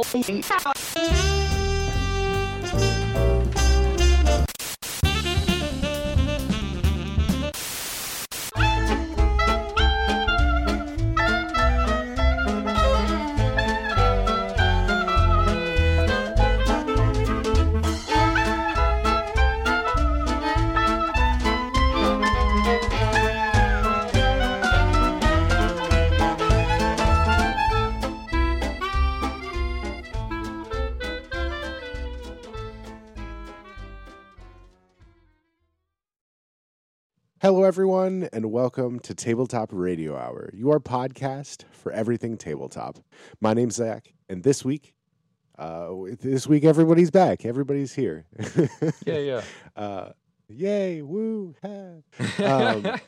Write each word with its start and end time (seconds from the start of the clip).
Oh. 0.00 1.37
Hello, 37.48 37.64
everyone, 37.64 38.28
and 38.30 38.52
welcome 38.52 39.00
to 39.00 39.14
Tabletop 39.14 39.70
Radio 39.72 40.18
Hour, 40.18 40.50
your 40.52 40.78
podcast 40.78 41.64
for 41.72 41.90
everything 41.90 42.36
tabletop. 42.36 42.98
My 43.40 43.54
name's 43.54 43.76
Zach, 43.76 44.12
and 44.28 44.42
this 44.42 44.66
week, 44.66 44.92
uh, 45.58 45.88
this 46.20 46.46
week 46.46 46.64
everybody's 46.64 47.10
back. 47.10 47.46
Everybody's 47.46 47.94
here. 47.94 48.26
Yeah, 49.06 49.18
yeah. 49.18 49.42
uh, 49.76 50.10
yay! 50.50 51.00
Woo! 51.00 51.54
ha. 51.62 52.02
Um, 52.44 53.00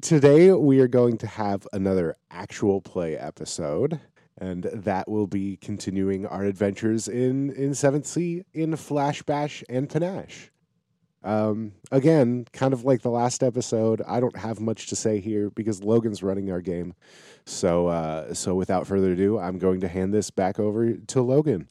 today 0.00 0.52
we 0.52 0.78
are 0.78 0.86
going 0.86 1.18
to 1.18 1.26
have 1.26 1.66
another 1.72 2.14
actual 2.30 2.80
play 2.82 3.16
episode, 3.16 4.00
and 4.38 4.62
that 4.62 5.10
will 5.10 5.26
be 5.26 5.56
continuing 5.56 6.24
our 6.24 6.44
adventures 6.44 7.08
in 7.08 7.50
in 7.54 7.74
Seventh 7.74 8.06
Sea 8.06 8.44
in 8.52 8.76
Flash 8.76 9.24
Bash 9.24 9.64
and 9.68 9.90
Panache. 9.90 10.52
Um, 11.24 11.72
again, 11.90 12.46
kind 12.52 12.74
of 12.74 12.84
like 12.84 13.00
the 13.00 13.10
last 13.10 13.42
episode, 13.42 14.02
I 14.06 14.20
don't 14.20 14.36
have 14.36 14.60
much 14.60 14.88
to 14.88 14.96
say 14.96 15.20
here 15.20 15.50
because 15.50 15.82
Logan's 15.82 16.22
running 16.22 16.50
our 16.50 16.60
game. 16.60 16.94
So, 17.46 17.88
uh, 17.88 18.34
so 18.34 18.54
without 18.54 18.86
further 18.86 19.12
ado, 19.12 19.38
I'm 19.38 19.58
going 19.58 19.80
to 19.80 19.88
hand 19.88 20.12
this 20.12 20.30
back 20.30 20.60
over 20.60 20.92
to 20.92 21.22
Logan. 21.22 21.66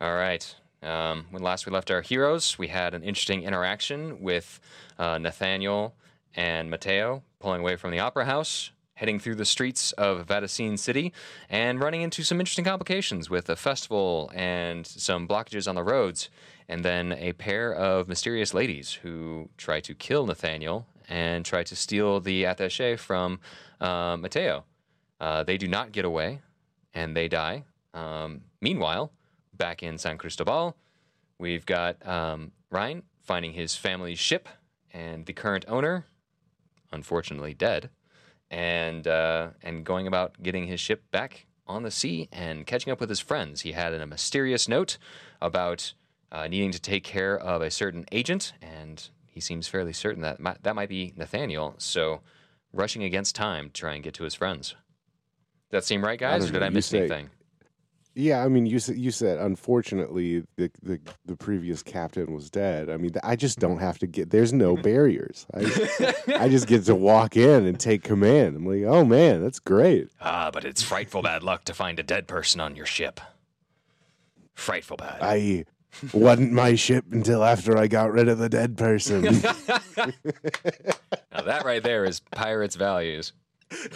All 0.00 0.14
right. 0.14 0.54
Um, 0.82 1.26
when 1.30 1.42
last 1.42 1.64
we 1.64 1.72
left 1.72 1.90
our 1.90 2.02
heroes, 2.02 2.58
we 2.58 2.68
had 2.68 2.92
an 2.92 3.02
interesting 3.04 3.44
interaction 3.44 4.20
with 4.20 4.60
uh, 4.98 5.16
Nathaniel 5.16 5.94
and 6.34 6.70
Mateo 6.70 7.22
pulling 7.38 7.60
away 7.60 7.76
from 7.76 7.90
the 7.90 8.00
opera 8.00 8.24
house, 8.24 8.70
heading 8.94 9.18
through 9.18 9.36
the 9.36 9.44
streets 9.44 9.92
of 9.92 10.26
Vaticine 10.26 10.78
City, 10.78 11.12
and 11.48 11.80
running 11.80 12.02
into 12.02 12.22
some 12.22 12.40
interesting 12.40 12.64
complications 12.64 13.30
with 13.30 13.48
a 13.48 13.56
festival 13.56 14.30
and 14.34 14.86
some 14.86 15.26
blockages 15.26 15.68
on 15.68 15.74
the 15.74 15.82
roads, 15.82 16.28
and 16.68 16.84
then 16.84 17.12
a 17.12 17.32
pair 17.34 17.74
of 17.74 18.08
mysterious 18.08 18.54
ladies 18.54 18.92
who 19.02 19.48
try 19.56 19.80
to 19.80 19.94
kill 19.94 20.26
Nathaniel 20.26 20.86
and 21.08 21.44
try 21.44 21.62
to 21.62 21.76
steal 21.76 22.20
the 22.20 22.44
attaché 22.44 22.98
from 22.98 23.40
uh, 23.80 24.16
Mateo. 24.18 24.64
Uh, 25.20 25.42
they 25.42 25.56
do 25.56 25.68
not 25.68 25.92
get 25.92 26.04
away, 26.04 26.40
and 26.92 27.16
they 27.16 27.28
die. 27.28 27.64
Um, 27.92 28.42
meanwhile, 28.60 29.12
back 29.52 29.82
in 29.82 29.98
San 29.98 30.18
Cristobal, 30.18 30.76
we've 31.38 31.66
got 31.66 32.06
um, 32.06 32.52
Ryan 32.70 33.02
finding 33.20 33.52
his 33.52 33.76
family's 33.76 34.18
ship 34.18 34.48
and 34.92 35.26
the 35.26 35.32
current 35.32 35.64
owner, 35.68 36.06
unfortunately 36.92 37.54
dead, 37.54 37.90
and 38.50 39.06
uh, 39.06 39.50
and 39.62 39.84
going 39.84 40.06
about 40.06 40.42
getting 40.42 40.66
his 40.66 40.80
ship 40.80 41.02
back 41.10 41.46
on 41.66 41.82
the 41.82 41.90
sea 41.90 42.28
and 42.30 42.66
catching 42.66 42.92
up 42.92 43.00
with 43.00 43.08
his 43.08 43.20
friends. 43.20 43.62
He 43.62 43.72
had 43.72 43.94
a 43.94 44.06
mysterious 44.06 44.68
note 44.68 44.98
about 45.40 45.94
uh, 46.34 46.48
needing 46.48 46.72
to 46.72 46.80
take 46.80 47.04
care 47.04 47.38
of 47.38 47.62
a 47.62 47.70
certain 47.70 48.04
agent, 48.10 48.52
and 48.60 49.08
he 49.30 49.40
seems 49.40 49.68
fairly 49.68 49.92
certain 49.92 50.20
that 50.22 50.40
mi- 50.40 50.56
that 50.62 50.74
might 50.74 50.88
be 50.88 51.12
Nathaniel. 51.16 51.76
So, 51.78 52.20
rushing 52.72 53.04
against 53.04 53.36
time 53.36 53.66
to 53.66 53.72
try 53.72 53.94
and 53.94 54.02
get 54.02 54.14
to 54.14 54.24
his 54.24 54.34
friends. 54.34 54.70
Does 55.70 55.70
that 55.70 55.84
seem 55.84 56.04
right, 56.04 56.18
guys, 56.18 56.48
or 56.50 56.52
did. 56.52 56.62
I 56.62 56.70
miss 56.70 56.86
say- 56.86 56.98
anything? 56.98 57.30
Yeah, 58.16 58.44
I 58.44 58.48
mean, 58.48 58.64
you 58.64 58.78
said 58.78 58.96
you 58.96 59.10
said 59.10 59.38
unfortunately 59.38 60.44
the 60.56 60.70
the, 60.82 61.00
the 61.26 61.36
previous 61.36 61.82
captain 61.82 62.32
was 62.32 62.48
dead. 62.48 62.88
I 62.88 62.96
mean, 62.96 63.10
I 63.24 63.34
just 63.34 63.58
don't 63.58 63.78
have 63.78 63.98
to 63.98 64.06
get. 64.06 64.30
There's 64.30 64.52
no 64.52 64.76
barriers. 64.90 65.46
I 65.52 65.62
I 66.38 66.48
just 66.48 66.68
get 66.68 66.84
to 66.84 66.94
walk 66.94 67.36
in 67.36 67.66
and 67.66 67.78
take 67.78 68.04
command. 68.04 68.56
I'm 68.56 68.66
like, 68.66 68.84
oh 68.84 69.04
man, 69.04 69.42
that's 69.42 69.58
great. 69.58 70.10
Ah, 70.20 70.50
but 70.52 70.64
it's 70.64 70.80
frightful 70.80 71.22
bad 71.22 71.42
luck 71.42 71.64
to 71.64 71.74
find 71.74 71.98
a 71.98 72.04
dead 72.04 72.28
person 72.28 72.60
on 72.60 72.76
your 72.76 72.86
ship. 72.86 73.20
Frightful 74.54 74.96
bad. 74.96 75.18
I 75.20 75.64
wasn't 76.12 76.52
my 76.52 76.74
ship 76.74 77.04
until 77.10 77.44
after 77.44 77.76
I 77.76 77.86
got 77.86 78.12
rid 78.12 78.28
of 78.28 78.38
the 78.38 78.48
dead 78.48 78.76
person. 78.76 79.22
now 79.22 79.32
that 81.42 81.64
right 81.64 81.82
there 81.82 82.04
is 82.04 82.20
pirates' 82.20 82.76
values. 82.76 83.32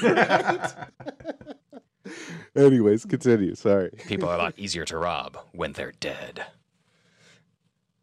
Anyways, 2.56 3.04
continue. 3.04 3.54
Sorry. 3.54 3.90
People 4.06 4.28
are 4.28 4.34
a 4.36 4.38
lot 4.38 4.54
easier 4.56 4.84
to 4.86 4.96
rob 4.98 5.36
when 5.52 5.72
they're 5.72 5.92
dead. 5.92 6.44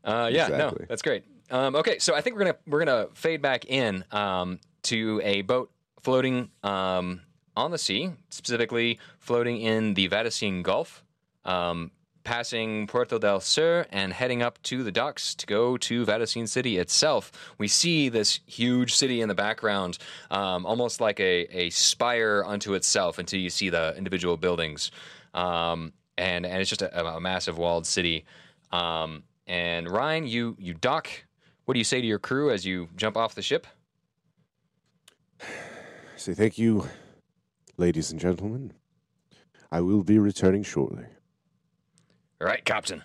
Uh, 0.04 0.30
yeah, 0.32 0.44
Exactly. 0.48 0.80
no, 0.82 0.86
that's 0.88 1.02
great. 1.02 1.24
Um, 1.50 1.76
okay, 1.76 1.98
so 2.00 2.14
I 2.16 2.22
think 2.22 2.36
we're 2.36 2.44
gonna 2.46 2.58
we're 2.68 2.80
gonna 2.86 3.08
fade 3.14 3.42
back 3.42 3.66
in 3.66 4.04
um, 4.12 4.60
to 4.84 5.20
a 5.24 5.42
boat 5.42 5.72
floating 6.02 6.50
um, 6.64 7.22
on 7.58 7.72
the 7.72 7.78
sea, 7.78 8.12
specifically 8.30 9.00
floating 9.20 9.60
in 9.62 9.96
the 9.96 10.08
Vaticine 10.08 10.62
Gulf, 10.64 11.04
um, 11.44 11.92
passing 12.26 12.88
Puerto 12.88 13.18
del 13.18 13.40
Sur 13.40 13.86
and 13.92 14.12
heading 14.12 14.42
up 14.42 14.62
to 14.64 14.84
the 14.84 14.92
docks 14.92 15.34
to 15.36 15.46
go 15.46 15.78
to 15.78 16.06
Vaticine 16.06 16.50
City 16.50 16.78
itself. 16.78 17.32
We 17.58 17.70
see 17.70 18.10
this 18.10 18.42
huge 18.46 18.94
city 18.94 19.22
in 19.22 19.30
the 19.30 19.36
background, 19.36 19.98
um, 20.30 20.66
almost 20.66 21.00
like 21.00 21.22
a, 21.22 21.48
a 21.58 21.70
spire 21.70 22.44
unto 22.46 22.74
itself 22.74 23.20
until 23.20 23.40
you 23.40 23.50
see 23.50 23.70
the 23.70 23.96
individual 23.98 24.36
buildings. 24.36 24.92
Um, 25.34 25.94
and, 26.18 26.46
and 26.46 26.60
it's 26.60 26.70
just 26.70 26.82
a, 26.82 27.06
a 27.06 27.22
massive 27.22 27.58
walled 27.58 27.86
city. 27.86 28.26
Um, 28.72 29.24
and 29.48 29.90
Ryan, 29.90 30.28
you, 30.28 30.58
you 30.60 30.74
dock. 30.74 31.10
What 31.66 31.76
do 31.76 31.80
you 31.80 31.86
say 31.86 32.02
to 32.02 32.08
your 32.08 32.20
crew 32.20 32.52
as 32.52 32.66
you 32.66 32.90
jump 32.98 33.16
off 33.16 33.36
the 33.36 33.42
ship? 33.42 33.68
Say 36.16 36.34
thank 36.34 36.58
you, 36.58 36.88
ladies 37.78 38.12
and 38.12 38.20
gentlemen. 38.20 38.74
I 39.72 39.82
will 39.82 40.04
be 40.04 40.18
returning 40.18 40.64
shortly. 40.64 41.06
All 42.46 42.52
right, 42.52 42.64
Captain. 42.64 43.04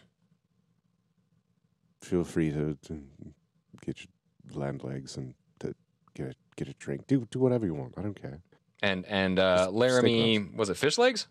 Feel 2.02 2.24
free 2.24 2.50
to, 2.50 2.76
to 2.82 3.02
get 3.82 4.04
your 4.04 4.60
land 4.60 4.84
legs 4.84 5.16
and 5.16 5.32
to 5.60 5.74
get 6.14 6.26
a, 6.26 6.34
get 6.56 6.68
a 6.68 6.74
drink. 6.74 7.06
Do 7.06 7.26
do 7.30 7.38
whatever 7.38 7.64
you 7.64 7.72
want. 7.72 7.94
I 7.96 8.02
don't 8.02 8.20
care. 8.20 8.42
And 8.82 9.06
and 9.06 9.38
uh, 9.38 9.56
Just 9.56 9.72
Laramie, 9.72 10.40
was 10.54 10.68
it 10.68 10.76
fish 10.76 10.98
legs? 10.98 11.26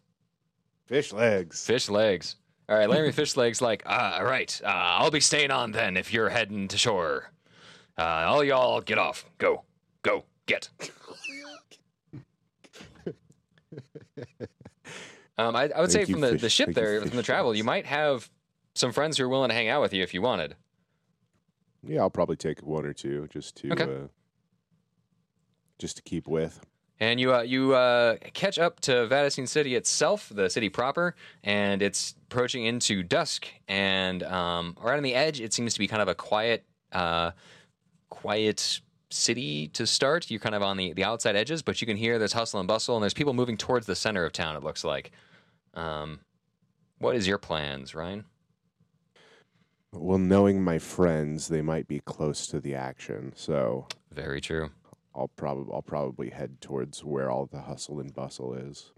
Fish 0.88 1.14
legs. 1.14 1.64
Fish 1.64 1.88
legs. 1.88 2.38
All 2.68 2.76
right, 2.76 2.90
Laramie 2.90 3.12
Fish 3.12 3.38
legs. 3.38 3.62
Like, 3.62 3.84
ah, 3.86 4.18
all 4.18 4.26
right. 4.26 4.60
Uh, 4.66 4.70
I'll 4.70 5.12
be 5.12 5.20
staying 5.20 5.52
on 5.52 5.72
then 5.72 5.96
if 5.96 6.12
you're 6.12 6.30
heading 6.30 6.68
to 6.70 6.80
shore. 6.80 7.32
Uh, 7.96 8.26
all 8.26 8.44
y'all 8.44 8.82
get 8.82 8.98
off. 8.98 9.24
Go, 9.38 9.66
go, 10.02 10.24
get. 10.48 10.70
um, 15.40 15.56
I, 15.56 15.70
I 15.76 15.82
would 15.82 15.92
say 15.92 16.00
Thank 16.00 16.10
you, 16.10 16.16
from 16.16 16.22
the, 16.22 16.32
fish- 16.32 16.42
the 16.42 16.50
ship 16.50 16.66
thank 16.68 16.76
there, 16.76 17.02
from 17.02 17.16
the 17.18 17.24
travel, 17.24 17.56
you 17.56 17.64
might 17.64 17.86
have 17.86 18.30
some 18.76 18.92
friends 18.92 19.18
who 19.18 19.24
are 19.24 19.30
willing 19.30 19.50
to 19.50 19.56
hang 19.56 19.70
out 19.70 19.82
with 19.82 19.94
you 19.94 20.04
if 20.04 20.14
you 20.14 20.22
wanted. 20.22 20.56
Yeah, 21.82 22.02
I'll 22.02 22.10
probably 22.10 22.36
take 22.36 22.60
one 22.62 22.86
or 22.86 22.94
two 22.94 23.28
just 23.32 23.56
to 23.58 23.72
Okay. 23.72 23.84
uh, 23.84 24.08
just 25.78 25.96
to 25.98 26.02
keep 26.04 26.28
with. 26.28 26.60
And 27.00 27.22
you 27.22 27.34
uh, 27.34 27.42
you 27.44 27.74
uh, 27.74 28.18
catch 28.34 28.60
up 28.60 28.82
to 28.82 28.92
Vaticine 29.08 29.48
City 29.48 29.76
itself, 29.76 30.30
the 30.36 30.50
city 30.50 30.68
proper, 30.68 31.16
and 31.42 31.82
it's 31.82 32.16
approaching 32.30 32.66
into 32.66 33.02
dusk. 33.04 33.48
And 33.70 34.22
um, 34.24 34.76
right 34.82 34.98
on 34.98 35.04
the 35.04 35.16
edge, 35.16 35.40
it 35.40 35.54
seems 35.54 35.74
to 35.74 35.80
be 35.80 35.88
kind 35.88 36.02
of 36.02 36.10
a 36.10 36.16
quiet, 36.16 36.66
uh, 36.92 37.32
quiet 38.10 38.82
city 39.10 39.70
to 39.70 39.88
start. 39.88 40.30
You're 40.30 40.42
kind 40.42 40.56
of 40.56 40.62
on 40.62 40.76
the, 40.76 40.92
the 40.92 41.06
outside 41.06 41.38
edges, 41.38 41.62
but 41.62 41.80
you 41.80 41.88
can 41.88 41.96
hear 41.96 42.20
there's 42.20 42.34
hustle 42.34 42.60
and 42.60 42.68
bustle, 42.68 42.98
and 42.98 43.02
there's 43.04 43.14
people 43.14 43.34
moving 43.34 43.56
towards 43.56 43.86
the 43.86 43.96
center 43.96 44.26
of 44.26 44.34
town. 44.34 44.58
It 44.58 44.64
looks 44.64 44.84
like. 44.84 45.12
Um, 45.74 46.20
what 46.98 47.16
is 47.16 47.28
your 47.28 47.38
plans, 47.38 47.96
Ryan? 47.96 48.26
Well, 49.92 50.18
knowing 50.20 50.64
my 50.64 50.78
friends, 50.78 51.48
they 51.48 51.62
might 51.62 51.88
be 51.88 52.00
close 52.00 52.46
to 52.48 52.60
the 52.60 52.76
action, 52.76 53.34
so 53.36 53.88
Very 54.12 54.42
true. 54.42 54.70
I'll 55.16 55.30
probably 55.30 55.74
I'll 55.74 55.82
probably 55.82 56.30
head 56.30 56.62
towards 56.62 57.04
where 57.04 57.32
all 57.32 57.46
the 57.48 57.62
hustle 57.62 58.00
and 58.00 58.14
bustle 58.14 58.54
is. 58.54 58.92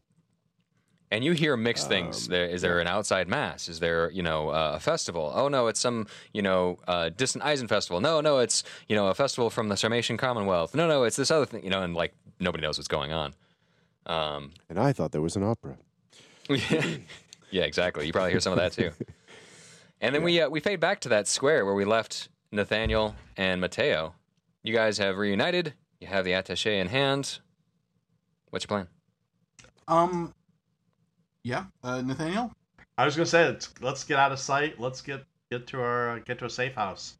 And 1.09 1.23
you 1.23 1.31
hear 1.33 1.55
mixed 1.57 1.87
things. 1.87 2.27
Um, 2.27 2.31
There 2.31 2.45
is 2.45 2.61
there 2.61 2.79
an 2.79 2.87
outside 2.87 3.27
mass? 3.27 3.69
Is 3.69 3.79
there 3.79 4.09
you 4.11 4.21
know 4.21 4.49
uh, 4.49 4.73
a 4.75 4.79
festival? 4.79 5.31
Oh 5.33 5.47
no, 5.47 5.67
it's 5.67 5.79
some 5.79 6.07
you 6.33 6.41
know 6.41 6.77
uh, 6.87 7.09
distant 7.09 7.43
Eisen 7.45 7.67
festival. 7.67 8.01
No, 8.01 8.19
no, 8.21 8.39
it's 8.39 8.63
you 8.87 8.95
know 8.95 9.07
a 9.07 9.13
festival 9.13 9.49
from 9.49 9.69
the 9.69 9.75
Sarmatian 9.75 10.17
Commonwealth. 10.17 10.75
No, 10.75 10.87
no, 10.87 11.03
it's 11.03 11.15
this 11.15 11.31
other 11.31 11.45
thing. 11.45 11.63
You 11.63 11.69
know, 11.69 11.81
and 11.81 11.95
like 11.95 12.13
nobody 12.39 12.61
knows 12.61 12.77
what's 12.77 12.87
going 12.89 13.13
on. 13.13 13.33
Um, 14.05 14.51
And 14.69 14.77
I 14.79 14.91
thought 14.93 15.11
there 15.11 15.21
was 15.21 15.35
an 15.35 15.43
opera. 15.43 15.77
Yeah, 17.51 17.63
exactly. 17.63 18.07
You 18.07 18.13
probably 18.13 18.31
hear 18.31 18.39
some 18.39 18.53
of 18.53 18.59
that 18.59 18.71
too. 18.71 18.91
And 20.03 20.15
then 20.15 20.23
we 20.23 20.41
uh, 20.41 20.49
we 20.49 20.59
fade 20.61 20.79
back 20.79 20.99
to 21.01 21.09
that 21.09 21.27
square 21.27 21.63
where 21.63 21.75
we 21.75 21.85
left 21.85 22.29
Nathaniel 22.51 23.15
and 23.37 23.61
Mateo. 23.61 24.15
You 24.63 24.73
guys 24.73 24.97
have 24.97 25.15
reunited. 25.15 25.75
You 25.99 26.07
have 26.07 26.25
the 26.25 26.31
attaché 26.31 26.81
in 26.81 26.87
hand. 26.87 27.37
What's 28.49 28.63
your 28.63 28.69
plan? 28.69 28.87
Um, 29.87 30.33
yeah, 31.43 31.65
uh, 31.83 32.01
Nathaniel. 32.01 32.51
I 32.97 33.05
was 33.05 33.15
gonna 33.15 33.27
say 33.27 33.45
let's, 33.45 33.71
let's 33.79 34.03
get 34.03 34.17
out 34.17 34.31
of 34.31 34.39
sight. 34.39 34.79
Let's 34.79 35.01
get 35.01 35.23
get 35.51 35.67
to 35.67 35.81
our 35.81 36.19
get 36.21 36.39
to 36.39 36.45
a 36.45 36.49
safe 36.49 36.73
house. 36.73 37.19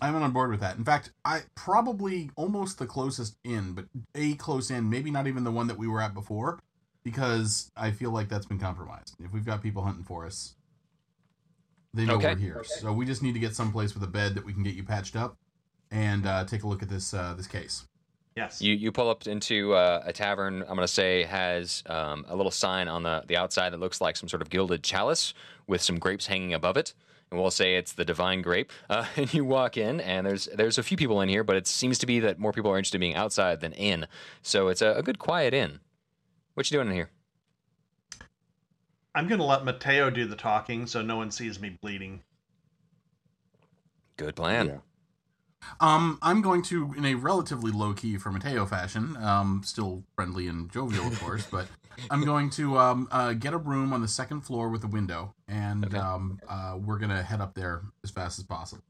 I'm 0.00 0.16
on 0.16 0.30
board 0.30 0.50
with 0.50 0.60
that. 0.60 0.78
In 0.78 0.84
fact, 0.84 1.12
I 1.26 1.42
probably 1.54 2.30
almost 2.36 2.78
the 2.78 2.86
closest 2.86 3.36
in, 3.44 3.72
but 3.72 3.84
a 4.14 4.32
close 4.36 4.70
in, 4.70 4.88
maybe 4.88 5.10
not 5.10 5.26
even 5.26 5.44
the 5.44 5.50
one 5.50 5.66
that 5.66 5.76
we 5.76 5.88
were 5.88 6.00
at 6.00 6.14
before, 6.14 6.58
because 7.04 7.70
I 7.76 7.90
feel 7.90 8.10
like 8.10 8.28
that's 8.28 8.46
been 8.46 8.58
compromised. 8.58 9.14
If 9.22 9.32
we've 9.32 9.44
got 9.44 9.62
people 9.62 9.82
hunting 9.82 10.04
for 10.04 10.26
us, 10.26 10.54
they 11.92 12.04
know 12.04 12.14
Okay. 12.14 12.30
we're 12.34 12.36
here. 12.40 12.64
So 12.64 12.92
we 12.92 13.04
just 13.06 13.22
need 13.22 13.34
to 13.34 13.38
get 13.38 13.54
someplace 13.54 13.94
with 13.94 14.02
a 14.02 14.08
bed 14.08 14.34
that 14.34 14.44
we 14.44 14.52
can 14.52 14.62
get 14.62 14.74
you 14.74 14.82
patched 14.82 15.14
up 15.14 15.36
and 15.90 16.26
uh, 16.26 16.44
take 16.44 16.64
a 16.64 16.66
look 16.66 16.82
at 16.82 16.88
this 16.88 17.14
uh, 17.14 17.34
this 17.36 17.46
case. 17.46 17.86
Yes. 18.36 18.60
You 18.60 18.74
you 18.74 18.90
pull 18.90 19.08
up 19.08 19.28
into 19.28 19.74
uh, 19.74 20.02
a 20.04 20.12
tavern. 20.12 20.62
I'm 20.62 20.74
gonna 20.74 20.88
say 20.88 21.22
has 21.22 21.84
um, 21.86 22.24
a 22.26 22.34
little 22.34 22.50
sign 22.50 22.88
on 22.88 23.04
the 23.04 23.22
the 23.28 23.36
outside 23.36 23.72
that 23.72 23.78
looks 23.80 24.00
like 24.00 24.16
some 24.16 24.28
sort 24.28 24.42
of 24.42 24.50
gilded 24.50 24.82
chalice 24.82 25.34
with 25.68 25.80
some 25.82 25.98
grapes 26.00 26.26
hanging 26.26 26.52
above 26.52 26.76
it. 26.76 26.94
And 27.30 27.40
we'll 27.40 27.50
say 27.50 27.76
it's 27.76 27.92
the 27.92 28.04
divine 28.04 28.42
grape. 28.42 28.72
Uh, 28.90 29.06
and 29.16 29.32
you 29.32 29.44
walk 29.44 29.76
in, 29.76 30.00
and 30.00 30.26
there's 30.26 30.48
there's 30.54 30.78
a 30.78 30.82
few 30.82 30.96
people 30.96 31.20
in 31.20 31.28
here, 31.28 31.44
but 31.44 31.54
it 31.54 31.68
seems 31.68 31.98
to 31.98 32.06
be 32.06 32.18
that 32.20 32.40
more 32.40 32.50
people 32.52 32.72
are 32.72 32.76
interested 32.78 32.96
in 32.96 33.00
being 33.02 33.14
outside 33.14 33.60
than 33.60 33.72
in. 33.74 34.06
So 34.42 34.66
it's 34.66 34.82
a, 34.82 34.94
a 34.94 35.02
good 35.02 35.20
quiet 35.20 35.54
inn. 35.54 35.78
What 36.54 36.70
you 36.70 36.76
doing 36.76 36.88
in 36.88 36.94
here? 36.94 37.10
I'm 39.14 39.28
gonna 39.28 39.44
let 39.46 39.64
Mateo 39.64 40.10
do 40.10 40.24
the 40.26 40.36
talking 40.36 40.86
so 40.86 41.02
no 41.02 41.16
one 41.16 41.30
sees 41.30 41.60
me 41.60 41.78
bleeding. 41.80 42.22
Good 44.16 44.36
plan. 44.36 44.66
Yeah. 44.66 44.76
Um, 45.80 46.18
I'm 46.20 46.42
going 46.42 46.62
to, 46.64 46.92
in 46.94 47.06
a 47.06 47.14
relatively 47.14 47.72
low 47.72 47.94
key 47.94 48.18
for 48.18 48.30
Mateo 48.30 48.66
fashion, 48.66 49.16
um, 49.16 49.62
still 49.64 50.04
friendly 50.14 50.46
and 50.46 50.70
jovial, 50.70 51.06
of 51.06 51.18
course, 51.20 51.46
but 51.50 51.66
I'm 52.10 52.22
going 52.22 52.50
to 52.50 52.76
um, 52.76 53.08
uh, 53.10 53.32
get 53.32 53.54
a 53.54 53.56
room 53.56 53.92
on 53.94 54.02
the 54.02 54.08
second 54.08 54.42
floor 54.42 54.68
with 54.68 54.84
a 54.84 54.88
window, 54.88 55.34
and 55.48 55.86
Okay. 55.86 55.96
um, 55.96 56.38
uh, 56.48 56.76
we're 56.78 56.98
gonna 56.98 57.22
head 57.22 57.40
up 57.40 57.54
there 57.54 57.82
as 58.04 58.10
fast 58.10 58.38
as 58.38 58.44
possible. 58.44 58.84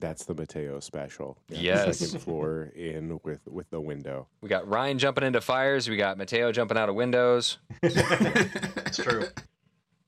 That's 0.00 0.24
the 0.24 0.34
Mateo 0.34 0.80
special. 0.80 1.38
Yeah, 1.48 1.86
Yes. 1.86 1.98
Second 1.98 2.20
floor 2.20 2.70
in 2.74 3.18
with 3.24 3.40
with 3.48 3.68
the 3.70 3.80
window. 3.80 4.28
We 4.40 4.48
got 4.48 4.68
Ryan 4.68 4.98
jumping 4.98 5.24
into 5.24 5.40
fires. 5.40 5.88
We 5.88 5.96
got 5.96 6.16
Mateo 6.18 6.52
jumping 6.52 6.78
out 6.78 6.88
of 6.88 6.94
windows. 6.94 7.58
It's 7.82 8.96
true. 8.96 9.24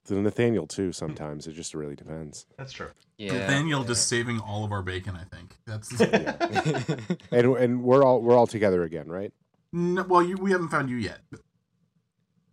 To 0.07 0.15
Nathaniel 0.15 0.67
too. 0.67 0.93
Sometimes 0.93 1.47
it 1.47 1.53
just 1.53 1.75
really 1.75 1.95
depends. 1.95 2.47
That's 2.57 2.73
true. 2.73 2.89
Yeah. 3.19 3.35
Nathaniel 3.35 3.85
just 3.85 4.09
saving 4.09 4.41
all 4.41 4.65
of 4.65 4.73
our 4.73 4.83
bacon. 4.83 5.15
I 5.17 5.25
think 5.25 5.57
that's 5.67 6.01
And 7.31 7.57
and 7.57 7.83
we're 7.83 8.03
all 8.05 8.21
we're 8.23 8.35
all 8.37 8.47
together 8.47 8.83
again, 8.83 9.09
right? 9.09 9.33
no, 9.73 10.03
well, 10.03 10.23
you, 10.23 10.37
we 10.37 10.51
haven't 10.51 10.69
found 10.71 10.91
you 10.91 10.97
yet. 10.97 11.21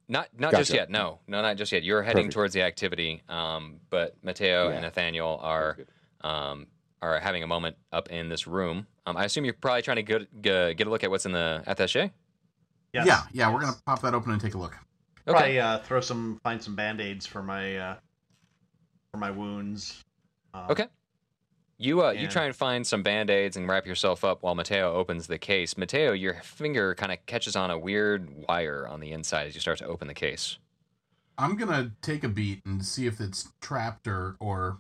Not 0.09 0.27
not 0.37 0.53
just 0.53 0.71
yet. 0.73 0.89
No, 0.89 1.19
no, 1.27 1.41
not 1.41 1.57
just 1.57 1.71
yet. 1.71 1.83
You're 1.83 2.01
heading 2.03 2.23
Perfect. 2.25 2.33
towards 2.33 2.53
the 2.53 2.61
activity, 2.61 3.23
um, 3.27 3.79
but 3.89 4.15
Mateo 4.23 4.67
Yeah. 4.69 4.73
and 4.75 4.81
Nathaniel 4.83 5.39
are 5.41 5.77
um, 6.21 6.67
are 7.01 7.19
having 7.19 7.43
a 7.43 7.47
moment 7.47 7.75
up 7.91 8.09
in 8.09 8.29
this 8.29 8.47
room. 8.47 8.87
Um, 9.05 9.17
I 9.17 9.25
assume 9.25 9.45
you're 9.45 9.53
probably 9.53 9.81
trying 9.81 9.97
to 9.97 10.03
get, 10.03 10.41
get 10.41 10.77
get 10.77 10.87
a 10.87 10.89
look 10.89 11.03
at 11.03 11.09
what's 11.09 11.25
in 11.25 11.31
the 11.31 11.63
attaché. 11.67 12.11
Yes. 12.93 13.05
Yeah, 13.05 13.23
yeah, 13.31 13.53
we're 13.53 13.61
gonna 13.61 13.75
pop 13.85 14.01
that 14.01 14.13
open 14.13 14.31
and 14.31 14.41
take 14.41 14.55
a 14.55 14.57
look. 14.57 14.77
Okay. 15.27 15.37
Probably 15.37 15.59
uh, 15.59 15.79
throw 15.79 16.01
some 16.01 16.39
find 16.43 16.61
some 16.61 16.75
band 16.75 17.01
aids 17.01 17.25
for 17.25 17.43
my 17.43 17.77
uh, 17.77 17.95
for 19.11 19.17
my 19.17 19.31
wounds. 19.31 20.03
Um, 20.53 20.65
Okay. 20.69 20.87
You 21.79 22.03
uh, 22.03 22.11
you 22.11 22.27
try 22.27 22.45
and 22.45 22.55
find 22.55 22.87
some 22.87 23.03
band 23.03 23.29
aids 23.29 23.55
and 23.55 23.69
wrap 23.69 23.85
yourself 23.85 24.23
up 24.23 24.41
while 24.41 24.55
Mateo 24.55 24.93
opens 24.93 25.27
the 25.27 25.37
case. 25.37 25.77
Mateo, 25.77 26.11
your 26.11 26.33
finger 26.41 26.95
kind 26.95 27.11
of 27.11 27.23
catches 27.27 27.55
on 27.55 27.69
a 27.69 27.77
weird 27.77 28.27
wire 28.47 28.87
on 28.87 28.99
the 28.99 29.11
inside 29.11 29.45
as 29.45 29.53
you 29.53 29.61
start 29.61 29.77
to 29.77 29.85
open 29.85 30.07
the 30.07 30.15
case. 30.15 30.57
I'm 31.37 31.55
gonna 31.55 31.91
take 32.01 32.23
a 32.23 32.29
beat 32.29 32.65
and 32.65 32.83
see 32.83 33.05
if 33.05 33.21
it's 33.21 33.49
trapped 33.61 34.07
or 34.07 34.37
or 34.39 34.79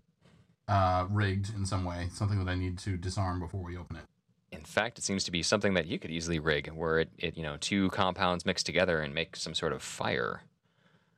uh, 0.67 1.05
rigged 1.09 1.53
in 1.55 1.65
some 1.65 1.85
way. 1.85 2.09
Something 2.13 2.39
that 2.43 2.49
I 2.51 2.55
need 2.55 2.77
to 2.79 2.97
disarm 2.97 3.39
before 3.39 3.61
we 3.63 3.77
open 3.77 3.95
it. 3.97 4.03
In 4.51 4.63
fact, 4.63 4.97
it 4.97 5.03
seems 5.03 5.23
to 5.25 5.31
be 5.31 5.43
something 5.43 5.73
that 5.73 5.87
you 5.87 5.99
could 5.99 6.09
easily 6.11 6.39
rig, 6.39 6.69
where 6.69 6.99
it, 6.99 7.09
it 7.17 7.37
you 7.37 7.43
know 7.43 7.57
two 7.59 7.89
compounds 7.89 8.45
mix 8.45 8.63
together 8.63 9.01
and 9.01 9.13
make 9.13 9.35
some 9.35 9.53
sort 9.53 9.73
of 9.73 9.81
fire. 9.81 10.41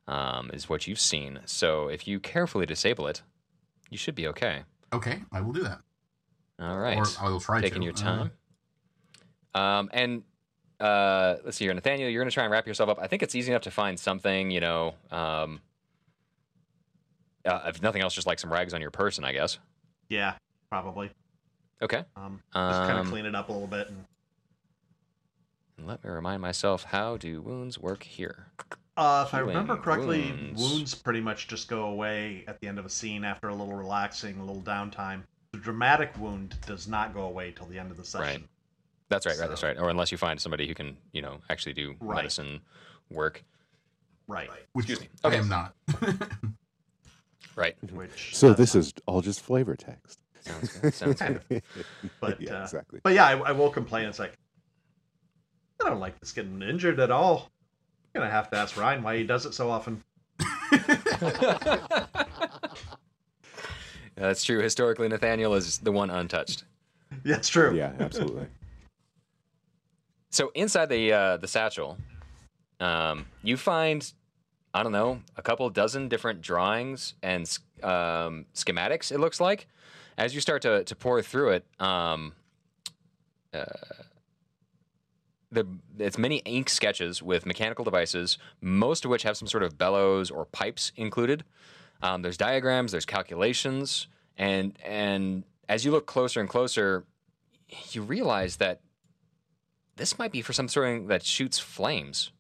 Um, 0.08 0.50
is 0.52 0.68
what 0.68 0.88
you've 0.88 1.00
seen. 1.00 1.40
So 1.46 1.88
if 1.88 2.08
you 2.08 2.20
carefully 2.20 2.66
disable 2.66 3.06
it, 3.06 3.22
you 3.92 3.98
should 4.00 4.16
be 4.16 4.26
okay. 4.30 4.64
Okay, 4.92 5.22
I 5.32 5.42
will 5.42 5.54
do 5.54 5.62
that. 5.62 5.82
All 6.60 6.80
right, 6.80 6.98
Or 6.98 7.06
I 7.22 7.30
will 7.30 7.40
try 7.40 7.62
taking 7.62 7.82
to. 7.82 7.86
your 7.86 7.94
Uh, 7.94 7.98
time. 7.98 8.32
Um, 9.54 9.90
and 9.94 10.24
uh, 10.80 11.36
let's 11.46 11.58
see 11.58 11.66
here, 11.66 11.74
Nathaniel, 11.76 12.10
you're 12.10 12.22
going 12.24 12.30
to 12.30 12.34
try 12.34 12.44
and 12.44 12.52
wrap 12.52 12.66
yourself 12.66 12.90
up. 12.90 12.98
I 13.00 13.06
think 13.06 13.22
it's 13.22 13.36
easy 13.36 13.52
enough 13.52 13.62
to 13.64 13.72
find 13.72 14.00
something, 14.00 14.50
you 14.50 14.62
know, 14.62 14.96
um, 15.12 15.60
uh, 17.46 17.62
if 17.68 17.82
nothing 17.82 18.02
else, 18.02 18.14
just 18.14 18.28
like 18.28 18.40
some 18.40 18.52
rags 18.52 18.74
on 18.74 18.82
your 18.82 18.92
person, 18.92 19.24
I 19.24 19.34
guess. 19.34 19.60
Yeah, 20.10 20.34
probably. 20.70 21.10
Okay. 21.82 22.04
Um, 22.16 22.42
just 22.54 22.82
kind 22.82 22.92
of 23.00 23.06
Um, 23.06 23.10
clean 23.12 23.26
it 23.26 23.36
up 23.36 23.50
a 23.50 23.52
little 23.52 23.68
bit. 23.68 23.88
And, 23.90 24.06
And 25.78 25.88
let 25.88 26.04
me 26.04 26.10
remind 26.10 26.42
myself, 26.42 26.84
how 26.86 27.16
do 27.18 27.42
wounds 27.42 27.78
work 27.80 28.04
here? 28.04 28.48
uh, 28.98 29.24
if 29.28 29.34
I 29.34 29.40
remember 29.40 29.78
correctly, 29.78 30.32
wounds. 30.32 30.62
wounds. 30.62 30.96
pretty 30.96 31.22
much 31.22 31.48
just 31.48 31.70
go 31.70 31.86
away 31.86 32.44
at 32.48 32.60
the 32.60 32.68
end 32.68 32.80
of 32.80 32.86
a 32.86 32.90
scene 32.90 33.24
after 33.24 33.48
a 33.48 33.56
little 33.56 33.74
relaxing, 33.74 34.38
a 34.40 34.46
little 34.46 34.62
downtime. 34.62 35.22
The 35.54 35.58
dramatic 35.60 36.12
wound 36.20 36.56
does 36.68 36.88
not 36.88 37.14
go 37.14 37.22
away 37.22 37.52
till 37.52 37.66
the 37.68 37.80
end 37.80 37.92
of 37.92 37.98
the 37.98 38.04
session. 38.04 38.42
Right. 38.42 38.50
That's 39.08 39.26
right, 39.26 39.40
right, 39.40 39.50
that's 39.50 39.64
right. 39.64 39.78
Or 39.80 39.90
unless 39.90 40.12
you 40.12 40.18
find 40.20 40.40
somebody 40.40 40.68
who 40.68 40.76
can, 40.76 40.98
you 41.14 41.22
know, 41.22 41.40
actually 41.50 41.74
do 41.74 41.96
Right. 42.02 42.18
medicine 42.18 42.60
work. 43.10 43.44
Right. 44.28 44.50
which 44.74 44.90
Excuse 44.90 45.00
me. 45.02 45.10
Okay. 45.26 45.38
I 45.38 45.40
am 45.40 45.48
not. 45.50 45.74
Right. 47.56 47.76
Which. 47.92 48.36
So 48.36 48.50
uh, 48.50 48.54
this 48.54 48.76
is 48.76 48.94
all 49.06 49.22
just 49.22 49.42
flavor 49.42 49.76
text. 49.76 50.20
Sounds 50.42 50.78
good. 50.78 50.94
Sounds 50.94 51.22
good. 51.50 51.64
But 52.22 52.42
yeah, 52.42 52.60
uh, 52.60 52.64
exactly. 52.64 53.00
But 53.04 53.14
yeah, 53.14 53.26
I, 53.26 53.38
I 53.38 53.52
will 53.52 53.70
complain. 53.70 54.08
It's 54.08 54.20
like 54.20 54.34
I 55.84 55.90
don't 55.90 56.00
like 56.00 56.20
this 56.20 56.32
getting 56.32 56.62
injured 56.62 57.00
at 57.00 57.12
all. 57.12 57.50
I'm 58.16 58.22
gonna 58.22 58.32
have 58.32 58.50
to 58.52 58.58
ask 58.58 58.76
Ryan 58.78 59.04
why 59.04 59.18
he 59.18 59.24
does 59.24 59.46
it 59.46 59.54
so 59.54 59.70
often. 59.70 60.04
That's 64.16 64.44
true. 64.44 64.62
Historically, 64.62 65.08
Nathaniel 65.08 65.54
is 65.56 65.78
the 65.78 65.92
one 65.92 66.10
untouched. 66.10 66.66
Yeah, 67.24 67.38
it's 67.38 67.48
true. 67.48 67.74
Yeah, 67.76 67.94
absolutely. 68.00 68.48
So 70.30 70.52
inside 70.56 70.88
the 70.88 71.14
uh, 71.14 71.38
the 71.38 71.48
satchel, 71.48 71.98
um, 72.80 73.26
you 73.44 73.56
find 73.58 74.12
I 74.74 74.84
don't 74.84 74.92
know 74.92 75.22
a 75.36 75.42
couple 75.42 75.70
dozen 75.70 76.10
different 76.10 76.42
drawings 76.42 77.16
and 77.24 77.42
um, 77.82 78.46
schematics. 78.54 79.12
It 79.12 79.20
looks 79.20 79.40
like 79.40 79.68
as 80.18 80.36
you 80.36 80.42
start 80.42 80.62
to 80.64 80.84
to 80.84 80.96
pour 80.96 81.22
through 81.22 81.50
it, 81.52 81.66
um, 81.80 82.34
uh, 83.54 83.66
the 85.52 85.66
it's 85.98 86.18
many 86.18 86.38
ink 86.40 86.70
sketches 86.70 87.24
with 87.24 87.46
mechanical 87.46 87.84
devices, 87.84 88.38
most 88.62 89.06
of 89.06 89.12
which 89.12 89.24
have 89.24 89.38
some 89.38 89.48
sort 89.48 89.64
of 89.64 89.78
bellows 89.78 90.30
or 90.30 90.46
pipes 90.46 90.92
included. 90.96 91.44
Um, 92.02 92.22
there's 92.22 92.38
diagrams, 92.38 92.92
there's 92.92 93.06
calculations, 93.06 94.08
and 94.38 94.78
and 94.86 95.44
as 95.68 95.86
you 95.86 95.92
look 95.92 96.06
closer 96.06 96.40
and 96.40 96.50
closer, 96.50 97.06
you 97.92 98.02
realize 98.02 98.58
that 98.58 98.82
this 99.96 100.20
might 100.20 100.32
be 100.32 100.42
for 100.42 100.54
some 100.54 100.68
sort 100.68 100.88
of 100.88 100.94
thing 100.94 101.08
that 101.08 101.24
shoots 101.24 101.60
flames. 101.60 102.32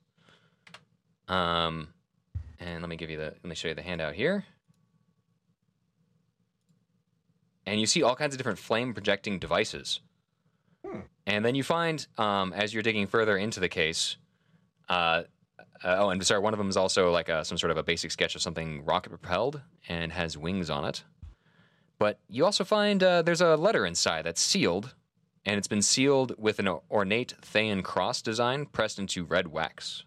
Um, 1.27 1.89
and 2.59 2.81
let 2.81 2.89
me 2.89 2.95
give 2.95 3.09
you 3.09 3.17
the 3.17 3.33
let 3.43 3.45
me 3.45 3.55
show 3.55 3.69
you 3.69 3.75
the 3.75 3.81
handout 3.81 4.13
here. 4.13 4.45
And 7.65 7.79
you 7.79 7.85
see 7.85 8.03
all 8.03 8.15
kinds 8.15 8.33
of 8.33 8.37
different 8.37 8.59
flame 8.59 8.93
projecting 8.93 9.39
devices. 9.39 10.01
Hmm. 10.85 11.01
And 11.27 11.45
then 11.45 11.53
you 11.53 11.63
find, 11.63 12.05
um, 12.17 12.51
as 12.53 12.73
you're 12.73 12.81
digging 12.81 13.05
further 13.05 13.37
into 13.37 13.59
the 13.59 13.69
case, 13.69 14.17
uh, 14.87 15.23
uh, 15.83 15.95
oh, 15.99 16.09
and 16.09 16.25
sorry, 16.25 16.41
one 16.41 16.53
of 16.53 16.57
them 16.57 16.69
is 16.69 16.77
also 16.77 17.11
like 17.11 17.29
a, 17.29 17.45
some 17.45 17.57
sort 17.57 17.71
of 17.71 17.77
a 17.77 17.83
basic 17.83 18.11
sketch 18.11 18.35
of 18.35 18.41
something 18.41 18.83
rocket 18.83 19.09
propelled 19.09 19.61
and 19.87 20.11
has 20.11 20.37
wings 20.37 20.69
on 20.69 20.83
it. 20.85 21.03
But 21.99 22.19
you 22.27 22.45
also 22.45 22.63
find 22.63 23.03
uh, 23.03 23.21
there's 23.21 23.41
a 23.41 23.55
letter 23.55 23.85
inside 23.85 24.25
that's 24.25 24.41
sealed, 24.41 24.95
and 25.45 25.57
it's 25.57 25.67
been 25.67 25.81
sealed 25.81 26.33
with 26.37 26.59
an 26.59 26.67
ornate 26.89 27.35
Thayan 27.41 27.83
cross 27.83 28.21
design 28.21 28.65
pressed 28.65 28.99
into 28.99 29.25
red 29.25 29.49
wax. 29.49 30.05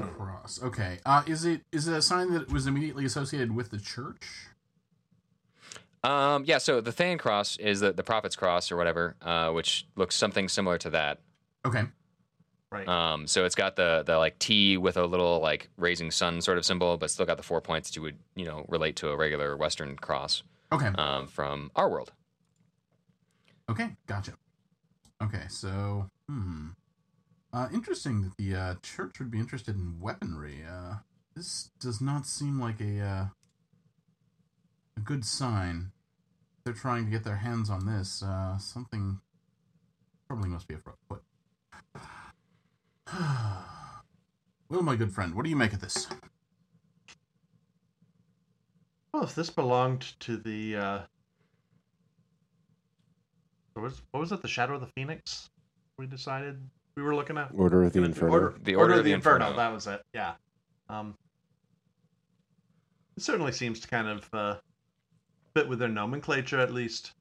Cross. 0.00 0.60
Okay. 0.62 0.98
Uh, 1.06 1.22
is 1.26 1.44
it 1.44 1.62
is 1.72 1.86
it 1.88 1.94
a 1.94 2.02
sign 2.02 2.32
that 2.32 2.50
was 2.52 2.66
immediately 2.66 3.04
associated 3.04 3.54
with 3.54 3.70
the 3.70 3.78
church? 3.78 4.46
Um, 6.02 6.44
yeah, 6.46 6.58
so 6.58 6.80
the 6.80 6.92
Thayan 6.92 7.18
cross 7.18 7.56
is 7.56 7.80
the, 7.80 7.92
the 7.92 8.02
prophet's 8.02 8.36
cross 8.36 8.70
or 8.70 8.76
whatever, 8.76 9.16
uh, 9.22 9.50
which 9.50 9.86
looks 9.96 10.14
something 10.14 10.48
similar 10.50 10.76
to 10.78 10.90
that. 10.90 11.20
Okay. 11.64 11.84
Right. 12.70 12.86
Um, 12.86 13.26
so 13.26 13.44
it's 13.44 13.54
got 13.54 13.76
the 13.76 14.02
the 14.04 14.18
like 14.18 14.38
T 14.38 14.76
with 14.76 14.96
a 14.96 15.06
little 15.06 15.40
like 15.40 15.68
raising 15.76 16.10
sun 16.10 16.40
sort 16.40 16.58
of 16.58 16.64
symbol, 16.64 16.96
but 16.96 17.10
still 17.10 17.24
got 17.24 17.36
the 17.36 17.42
four 17.42 17.60
points 17.60 17.88
that 17.90 17.96
you 17.96 18.02
would 18.02 18.18
you 18.34 18.44
know 18.44 18.66
relate 18.68 18.96
to 18.96 19.10
a 19.10 19.16
regular 19.16 19.56
Western 19.56 19.96
cross 19.96 20.42
Okay. 20.72 20.88
um, 20.98 21.28
from 21.28 21.70
our 21.76 21.88
world. 21.88 22.12
Okay, 23.70 23.90
gotcha. 24.06 24.32
Okay, 25.22 25.44
so 25.48 26.10
hmm, 26.28 26.70
uh, 27.54 27.68
interesting 27.72 28.22
that 28.22 28.36
the 28.36 28.54
uh, 28.54 28.74
church 28.82 29.20
would 29.20 29.30
be 29.30 29.38
interested 29.38 29.76
in 29.76 30.00
weaponry. 30.00 30.64
Uh, 30.68 30.96
this 31.36 31.70
does 31.78 32.00
not 32.00 32.26
seem 32.26 32.60
like 32.60 32.80
a 32.80 33.00
uh, 33.00 33.26
a 34.96 35.00
good 35.00 35.24
sign. 35.24 35.92
They're 36.64 36.74
trying 36.74 37.04
to 37.04 37.10
get 37.10 37.22
their 37.22 37.36
hands 37.36 37.70
on 37.70 37.86
this. 37.86 38.22
Uh, 38.22 38.58
something 38.58 39.20
probably 40.26 40.48
must 40.48 40.66
be 40.66 40.74
afoot. 40.74 41.22
well, 44.68 44.82
my 44.82 44.96
good 44.96 45.12
friend, 45.12 45.34
what 45.34 45.44
do 45.44 45.50
you 45.50 45.56
make 45.56 45.72
of 45.72 45.80
this? 45.80 46.08
Well, 49.12 49.22
if 49.22 49.36
this 49.36 49.50
belonged 49.50 50.18
to 50.20 50.38
the 50.38 50.76
uh, 50.76 51.00
what 53.74 53.82
was 53.82 54.02
what 54.10 54.18
was 54.18 54.32
it? 54.32 54.42
The 54.42 54.48
Shadow 54.48 54.74
of 54.74 54.80
the 54.80 54.88
Phoenix. 54.88 55.50
We 55.96 56.08
decided 56.08 56.58
we 56.96 57.02
were 57.02 57.14
looking 57.14 57.36
at. 57.38 57.50
Order 57.54 57.84
of 57.84 57.92
the 57.92 58.02
Inferno. 58.02 58.32
Order, 58.32 58.54
The 58.62 58.74
Order 58.74 58.92
Order 58.92 58.98
of 59.00 59.04
the 59.04 59.12
Inferno. 59.12 59.46
Inferno. 59.46 59.56
That 59.56 59.72
was 59.72 59.86
it. 59.86 60.02
Yeah. 60.12 60.34
Um, 60.88 61.14
it 63.16 63.22
certainly 63.22 63.52
seems 63.52 63.80
to 63.80 63.88
kind 63.88 64.08
of 64.08 64.28
uh, 64.32 64.56
fit 65.54 65.68
with 65.68 65.78
their 65.78 65.88
nomenclature, 65.88 66.58
at 66.58 66.72
least. 66.72 67.12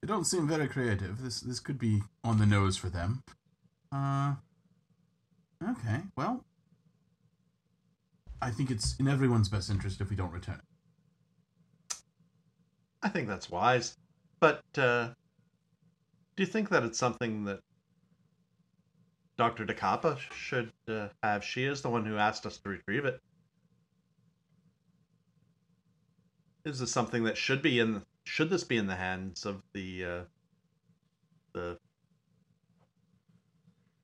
They 0.00 0.08
don't 0.08 0.24
seem 0.24 0.46
very 0.46 0.68
creative. 0.68 1.20
This 1.20 1.40
this 1.40 1.58
could 1.58 1.78
be 1.78 2.02
on 2.22 2.38
the 2.38 2.46
nose 2.46 2.76
for 2.76 2.88
them. 2.88 3.22
Uh 3.90 4.34
okay, 5.62 6.02
well 6.16 6.44
I 8.40 8.50
think 8.50 8.70
it's 8.70 8.94
in 8.96 9.08
everyone's 9.08 9.48
best 9.48 9.70
interest 9.70 10.00
if 10.00 10.10
we 10.10 10.16
don't 10.16 10.30
return 10.32 10.60
it. 10.60 11.96
I 13.02 13.08
think 13.08 13.26
that's 13.26 13.50
wise. 13.50 13.96
But 14.38 14.62
uh, 14.76 15.08
do 16.36 16.42
you 16.42 16.46
think 16.46 16.68
that 16.68 16.82
it's 16.84 16.98
something 16.98 17.44
that 17.44 17.60
Dr. 19.38 19.64
DeCappa 19.66 20.18
should 20.32 20.70
uh, 20.88 21.08
have? 21.22 21.42
She 21.42 21.64
is 21.64 21.82
the 21.82 21.88
one 21.88 22.04
who 22.04 22.16
asked 22.16 22.46
us 22.46 22.58
to 22.58 22.68
retrieve 22.68 23.04
it. 23.04 23.20
Is 26.64 26.80
this 26.80 26.92
something 26.92 27.24
that 27.24 27.36
should 27.36 27.62
be 27.62 27.80
in? 27.80 28.02
Should 28.24 28.50
this 28.50 28.64
be 28.64 28.76
in 28.76 28.86
the 28.86 28.96
hands 28.96 29.46
of 29.46 29.62
the 29.72 30.04
uh, 30.04 30.22
the 31.54 31.78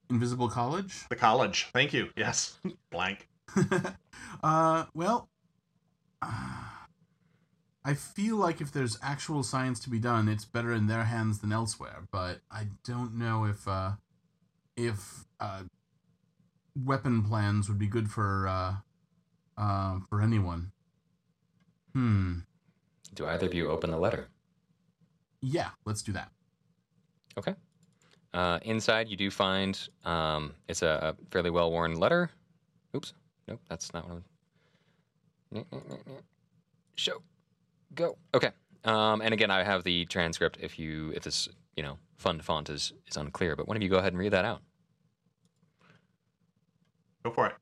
Invisible 0.08 0.48
College? 0.48 1.06
the 1.08 1.16
college? 1.16 1.68
Thank 1.72 1.92
you. 1.92 2.10
Yes, 2.16 2.58
blank. 2.90 3.28
uh 4.42 4.84
well 4.94 5.28
uh, 6.22 6.28
I 7.84 7.94
feel 7.94 8.36
like 8.36 8.60
if 8.60 8.70
there's 8.70 8.98
actual 9.02 9.42
science 9.42 9.80
to 9.80 9.90
be 9.90 9.98
done, 9.98 10.28
it's 10.28 10.44
better 10.44 10.72
in 10.72 10.86
their 10.86 11.04
hands 11.04 11.40
than 11.40 11.52
elsewhere, 11.52 12.06
but 12.10 12.40
I 12.50 12.68
don't 12.84 13.14
know 13.14 13.44
if 13.44 13.66
uh 13.66 13.92
if 14.76 15.24
uh 15.40 15.64
weapon 16.76 17.22
plans 17.22 17.68
would 17.68 17.78
be 17.78 17.88
good 17.88 18.10
for 18.10 18.46
uh 18.46 18.74
uh 19.58 19.98
for 20.08 20.22
anyone. 20.22 20.70
Hmm. 21.92 22.38
Do 23.14 23.26
either 23.26 23.46
of 23.46 23.54
you 23.54 23.68
open 23.68 23.90
the 23.90 23.98
letter? 23.98 24.28
Yeah, 25.40 25.70
let's 25.84 26.02
do 26.02 26.12
that. 26.12 26.30
Okay. 27.36 27.54
Uh, 28.32 28.58
inside, 28.62 29.08
you 29.08 29.16
do 29.16 29.30
find 29.30 29.88
um, 30.04 30.54
it's 30.68 30.80
a, 30.80 31.14
a 31.18 31.30
fairly 31.30 31.50
well 31.50 31.70
worn 31.70 31.98
letter. 31.98 32.30
Oops. 32.96 33.12
Nope, 33.46 33.60
that's 33.68 33.92
not 33.92 34.08
what 34.08 34.22
I'm. 35.52 35.64
Show. 36.94 37.22
Go. 37.94 38.16
Okay. 38.34 38.50
Um, 38.84 39.20
and 39.20 39.32
again, 39.32 39.50
I 39.50 39.62
have 39.62 39.84
the 39.84 40.04
transcript 40.06 40.58
if 40.61 40.78
you 40.78 41.12
if 41.14 41.22
this 41.22 41.49
you 41.76 41.82
know 41.82 41.99
fun 42.16 42.40
font 42.40 42.70
is 42.70 42.92
is 43.06 43.16
unclear. 43.16 43.56
But 43.56 43.68
one 43.68 43.76
of 43.76 43.82
you 43.82 43.88
go 43.88 43.99
ahead 43.99 44.12
and 44.12 44.18
read 44.18 44.32
that 44.32 44.44
out. 44.44 44.62
Go 47.25 47.30
for 47.30 47.46
it. 47.46 47.54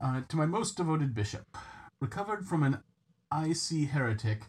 Uh, 0.00 0.22
to 0.28 0.36
my 0.36 0.46
most 0.46 0.76
devoted 0.76 1.14
bishop, 1.14 1.56
recovered 2.00 2.46
from 2.46 2.62
an 2.62 2.78
IC 3.32 3.88
heretic 3.90 4.42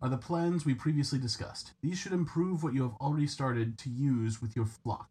are 0.00 0.08
the 0.08 0.16
plans 0.16 0.64
we 0.64 0.74
previously 0.74 1.18
discussed. 1.18 1.72
These 1.82 1.98
should 1.98 2.12
improve 2.12 2.62
what 2.62 2.74
you 2.74 2.82
have 2.82 2.94
already 3.00 3.26
started 3.26 3.78
to 3.78 3.90
use 3.90 4.40
with 4.40 4.54
your 4.54 4.66
flock. 4.66 5.08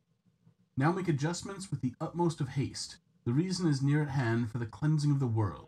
Now 0.78 0.92
make 0.92 1.08
adjustments 1.08 1.70
with 1.70 1.82
the 1.82 1.94
utmost 2.00 2.40
of 2.40 2.50
haste. 2.50 2.98
The 3.26 3.34
reason 3.34 3.68
is 3.68 3.82
near 3.82 4.02
at 4.02 4.10
hand 4.10 4.52
for 4.52 4.60
the 4.60 4.66
cleansing 4.66 5.12
of 5.12 5.20
the 5.20 5.28
world. 5.28 5.67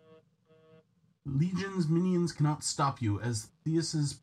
Legion's 1.37 1.87
minions 1.87 2.31
cannot 2.31 2.63
stop 2.63 3.01
you, 3.01 3.19
as 3.21 3.49
Theus's 3.65 4.19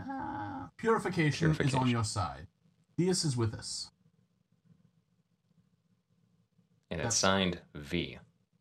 uh, 0.00 0.66
purification, 0.76 1.56
is 1.60 1.74
on 1.74 1.88
your 1.88 2.04
side. 2.04 2.46
Theus 2.98 3.24
is 3.24 3.36
with 3.36 3.54
us. 3.54 3.90
And 6.90 6.98
That's- 7.00 7.14
it's 7.14 7.18
signed 7.20 7.60
V. 7.74 8.18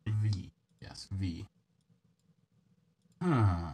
V. 0.08 0.52
Yes, 0.82 1.08
V. 1.12 1.46
Huh. 3.22 3.72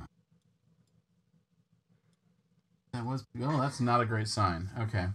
That 2.93 3.05
was. 3.05 3.25
Oh, 3.41 3.61
that's 3.61 3.79
not 3.79 4.01
a 4.01 4.05
great 4.05 4.27
sign. 4.27 4.69
Okay. 4.79 5.07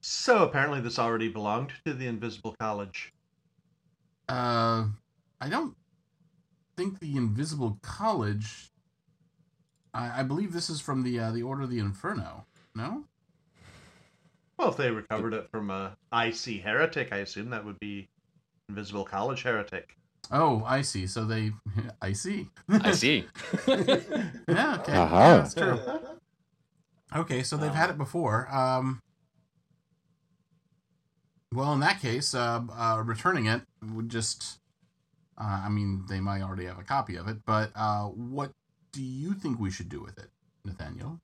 So 0.00 0.44
apparently, 0.44 0.80
this 0.80 0.98
already 0.98 1.28
belonged 1.28 1.72
to 1.86 1.92
the 1.94 2.06
Invisible 2.06 2.54
College. 2.60 3.12
Uh, 4.28 4.86
I 5.40 5.48
don't 5.48 5.74
think 6.80 6.98
the 6.98 7.16
Invisible 7.16 7.78
College. 7.82 8.70
I, 9.92 10.20
I 10.20 10.22
believe 10.22 10.52
this 10.52 10.70
is 10.70 10.80
from 10.80 11.02
the 11.02 11.20
uh, 11.20 11.30
the 11.30 11.42
Order 11.42 11.62
of 11.62 11.70
the 11.70 11.78
Inferno. 11.78 12.46
No. 12.74 13.04
Well, 14.56 14.70
if 14.70 14.78
they 14.78 14.90
recovered 14.90 15.34
it 15.34 15.50
from 15.50 15.70
a 15.70 15.94
IC 16.12 16.62
heretic, 16.62 17.12
I 17.12 17.18
assume 17.18 17.50
that 17.50 17.64
would 17.64 17.78
be 17.80 18.08
Invisible 18.70 19.04
College 19.04 19.42
heretic. 19.42 19.94
Oh, 20.30 20.62
I 20.66 20.80
see. 20.80 21.06
So 21.06 21.24
they. 21.24 21.52
I 22.02 22.14
see. 22.14 22.48
I 22.68 22.92
see. 22.92 23.26
Yeah. 23.66 24.78
Okay. 24.80 24.92
Aha. 24.96 25.28
Yeah, 25.28 25.36
that's 25.36 25.54
true. 25.54 25.78
Okay, 27.14 27.42
so 27.42 27.56
they've 27.56 27.74
had 27.74 27.90
it 27.90 27.98
before. 27.98 28.48
Um, 28.54 29.02
well, 31.52 31.74
in 31.74 31.80
that 31.80 32.00
case, 32.00 32.34
uh, 32.34 32.62
uh, 32.72 33.02
returning 33.04 33.46
it 33.46 33.62
would 33.92 34.08
just. 34.08 34.59
Uh, 35.40 35.62
I 35.64 35.68
mean, 35.70 36.04
they 36.08 36.20
might 36.20 36.42
already 36.42 36.66
have 36.66 36.78
a 36.78 36.84
copy 36.84 37.16
of 37.16 37.26
it, 37.26 37.38
but 37.46 37.70
uh, 37.74 38.04
what 38.04 38.52
do 38.92 39.02
you 39.02 39.32
think 39.32 39.58
we 39.58 39.70
should 39.70 39.88
do 39.88 40.02
with 40.02 40.18
it, 40.18 40.28
Nathaniel? 40.64 41.18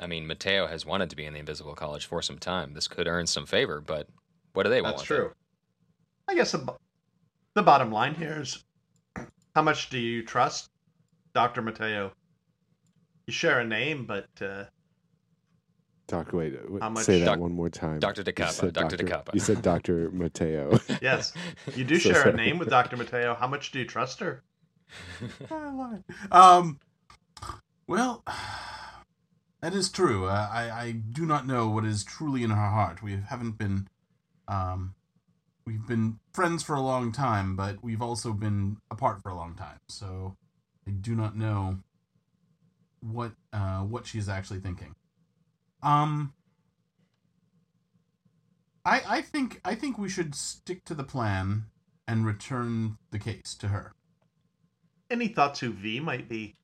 I 0.00 0.06
mean, 0.06 0.26
Mateo 0.26 0.66
has 0.66 0.86
wanted 0.86 1.10
to 1.10 1.16
be 1.16 1.26
in 1.26 1.34
the 1.34 1.40
Invisible 1.40 1.74
College 1.74 2.06
for 2.06 2.22
some 2.22 2.38
time. 2.38 2.72
This 2.72 2.88
could 2.88 3.08
earn 3.08 3.26
some 3.26 3.46
favor, 3.46 3.80
but 3.80 4.08
what 4.52 4.62
do 4.62 4.70
they 4.70 4.80
want? 4.80 4.96
That's 4.96 5.08
with 5.08 5.18
it? 5.18 5.22
true. 5.22 5.32
I 6.28 6.34
guess 6.34 6.52
the, 6.52 6.74
the 7.54 7.62
bottom 7.62 7.90
line 7.90 8.14
here 8.14 8.40
is 8.40 8.64
how 9.54 9.62
much 9.62 9.90
do 9.90 9.98
you 9.98 10.22
trust 10.22 10.70
Dr. 11.34 11.62
Mateo? 11.62 12.12
You 13.26 13.32
share 13.32 13.60
a 13.60 13.64
name, 13.64 14.06
but 14.06 14.28
uh, 14.40 14.64
Doctor, 16.10 16.36
wait, 16.36 16.70
wait, 16.70 16.82
How 16.82 16.90
much- 16.90 17.04
say 17.04 17.20
that 17.20 17.24
Doc- 17.26 17.38
one 17.38 17.52
more 17.52 17.68
time. 17.70 17.98
Dr. 18.00 18.20
You 18.20 18.32
DeCappa. 18.32 18.50
said 18.50 18.72
Dr. 18.74 18.96
Doctor- 18.96 19.04
DeCappa. 19.30 19.34
You 19.34 19.40
said 19.40 19.62
Doctor 19.62 20.10
Mateo. 20.10 20.78
yes, 21.00 21.32
you 21.76 21.84
do 21.84 21.98
So 22.00 22.10
share 22.10 22.22
sorry. 22.22 22.32
a 22.32 22.36
name 22.36 22.58
with 22.58 22.68
Dr. 22.68 22.96
Mateo. 22.96 23.34
How 23.34 23.46
much 23.46 23.70
do 23.70 23.78
you 23.78 23.84
trust 23.86 24.20
her? 24.20 24.42
Um, 26.32 26.78
well, 27.86 28.24
that 29.60 29.74
is 29.74 29.88
true. 29.90 30.26
Uh, 30.26 30.48
I 30.52 30.70
I 30.70 30.90
do 30.92 31.24
not 31.26 31.46
know 31.46 31.68
what 31.68 31.84
is 31.84 32.02
truly 32.04 32.42
in 32.42 32.50
her 32.50 32.56
heart. 32.70 33.02
We 33.02 33.16
haven't 33.28 33.56
been, 33.58 33.86
um, 34.48 34.94
we've 35.66 35.86
been 35.86 36.18
friends 36.32 36.62
for 36.62 36.74
a 36.74 36.80
long 36.80 37.12
time, 37.12 37.54
but 37.56 37.82
we've 37.82 38.02
also 38.02 38.32
been 38.32 38.78
apart 38.90 39.22
for 39.22 39.28
a 39.28 39.34
long 39.36 39.54
time. 39.54 39.78
So 39.88 40.36
I 40.86 40.90
do 40.90 41.14
not 41.14 41.36
know 41.36 41.78
what 43.02 43.32
uh 43.52 43.80
what 43.80 44.06
she 44.06 44.18
is 44.18 44.28
actually 44.28 44.60
thinking. 44.60 44.94
Um. 45.82 46.34
I, 48.84 49.02
I 49.06 49.20
think 49.20 49.60
I 49.64 49.74
think 49.74 49.98
we 49.98 50.08
should 50.08 50.34
stick 50.34 50.84
to 50.86 50.94
the 50.94 51.04
plan 51.04 51.64
and 52.08 52.24
return 52.24 52.96
the 53.10 53.18
case 53.18 53.54
to 53.60 53.68
her. 53.68 53.92
Any 55.10 55.28
thoughts 55.28 55.60
who 55.60 55.70
V 55.72 56.00
might 56.00 56.28
be? 56.28 56.56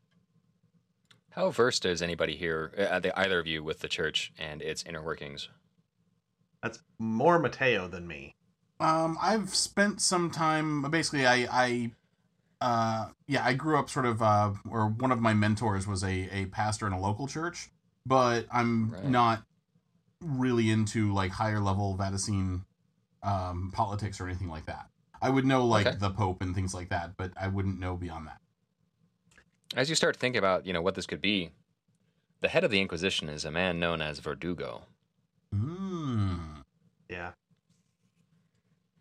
How 1.31 1.51
versed 1.51 1.85
is 1.85 2.01
anybody 2.01 2.35
here, 2.35 2.73
uh, 2.79 2.99
the, 3.01 3.19
either 3.21 3.39
of 3.39 3.47
you, 3.47 3.63
with 3.63 3.81
the 3.81 3.89
church 3.89 4.33
and 4.39 4.63
its 4.63 4.83
inner 4.85 5.03
workings? 5.03 5.51
That's 6.63 6.79
more 6.99 7.39
Mateo 7.39 7.89
than 7.89 8.07
me. 8.07 8.35
Um, 8.81 9.19
I've 9.21 9.55
spent 9.55 10.01
some 10.01 10.31
time. 10.31 10.83
Basically, 10.91 11.27
I, 11.27 11.47
I, 11.53 11.91
uh, 12.63 13.09
yeah, 13.29 13.45
I 13.45 13.53
grew 13.53 13.79
up 13.79 13.91
sort 13.91 14.07
of, 14.07 14.23
uh, 14.23 14.53
or 14.69 14.89
one 14.89 15.13
of 15.13 15.21
my 15.21 15.35
mentors 15.35 15.87
was 15.87 16.03
a 16.03 16.29
a 16.33 16.47
pastor 16.47 16.87
in 16.87 16.95
a 16.95 17.01
local 17.01 17.27
church, 17.27 17.69
but 18.07 18.47
I'm 18.53 18.91
Right. 18.93 19.05
not 19.05 19.43
really 20.21 20.71
into 20.71 21.13
like 21.13 21.31
higher 21.33 21.61
level 21.61 21.97
Vaticine 21.99 22.65
um, 23.23 23.71
politics 23.75 24.21
or 24.21 24.27
anything 24.29 24.49
like 24.49 24.67
that. 24.67 24.89
I 25.21 25.31
would 25.31 25.45
know 25.45 25.65
like 25.67 25.87
Okay. 25.87 25.97
the 25.97 26.11
Pope 26.11 26.41
and 26.43 26.55
things 26.55 26.73
like 26.73 26.91
that, 26.91 27.17
but 27.17 27.33
I 27.37 27.49
wouldn't 27.49 27.81
know 27.81 27.97
beyond 27.97 28.29
that. 28.29 28.41
As 29.75 29.89
you 29.89 29.97
start 29.97 30.17
thinking 30.17 30.39
about, 30.39 30.65
you 30.67 30.73
know, 30.73 30.81
what 30.83 30.95
this 30.95 31.07
could 31.07 31.21
be, 31.21 31.51
the 32.41 32.49
head 32.49 32.63
of 32.65 32.71
the 32.71 32.81
Inquisition 32.81 33.29
is 33.29 33.45
a 33.45 33.51
man 33.51 33.81
known 33.81 34.01
as 34.01 34.21
Verdugo. 34.21 34.85
Mm. 35.55 36.63
Yeah. 37.09 37.33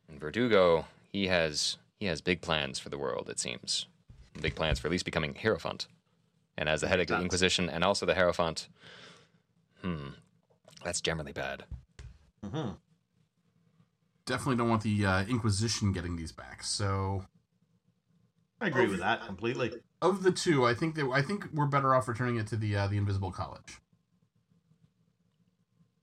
And 0.10 0.20
Verdugo, 0.20 0.88
he 1.12 1.28
has 1.28 1.78
he 2.00 2.08
has 2.08 2.22
big 2.22 2.42
plans 2.42 2.80
for 2.80 2.90
the 2.90 2.98
world, 2.98 3.30
it 3.30 3.40
seems. 3.40 3.86
Big 4.42 4.56
plans 4.56 4.80
for 4.80 4.88
at 4.88 4.92
least 4.92 5.06
becoming 5.06 5.36
Hierophant. 5.36 5.88
And 6.58 6.70
as 6.70 6.82
the 6.82 6.88
head 6.88 7.00
of 7.00 7.08
the 7.08 7.20
Inquisition 7.20 7.70
and 7.70 7.84
also 7.84 8.06
the 8.06 8.16
Hierophant, 8.16 8.70
hmm, 9.82 10.10
that's 10.84 11.02
generally 11.02 11.34
bad. 11.34 11.66
hmm 12.44 12.72
Definitely 14.26 14.56
don't 14.56 14.70
want 14.70 14.82
the 14.82 15.06
uh, 15.06 15.26
Inquisition 15.26 15.92
getting 15.92 16.16
these 16.16 16.32
back. 16.32 16.64
So 16.64 17.26
I 18.60 18.68
agree 18.68 18.88
with 18.88 19.00
that 19.00 19.24
completely. 19.26 19.72
of 20.02 20.24
the 20.24 20.32
two, 20.32 20.66
I 20.66 20.74
think 20.74 20.96
that 20.96 21.08
I 21.12 21.22
think 21.22 21.46
we're 21.54 21.68
better 21.68 21.94
off 21.94 22.08
returning 22.08 22.38
it 22.38 22.48
to 22.48 22.56
the 22.56 22.76
uh, 22.76 22.88
the 22.88 22.98
Invisible 22.98 23.32
College. 23.32 23.80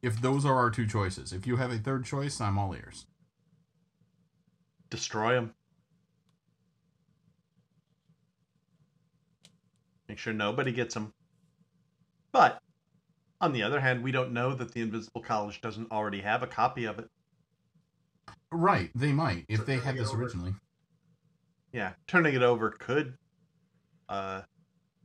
If 0.02 0.21
those 0.21 0.44
are 0.44 0.54
our 0.54 0.71
two 0.71 0.87
choices, 0.87 1.32
if 1.32 1.47
you 1.47 1.56
have 1.56 1.73
a 1.73 1.78
third 1.78 2.04
choice, 2.04 2.40
I'm 2.40 2.59
all 2.59 2.75
ears. 2.75 3.06
Destroy 4.90 5.37
him. 5.37 5.54
Make 10.12 10.19
sure 10.19 10.35
nobody 10.35 10.73
gets 10.73 10.92
them. 10.92 11.14
But 12.33 12.59
on 13.40 13.54
the 13.54 13.62
other 13.62 13.81
hand, 13.81 14.02
we 14.02 14.12
don't 14.12 14.35
know 14.35 14.54
that 14.54 14.75
the 14.75 14.83
Invisible 14.83 15.23
College 15.23 15.62
doesn't 15.62 15.90
already 15.90 16.21
have 16.21 16.42
a 16.42 16.47
copy 16.47 16.85
of 16.85 16.99
it. 16.99 17.07
Right, 18.50 18.90
they 18.95 19.11
might 19.11 19.47
if 19.49 19.61
So 19.61 19.64
they 19.64 19.78
had 19.78 19.97
this 19.97 20.11
over. 20.11 20.23
originally. 20.23 20.52
Yeah, 21.73 21.92
turning 22.07 22.35
it 22.35 22.42
over 22.42 22.69
could 22.73 23.14
uh, 24.11 24.42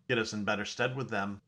get 0.09 0.17
us 0.17 0.33
in 0.33 0.43
better 0.43 0.65
stead 0.65 0.97
with 0.97 1.09
them. 1.09 1.39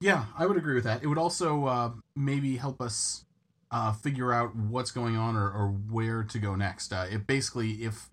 Yeah, 0.00 0.24
I 0.36 0.46
would 0.46 0.56
agree 0.56 0.74
with 0.74 0.82
that. 0.82 1.04
It 1.04 1.06
would 1.06 1.18
also 1.18 1.66
uh, 1.66 1.92
maybe 2.16 2.56
help 2.56 2.80
us 2.80 3.24
uh, 3.70 3.92
figure 3.92 4.32
out 4.32 4.56
what's 4.56 4.90
going 4.90 5.16
on 5.16 5.36
or, 5.36 5.48
or 5.52 5.68
where 5.68 6.24
to 6.24 6.38
go 6.40 6.56
next. 6.56 6.92
Uh, 6.92 7.06
it 7.08 7.28
basically, 7.28 7.84
if 7.84 8.10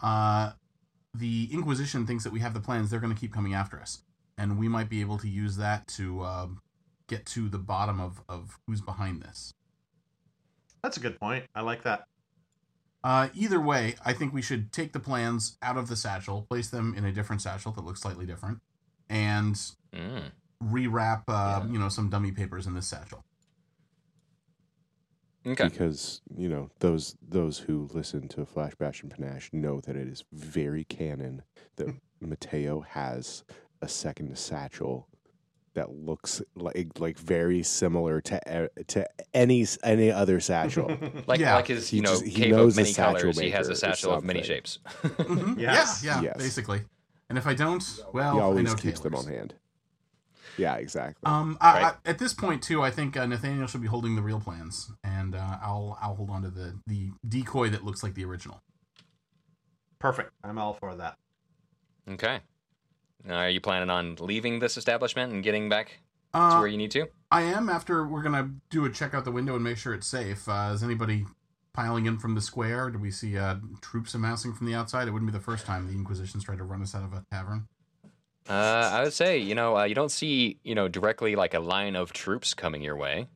uh, 0.00 0.52
the 1.14 1.48
Inquisition 1.52 2.06
thinks 2.06 2.24
that 2.24 2.32
we 2.32 2.40
have 2.40 2.54
the 2.54 2.60
plans, 2.60 2.90
they're 2.90 3.00
going 3.00 3.14
to 3.14 3.18
keep 3.20 3.32
coming 3.32 3.54
after 3.54 3.80
us, 3.80 4.02
and 4.36 4.58
we 4.58 4.68
might 4.68 4.88
be 4.88 5.00
able 5.00 5.18
to 5.18 5.28
use 5.28 5.56
that 5.56 5.86
to 5.88 6.22
uh, 6.22 6.46
get 7.08 7.24
to 7.26 7.48
the 7.48 7.58
bottom 7.58 8.00
of, 8.00 8.20
of 8.28 8.58
who's 8.66 8.80
behind 8.80 9.22
this. 9.22 9.52
That's 10.82 10.96
a 10.96 11.00
good 11.00 11.18
point. 11.18 11.44
I 11.54 11.60
like 11.62 11.82
that. 11.84 12.06
Uh, 13.02 13.28
either 13.34 13.60
way, 13.60 13.94
I 14.04 14.12
think 14.14 14.32
we 14.32 14.42
should 14.42 14.72
take 14.72 14.92
the 14.92 15.00
plans 15.00 15.56
out 15.62 15.76
of 15.76 15.88
the 15.88 15.96
satchel, 15.96 16.46
place 16.48 16.68
them 16.70 16.94
in 16.96 17.04
a 17.04 17.12
different 17.12 17.42
satchel 17.42 17.70
that 17.72 17.84
looks 17.84 18.00
slightly 18.00 18.26
different, 18.26 18.60
and 19.08 19.54
Mm. 19.94 20.32
rewrap, 20.62 21.22
uh, 21.28 21.60
Yeah. 21.64 21.66
you 21.70 21.78
know, 21.78 21.88
some 21.88 22.08
dummy 22.10 22.32
papers 22.32 22.66
in 22.66 22.74
this 22.74 22.86
satchel. 22.86 23.22
Okay. 25.46 25.68
because 25.68 26.22
you 26.36 26.48
know 26.48 26.70
those 26.80 27.16
those 27.20 27.58
who 27.58 27.88
listen 27.92 28.28
to 28.28 28.46
Flash 28.46 28.74
Bash 28.76 29.02
and 29.02 29.10
Panache 29.10 29.50
know 29.52 29.80
that 29.80 29.96
it 29.96 30.08
is 30.08 30.24
very 30.32 30.84
canon 30.84 31.42
that 31.76 31.94
Mateo 32.20 32.80
has 32.80 33.44
a 33.82 33.88
second 33.88 34.36
satchel 34.38 35.08
that 35.74 35.90
looks 35.90 36.40
like 36.54 36.98
like 36.98 37.18
very 37.18 37.62
similar 37.62 38.20
to 38.22 38.70
to 38.86 39.06
any 39.34 39.66
any 39.82 40.10
other 40.10 40.40
satchel. 40.40 40.96
Like 41.26 41.40
Yeah. 41.40 41.56
like 41.56 41.66
his, 41.68 41.88
He 41.88 41.96
you 41.98 42.02
know, 42.04 42.10
just- 42.12 42.24
he 42.24 42.30
cave 42.44 42.50
knows 42.52 42.72
of 42.78 42.84
many 42.84 42.94
colors. 42.94 43.38
He 43.38 43.50
has 43.50 43.68
a 43.68 43.74
satchel 43.76 44.12
of 44.12 44.24
many 44.24 44.40
something. 44.42 44.54
shapes. 44.56 44.78
Mhm. 45.02 45.58
Yes. 45.60 46.02
Yeah, 46.04 46.16
yeah, 46.16 46.22
Yes. 46.28 46.36
basically. 46.38 46.82
And 47.28 47.36
if 47.38 47.46
I 47.46 47.54
don't, 47.54 47.82
well, 48.12 48.34
he 48.34 48.38
I 48.38 48.42
always 48.42 48.64
know 48.68 48.74
keeps 48.76 49.00
them 49.00 49.14
on 49.14 49.26
hand. 49.26 49.54
Yeah, 50.56 50.76
exactly. 50.76 51.22
Um, 51.26 51.58
I, 51.60 51.72
Right. 51.82 51.94
I, 52.04 52.08
at 52.10 52.18
this 52.18 52.32
point 52.34 52.62
too, 52.62 52.82
I 52.82 52.90
think 52.90 53.16
uh, 53.16 53.26
Nathaniel 53.26 53.66
should 53.66 53.80
be 53.82 53.88
holding 53.88 54.14
the 54.16 54.22
real 54.22 54.40
plans, 54.40 54.90
and 55.02 55.34
uh, 55.34 55.58
I'll 55.62 55.98
I'll 56.00 56.14
hold 56.14 56.30
on 56.30 56.42
to 56.42 56.50
the 56.50 56.78
the 56.86 57.10
decoy 57.28 57.68
that 57.70 57.84
looks 57.84 58.02
like 58.02 58.14
the 58.14 58.24
original. 58.24 58.60
Perfect. 59.98 60.30
I'm 60.42 60.58
all 60.58 60.74
for 60.74 60.94
that. 60.96 61.16
okay. 62.10 62.40
Now, 63.26 63.38
are 63.38 63.48
you 63.48 63.60
planning 63.60 63.88
on 63.88 64.16
leaving 64.20 64.58
this 64.58 64.76
establishment 64.76 65.32
and 65.32 65.42
getting 65.42 65.70
back 65.70 66.00
to 66.34 66.38
Uh, 66.38 66.58
where 66.58 66.68
you 66.68 66.76
need 66.76 66.90
to? 66.90 67.06
I 67.30 67.42
am. 67.42 67.70
After 67.70 68.06
we're 68.06 68.22
gonna 68.22 68.50
do 68.70 68.84
a 68.84 68.90
check 68.90 69.14
out 69.14 69.24
the 69.24 69.30
window 69.32 69.54
and 69.54 69.64
make 69.64 69.78
sure 69.78 69.94
it's 69.94 70.06
safe. 70.06 70.46
Uh, 70.48 70.72
is 70.74 70.82
anybody 70.82 71.24
piling 71.72 72.04
in 72.06 72.18
from 72.18 72.34
the 72.34 72.40
square? 72.42 72.90
Do 72.90 72.98
we 72.98 73.10
see 73.10 73.38
uh, 73.38 73.56
troops 73.80 74.14
amassing 74.14 74.52
from 74.52 74.66
the 74.66 74.74
outside? 74.74 75.08
It 75.08 75.12
wouldn't 75.12 75.30
be 75.32 75.36
the 75.36 75.42
first 75.42 75.64
time 75.64 75.86
the 75.86 75.94
Inquisition's 75.94 76.44
tried 76.44 76.58
to 76.58 76.64
run 76.64 76.82
us 76.82 76.94
out 76.94 77.02
of 77.02 77.12
a 77.14 77.24
tavern. 77.32 77.66
Uh, 78.48 78.90
I 78.92 79.02
would 79.02 79.12
say, 79.12 79.38
you 79.38 79.54
know, 79.54 79.78
uh, 79.78 79.84
you 79.84 79.94
don't 79.94 80.10
see, 80.10 80.58
you 80.64 80.74
know, 80.74 80.86
directly 80.88 81.34
like 81.34 81.54
a 81.54 81.60
line 81.60 81.96
of 81.96 82.12
troops 82.12 82.52
coming 82.52 82.82
your 82.82 82.96
way. 82.96 83.26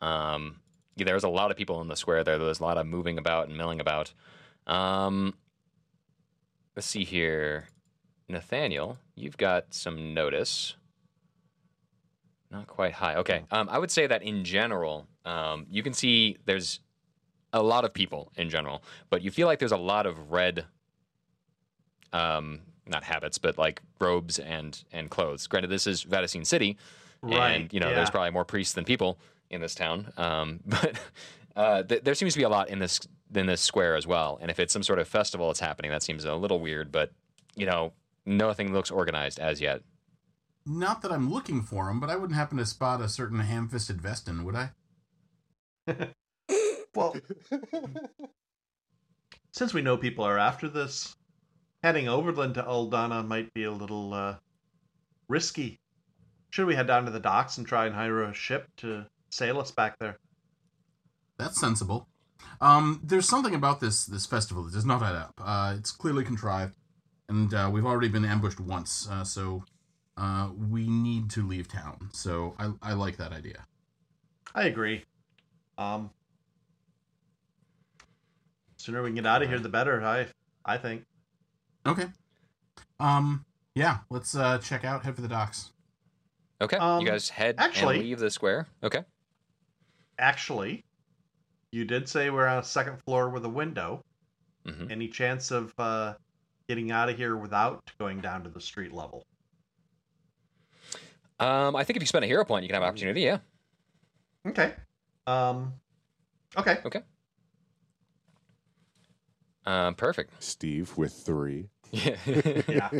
Um, 0.00 0.60
there's 0.96 1.24
a 1.24 1.28
lot 1.28 1.50
of 1.50 1.56
people 1.56 1.80
in 1.80 1.88
the 1.88 1.96
square 1.96 2.24
there. 2.24 2.38
There's 2.38 2.60
a 2.60 2.64
lot 2.64 2.76
of 2.76 2.86
moving 2.86 3.18
about 3.18 3.48
and 3.48 3.56
milling 3.56 3.80
about. 3.80 4.12
Um, 4.66 5.34
let's 6.74 6.86
see 6.88 7.04
here. 7.04 7.68
Nathaniel, 8.28 8.98
you've 9.14 9.36
got 9.36 9.72
some 9.72 10.12
notice. 10.12 10.76
Not 12.50 12.66
quite 12.66 12.92
high. 12.92 13.16
Okay. 13.16 13.44
Um, 13.50 13.68
I 13.70 13.78
would 13.78 13.90
say 13.90 14.06
that 14.06 14.22
in 14.22 14.44
general, 14.44 15.06
um, 15.24 15.66
you 15.70 15.82
can 15.82 15.92
see 15.94 16.36
there's 16.44 16.80
a 17.52 17.62
lot 17.62 17.84
of 17.84 17.94
people 17.94 18.32
in 18.36 18.50
general, 18.50 18.82
but 19.08 19.22
you 19.22 19.30
feel 19.30 19.46
like 19.46 19.58
there's 19.58 19.72
a 19.72 19.76
lot 19.76 20.04
of 20.04 20.30
red 20.30 20.66
um, 22.12 22.60
not 22.88 23.04
habits, 23.04 23.38
but 23.38 23.58
like 23.58 23.82
robes 24.00 24.38
and 24.38 24.82
and 24.92 25.10
clothes. 25.10 25.46
Granted, 25.46 25.68
this 25.68 25.86
is 25.86 26.04
Vaticine 26.04 26.46
City, 26.46 26.76
and 27.22 27.72
you 27.72 27.80
know 27.80 27.94
there's 27.94 28.10
probably 28.10 28.30
more 28.30 28.44
priests 28.44 28.74
than 28.74 28.84
people 28.84 29.18
in 29.50 29.60
this 29.60 29.74
town. 29.74 30.12
Um, 30.16 30.60
but 30.66 30.98
uh, 31.56 31.82
th- 31.82 32.02
there 32.02 32.14
seems 32.14 32.34
to 32.34 32.38
be 32.38 32.44
a 32.44 32.48
lot 32.48 32.68
in 32.68 32.78
this 32.78 33.00
in 33.34 33.46
this 33.46 33.60
square 33.60 33.96
as 33.96 34.06
well. 34.06 34.38
And 34.40 34.50
if 34.50 34.58
it's 34.58 34.72
some 34.72 34.82
sort 34.82 34.98
of 34.98 35.08
festival 35.08 35.48
that's 35.48 35.60
happening, 35.60 35.90
that 35.90 36.02
seems 36.02 36.24
a 36.24 36.34
little 36.34 36.60
weird. 36.60 36.90
But 36.92 37.12
you 37.54 37.66
know, 37.66 37.92
nothing 38.26 38.72
looks 38.72 38.90
organized 38.90 39.38
as 39.38 39.60
yet. 39.60 39.82
Not 40.66 41.00
that 41.02 41.12
I'm 41.12 41.32
looking 41.32 41.62
for 41.62 41.86
them, 41.86 41.98
but 41.98 42.10
I 42.10 42.16
wouldn't 42.16 42.36
happen 42.36 42.58
to 42.58 42.66
spot 42.66 43.00
a 43.00 43.08
certain 43.08 43.40
ham-fisted 43.40 44.02
Vesten, 44.02 44.44
would 44.44 44.54
I? 44.54 44.70
Well, 46.94 47.14
since 49.52 49.72
we 49.72 49.82
know 49.82 49.96
people 49.96 50.24
are 50.24 50.36
after 50.36 50.68
this, 50.68 51.14
heading 51.82 52.08
overland 52.08 52.54
to 52.54 52.62
Aldana 52.62 53.26
might 53.26 53.52
be 53.54 53.64
a 53.64 53.72
little 53.72 54.12
uh, 54.12 54.36
risky. 55.28 55.78
Should 56.50 56.66
we 56.66 56.74
head 56.74 56.86
down 56.86 57.04
to 57.04 57.10
the 57.10 57.20
docks 57.20 57.58
and 57.58 57.66
try 57.66 57.86
and 57.86 57.94
hire 57.94 58.22
a 58.22 58.34
ship 58.34 58.68
to 58.78 59.06
sail 59.30 59.60
us 59.60 59.70
back 59.70 59.98
there? 59.98 60.18
That's 61.38 61.60
sensible. 61.60 62.08
Um, 62.60 63.00
there's 63.04 63.28
something 63.28 63.54
about 63.54 63.80
this 63.80 64.06
this 64.06 64.26
festival 64.26 64.64
that 64.64 64.72
does 64.72 64.86
not 64.86 65.02
add 65.02 65.14
up. 65.14 65.34
Uh, 65.40 65.74
it's 65.76 65.92
clearly 65.92 66.24
contrived, 66.24 66.74
and 67.28 67.52
uh, 67.54 67.70
we've 67.72 67.86
already 67.86 68.08
been 68.08 68.24
ambushed 68.24 68.58
once, 68.58 69.08
uh, 69.10 69.22
so 69.22 69.64
uh, 70.16 70.50
we 70.70 70.88
need 70.88 71.30
to 71.30 71.46
leave 71.46 71.68
town. 71.68 72.08
So 72.12 72.54
I, 72.58 72.72
I 72.82 72.92
like 72.94 73.18
that 73.18 73.32
idea. 73.32 73.66
I 74.54 74.64
agree. 74.64 75.04
Um, 75.76 76.10
sooner 78.76 79.02
we 79.02 79.10
can 79.10 79.16
get 79.16 79.26
out 79.26 79.42
of 79.42 79.48
here, 79.48 79.60
the 79.60 79.68
better. 79.68 80.02
I 80.02 80.26
I 80.64 80.78
think. 80.78 81.04
Okay. 81.88 82.06
Um. 83.00 83.44
Yeah. 83.74 83.98
Let's 84.10 84.34
uh, 84.34 84.58
check 84.58 84.84
out. 84.84 85.04
Head 85.04 85.14
for 85.14 85.22
the 85.22 85.28
docks. 85.28 85.72
Okay, 86.60 86.76
Um, 86.76 87.00
you 87.00 87.06
guys 87.06 87.28
head 87.28 87.54
actually- 87.58 87.96
and 87.98 88.04
leave 88.04 88.18
the 88.18 88.30
square. 88.30 88.66
Okay. 88.82 89.04
Actually, 90.18 90.84
you 91.70 91.84
did 91.84 92.08
say 92.08 92.30
we're 92.30 92.46
on 92.48 92.58
a 92.58 92.64
second 92.64 92.98
floor 93.04 93.28
with 93.30 93.44
a 93.44 93.48
window. 93.48 94.02
hmm 94.66 94.90
Any 94.90 95.06
chance 95.06 95.52
of 95.52 95.72
uh, 95.78 96.14
getting 96.68 96.90
out 96.90 97.08
of 97.08 97.16
here 97.16 97.36
without 97.36 97.88
going 98.00 98.20
down 98.20 98.42
to 98.42 98.48
the 98.50 98.60
street 98.60 98.92
level? 98.92 99.24
Um, 101.38 101.76
I 101.76 101.84
think 101.84 101.96
if 101.96 102.02
you 102.02 102.06
spend 102.08 102.24
a 102.24 102.28
hero 102.28 102.44
point, 102.44 102.64
you 102.64 102.68
can 102.68 102.74
have 102.74 102.82
opportunity. 102.82 103.20
Yeah. 103.20 103.38
Okay. 104.44 104.74
Um. 105.28 105.74
Okay. 106.56 106.78
Okay. 106.84 107.02
Um, 109.64 109.94
perfect. 109.94 110.42
Steve 110.42 110.96
with 110.96 111.12
three. 111.12 111.68
Yeah. 111.90 112.16
Yeah. 112.68 112.90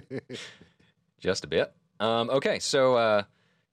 just 1.21 1.45
a 1.45 1.47
bit. 1.47 1.73
Um, 2.01 2.31
okay, 2.31 2.59
so 2.59 2.95
uh, 2.97 3.23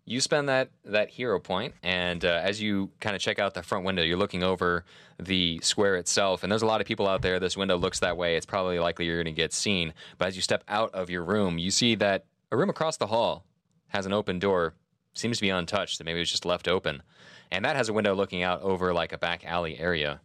you 0.06 0.22
spend 0.22 0.50
that 0.50 0.70
that 0.86 1.10
hero 1.10 1.40
point, 1.40 1.74
and 1.84 2.24
uh, 2.24 2.42
as 2.44 2.62
you 2.62 2.92
kind 3.00 3.16
of 3.16 3.22
check 3.22 3.40
out 3.40 3.54
the 3.54 3.64
front 3.64 3.86
window, 3.86 4.04
you're 4.04 4.18
looking 4.18 4.44
over 4.44 4.84
the 5.20 5.60
square 5.64 5.96
itself, 5.96 6.44
and 6.44 6.52
there's 6.52 6.62
a 6.62 6.68
lot 6.68 6.82
of 6.82 6.88
people 6.88 7.08
out 7.08 7.22
there. 7.22 7.40
This 7.40 7.58
window 7.58 7.78
looks 7.78 8.00
that 8.00 8.18
way. 8.18 8.36
It's 8.36 8.46
probably 8.46 8.80
likely 8.80 9.06
you're 9.06 9.22
going 9.22 9.34
to 9.34 9.42
get 9.42 9.54
seen. 9.54 9.94
But 10.18 10.28
as 10.30 10.36
you 10.36 10.42
step 10.42 10.64
out 10.68 10.94
of 10.94 11.10
your 11.10 11.24
room, 11.24 11.58
you 11.58 11.72
see 11.72 11.96
that 11.96 12.26
a 12.52 12.58
room 12.58 12.70
across 12.70 12.98
the 12.98 13.08
hall 13.08 13.46
has 13.90 14.06
an 14.06 14.14
open 14.14 14.40
door 14.40 14.74
seems 15.14 15.38
to 15.38 15.42
be 15.42 15.50
untouched. 15.50 15.98
That 15.98 16.04
maybe 16.04 16.20
it 16.20 16.24
was 16.24 16.32
just 16.32 16.46
left 16.46 16.68
open, 16.68 17.02
and 17.52 17.66
that 17.66 17.76
has 17.76 17.90
a 17.90 17.94
window 17.94 18.14
looking 18.14 18.44
out 18.44 18.62
over 18.62 18.94
like 18.94 19.14
a 19.14 19.18
back 19.18 19.46
alley 19.46 19.80
area. 19.80 20.22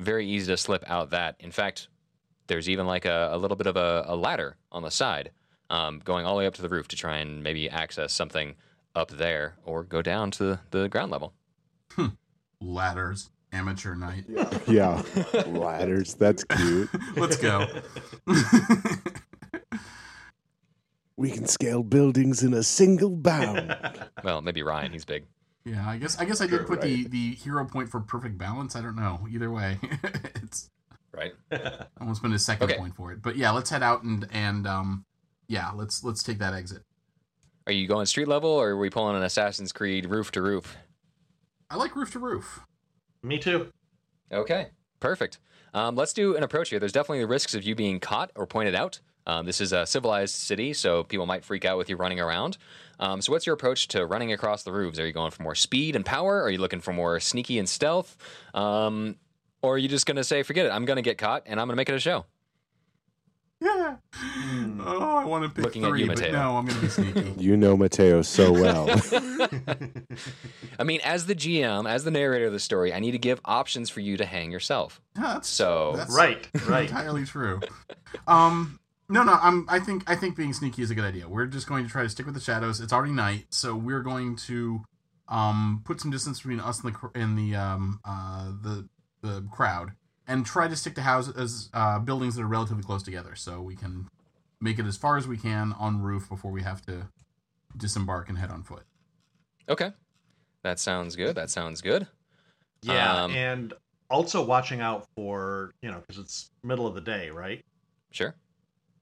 Very 0.00 0.26
easy 0.26 0.52
to 0.52 0.56
slip 0.56 0.84
out 0.88 1.10
that. 1.10 1.36
In 1.40 1.50
fact, 1.50 1.88
there's 2.48 2.68
even 2.68 2.86
like 2.86 3.04
a, 3.04 3.30
a 3.32 3.38
little 3.38 3.56
bit 3.56 3.66
of 3.66 3.76
a, 3.76 4.04
a 4.06 4.16
ladder 4.16 4.56
on 4.72 4.82
the 4.82 4.90
side, 4.90 5.30
um, 5.70 6.00
going 6.04 6.26
all 6.26 6.34
the 6.34 6.38
way 6.40 6.46
up 6.46 6.54
to 6.54 6.62
the 6.62 6.68
roof 6.68 6.88
to 6.88 6.96
try 6.96 7.18
and 7.18 7.42
maybe 7.42 7.70
access 7.70 8.12
something 8.12 8.54
up 8.94 9.10
there 9.12 9.54
or 9.64 9.84
go 9.84 10.02
down 10.02 10.30
to 10.32 10.58
the 10.72 10.88
ground 10.88 11.12
level. 11.12 11.32
Ladders, 12.60 13.30
amateur 13.52 13.94
night. 13.94 14.24
Yeah, 14.66 15.02
ladders. 15.46 16.14
That's 16.14 16.42
cute. 16.44 16.88
Let's 17.16 17.36
go. 17.36 17.66
We 21.16 21.30
can 21.32 21.46
scale 21.46 21.82
buildings 21.82 22.44
in 22.44 22.54
a 22.54 22.62
single 22.62 23.10
bound. 23.10 23.76
Well, 24.22 24.40
maybe 24.40 24.62
Ryan, 24.62 24.92
he's 24.92 25.04
big. 25.04 25.24
yeah, 25.64 25.84
I 25.88 25.96
guess 25.98 26.16
I 26.16 26.24
guess 26.24 26.40
I 26.40 26.46
did 26.46 26.58
True, 26.58 26.66
put 26.66 26.80
the 26.80 27.08
the 27.08 27.34
hero 27.34 27.64
point 27.64 27.88
for 27.88 27.98
perfect 28.00 28.38
balance. 28.38 28.76
I 28.76 28.80
don't 28.82 28.94
know. 28.94 29.26
Either 29.28 29.50
way, 29.50 29.78
it's 30.36 30.70
Right. 31.12 31.32
I 31.52 31.86
almost 32.00 32.22
been 32.22 32.32
a 32.32 32.38
second 32.38 32.70
Okay. 32.70 32.78
point 32.78 32.94
for 32.94 33.12
it. 33.12 33.22
But 33.22 33.36
yeah, 33.36 33.50
let's 33.50 33.70
head 33.70 33.82
out 33.82 34.02
and 34.02 34.28
and 34.32 34.66
um 34.66 35.04
yeah, 35.48 35.70
let's 35.70 36.04
let's 36.04 36.22
take 36.22 36.38
that 36.38 36.54
exit. 36.54 36.82
Are 37.66 37.72
you 37.72 37.86
going 37.86 38.06
street 38.06 38.28
level 38.28 38.50
or 38.50 38.70
are 38.70 38.78
we 38.78 38.90
pulling 38.90 39.16
an 39.16 39.22
Assassin's 39.22 39.72
Creed 39.72 40.06
roof 40.06 40.30
to 40.32 40.42
roof? 40.42 40.76
I 41.70 41.76
like 41.76 41.94
roof 41.96 42.12
to 42.12 42.18
roof. 42.18 42.60
Me 43.22 43.38
too. 43.38 43.70
Okay, 44.32 44.68
perfect. 45.00 45.38
Um, 45.74 45.94
let's 45.96 46.12
do 46.14 46.34
an 46.36 46.42
approach 46.42 46.70
here. 46.70 46.78
There's 46.78 46.92
definitely 46.92 47.20
the 47.20 47.26
risks 47.26 47.54
of 47.54 47.62
you 47.62 47.74
being 47.74 48.00
caught 48.00 48.30
or 48.36 48.46
pointed 48.46 48.74
out. 48.74 49.00
Um, 49.26 49.44
this 49.44 49.60
is 49.60 49.72
a 49.72 49.84
civilized 49.84 50.34
city, 50.34 50.72
so 50.72 51.04
people 51.04 51.26
might 51.26 51.44
freak 51.44 51.66
out 51.66 51.76
with 51.76 51.90
you 51.90 51.96
running 51.96 52.18
around. 52.20 52.56
Um, 52.98 53.20
so, 53.20 53.30
what's 53.32 53.44
your 53.44 53.52
approach 53.54 53.88
to 53.88 54.06
running 54.06 54.32
across 54.32 54.62
the 54.62 54.72
roofs? 54.72 54.98
Are 54.98 55.06
you 55.06 55.12
going 55.12 55.30
for 55.30 55.42
more 55.42 55.54
speed 55.54 55.94
and 55.94 56.06
power? 56.06 56.42
Are 56.42 56.48
you 56.48 56.56
looking 56.56 56.80
for 56.80 56.94
more 56.94 57.20
sneaky 57.20 57.58
and 57.58 57.68
stealth? 57.68 58.16
Um, 58.54 59.16
or 59.62 59.74
are 59.74 59.78
you 59.78 59.88
just 59.88 60.06
going 60.06 60.16
to 60.16 60.24
say, 60.24 60.42
forget 60.42 60.66
it, 60.66 60.70
I'm 60.70 60.84
going 60.84 60.96
to 60.96 61.02
get 61.02 61.18
caught 61.18 61.42
and 61.46 61.60
I'm 61.60 61.66
going 61.66 61.74
to 61.74 61.80
make 61.80 61.88
it 61.88 61.94
a 61.94 62.00
show? 62.00 62.24
Yeah. 63.60 63.96
Oh, 64.80 65.16
I 65.16 65.24
want 65.24 65.42
to 65.44 65.50
pick 65.50 65.64
Looking 65.64 65.84
at 65.84 65.88
three, 65.88 66.02
you, 66.02 66.06
but 66.06 66.18
Mateo. 66.18 66.32
no, 66.32 66.56
I'm 66.56 66.64
gonna 66.66 66.80
be 66.80 66.88
sneaky. 66.88 67.34
You 67.36 67.56
know 67.56 67.76
Mateo 67.76 68.22
so 68.22 68.52
well. 68.52 68.88
I 70.78 70.84
mean, 70.84 71.00
as 71.04 71.26
the 71.26 71.34
GM, 71.34 71.88
as 71.88 72.04
the 72.04 72.10
narrator 72.10 72.46
of 72.46 72.52
the 72.52 72.60
story, 72.60 72.94
I 72.94 73.00
need 73.00 73.10
to 73.12 73.18
give 73.18 73.40
options 73.44 73.90
for 73.90 74.00
you 74.00 74.16
to 74.16 74.24
hang 74.24 74.50
yourself. 74.50 75.00
Yeah, 75.16 75.22
that's 75.34 75.48
So- 75.48 75.94
that's 75.96 76.14
Right, 76.14 76.48
right. 76.68 76.88
entirely 76.88 77.24
true. 77.24 77.60
Um, 78.26 78.78
no, 79.08 79.22
no, 79.24 79.34
I'm. 79.40 79.66
I 79.68 79.80
think 79.80 80.04
I 80.08 80.14
think 80.14 80.36
being 80.36 80.52
sneaky 80.52 80.82
is 80.82 80.90
a 80.90 80.94
good 80.94 81.04
idea. 81.04 81.28
We're 81.28 81.46
just 81.46 81.66
going 81.66 81.84
to 81.84 81.90
try 81.90 82.02
to 82.04 82.08
stick 82.08 82.24
with 82.26 82.34
the 82.34 82.40
shadows. 82.40 82.80
It's 82.80 82.92
already 82.92 83.12
night, 83.12 83.46
so 83.50 83.74
we're 83.74 84.02
going 84.02 84.36
to 84.46 84.84
um 85.28 85.82
put 85.84 86.00
some 86.00 86.10
distance 86.10 86.38
between 86.38 86.60
us 86.60 86.82
and 86.82 86.94
the 86.94 87.10
and 87.20 87.36
the 87.38 87.56
um 87.56 88.00
uh 88.04 88.46
the 88.62 88.88
the 89.22 89.42
crowd, 89.52 89.92
and 90.26 90.44
try 90.46 90.68
to 90.68 90.76
stick 90.76 90.94
to 90.96 91.02
houses 91.02 91.70
uh 91.74 91.98
buildings 91.98 92.34
that 92.36 92.42
are 92.42 92.46
relatively 92.46 92.82
close 92.82 93.02
together, 93.02 93.34
so 93.34 93.60
we 93.60 93.74
can 93.76 94.08
make 94.60 94.78
it 94.78 94.86
as 94.86 94.96
far 94.96 95.16
as 95.16 95.26
we 95.28 95.36
can 95.36 95.72
on 95.78 96.02
roof 96.02 96.28
before 96.28 96.50
we 96.50 96.62
have 96.62 96.82
to 96.86 97.08
disembark 97.76 98.28
and 98.28 98.38
head 98.38 98.50
on 98.50 98.62
foot. 98.62 98.82
Okay. 99.68 99.92
That 100.62 100.78
sounds 100.80 101.14
good. 101.14 101.36
That 101.36 101.50
sounds 101.50 101.80
good. 101.80 102.08
Yeah, 102.82 103.24
Um, 103.24 103.30
and 103.32 103.74
also 104.10 104.44
watching 104.44 104.80
out 104.80 105.06
for 105.14 105.72
you 105.82 105.90
know 105.90 106.00
because 106.00 106.18
it's 106.18 106.50
middle 106.62 106.86
of 106.86 106.94
the 106.94 107.00
day, 107.00 107.30
right? 107.30 107.64
Sure. 108.10 108.34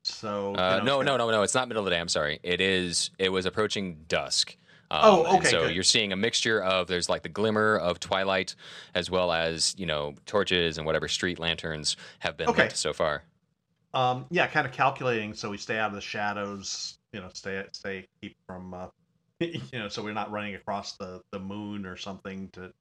So 0.02 0.52
you 0.52 0.56
Uh, 0.58 0.78
know, 0.78 1.02
no, 1.02 1.02
no, 1.02 1.16
no, 1.16 1.30
no. 1.30 1.42
It's 1.42 1.54
not 1.54 1.68
middle 1.68 1.80
of 1.82 1.84
the 1.86 1.90
day. 1.90 2.00
I'm 2.00 2.08
sorry. 2.08 2.38
It 2.42 2.60
is. 2.60 3.10
It 3.18 3.30
was 3.30 3.46
approaching 3.46 4.04
dusk. 4.08 4.56
Um, 4.90 5.26
Oh, 5.26 5.36
okay, 5.38 5.54
So 5.54 5.66
good. 5.66 5.74
you're 5.74 5.82
seeing 5.82 6.12
a 6.12 6.16
mixture 6.16 6.62
of 6.62 6.86
there's 6.88 7.08
like 7.08 7.22
the 7.22 7.28
glimmer 7.28 7.76
of 7.76 8.00
twilight, 8.00 8.54
as 8.94 9.10
well 9.10 9.32
as 9.32 9.74
you 9.78 9.86
know 9.86 10.14
torches 10.26 10.78
and 10.78 10.86
whatever 10.86 11.08
street 11.08 11.38
lanterns 11.38 11.96
have 12.20 12.36
been 12.36 12.54
Okay. 12.54 12.56
lit 12.56 12.76
so 12.76 12.92
far. 12.92 13.24
Um, 13.94 14.26
yeah, 14.30 14.46
kind 14.46 14.66
of 14.66 14.72
calculating 14.72 15.32
so 15.34 15.50
we 15.50 15.58
stay 15.58 15.78
out 15.78 15.88
of 15.90 15.94
the 15.94 16.00
shadows. 16.00 16.98
You 17.12 17.20
know, 17.20 17.30
stay 17.32 17.64
stay 17.72 18.06
keep 18.20 18.36
from 18.46 18.74
uh, 18.74 18.88
you 19.40 19.60
know, 19.72 19.88
so 19.88 20.02
we're 20.02 20.12
not 20.12 20.30
running 20.30 20.54
across 20.54 20.96
the 20.96 21.22
the 21.32 21.38
moon 21.40 21.86
or 21.86 21.96
something 21.96 22.50
to 22.50 22.72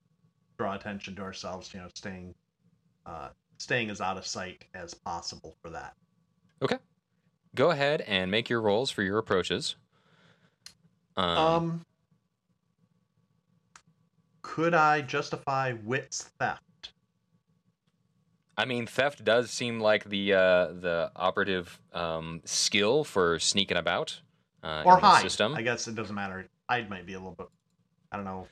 draw 0.60 0.76
attention 0.76 1.16
to 1.18 1.22
ourselves. 1.24 1.74
You 1.74 1.82
know, 1.82 1.90
staying 1.96 2.36
uh, 3.06 3.32
staying 3.60 3.90
as 3.92 4.02
out 4.02 4.18
of 4.18 4.28
sight 4.28 4.66
as 4.76 4.96
possible 4.96 5.56
for 5.64 5.72
that. 5.72 5.94
Okay. 6.62 6.80
Go 7.56 7.72
ahead 7.72 8.02
and 8.04 8.32
make 8.32 8.50
your 8.50 8.62
rolls 8.62 8.92
for 8.92 9.04
your 9.04 9.18
approaches. 9.20 9.76
Um, 11.18 11.64
Um, 11.66 11.84
could 14.46 14.76
I 14.76 15.02
justify 15.02 15.74
wit's 15.84 16.24
theft? 16.40 16.62
I 18.58 18.66
mean, 18.66 18.86
theft 18.86 19.24
does 19.24 19.50
seem 19.50 19.80
like 19.80 20.06
the 20.06 20.34
uh, 20.34 20.68
the 20.68 21.12
operative 21.16 21.82
um, 21.94 22.42
skill 22.46 23.04
for 23.04 23.40
sneaking 23.40 23.76
about 23.78 24.22
uh, 24.64 24.84
or 24.86 24.98
in 24.98 25.04
hide? 25.04 25.24
system. 25.24 25.56
I 25.56 25.64
guess 25.64 25.88
it 25.88 25.96
doesn't 25.96 26.16
matter. 26.16 26.46
Hide 26.70 26.90
might 26.90 27.06
be 27.08 27.14
a 27.14 27.18
little 27.18 27.34
bit. 27.34 27.48
I 28.12 28.18
don't 28.18 28.26
know. 28.26 28.48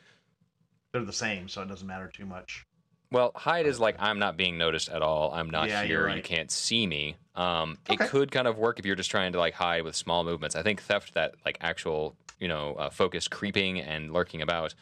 They're 0.92 1.06
the 1.06 1.14
same, 1.14 1.48
so 1.48 1.62
it 1.62 1.70
doesn't 1.70 1.88
matter 1.88 2.10
too 2.12 2.26
much. 2.26 2.66
Well, 3.12 3.32
hide 3.36 3.68
is 3.68 3.80
like 3.80 3.96
I'm 4.00 4.18
not 4.18 4.36
being 4.36 4.58
noticed 4.58 4.90
at 4.90 5.04
all. 5.04 5.32
I'm 5.32 5.52
not 5.52 5.70
Yeah, 5.70 5.84
here. 5.84 6.08
you're 6.08 6.18
You 6.18 6.24
can't 6.24 6.50
see 6.52 6.88
me. 6.88 7.18
Um, 7.36 7.78
Okay. 7.90 8.04
It 8.04 8.10
could 8.10 8.32
kind 8.32 8.48
of 8.48 8.58
work 8.58 8.80
if 8.80 8.86
you're 8.86 8.96
just 8.96 9.12
trying 9.12 9.32
to 9.34 9.40
like 9.40 9.54
hide 9.54 9.84
with 9.84 9.96
small 9.96 10.24
movements. 10.24 10.56
I 10.56 10.64
think 10.64 10.82
theft, 10.82 11.14
that 11.14 11.36
like 11.46 11.58
actual 11.62 12.16
you 12.40 12.48
know 12.48 12.74
uh, 12.74 12.90
focused 12.90 13.30
creeping 13.30 13.80
and 13.80 14.12
lurking 14.12 14.42
about, 14.42 14.74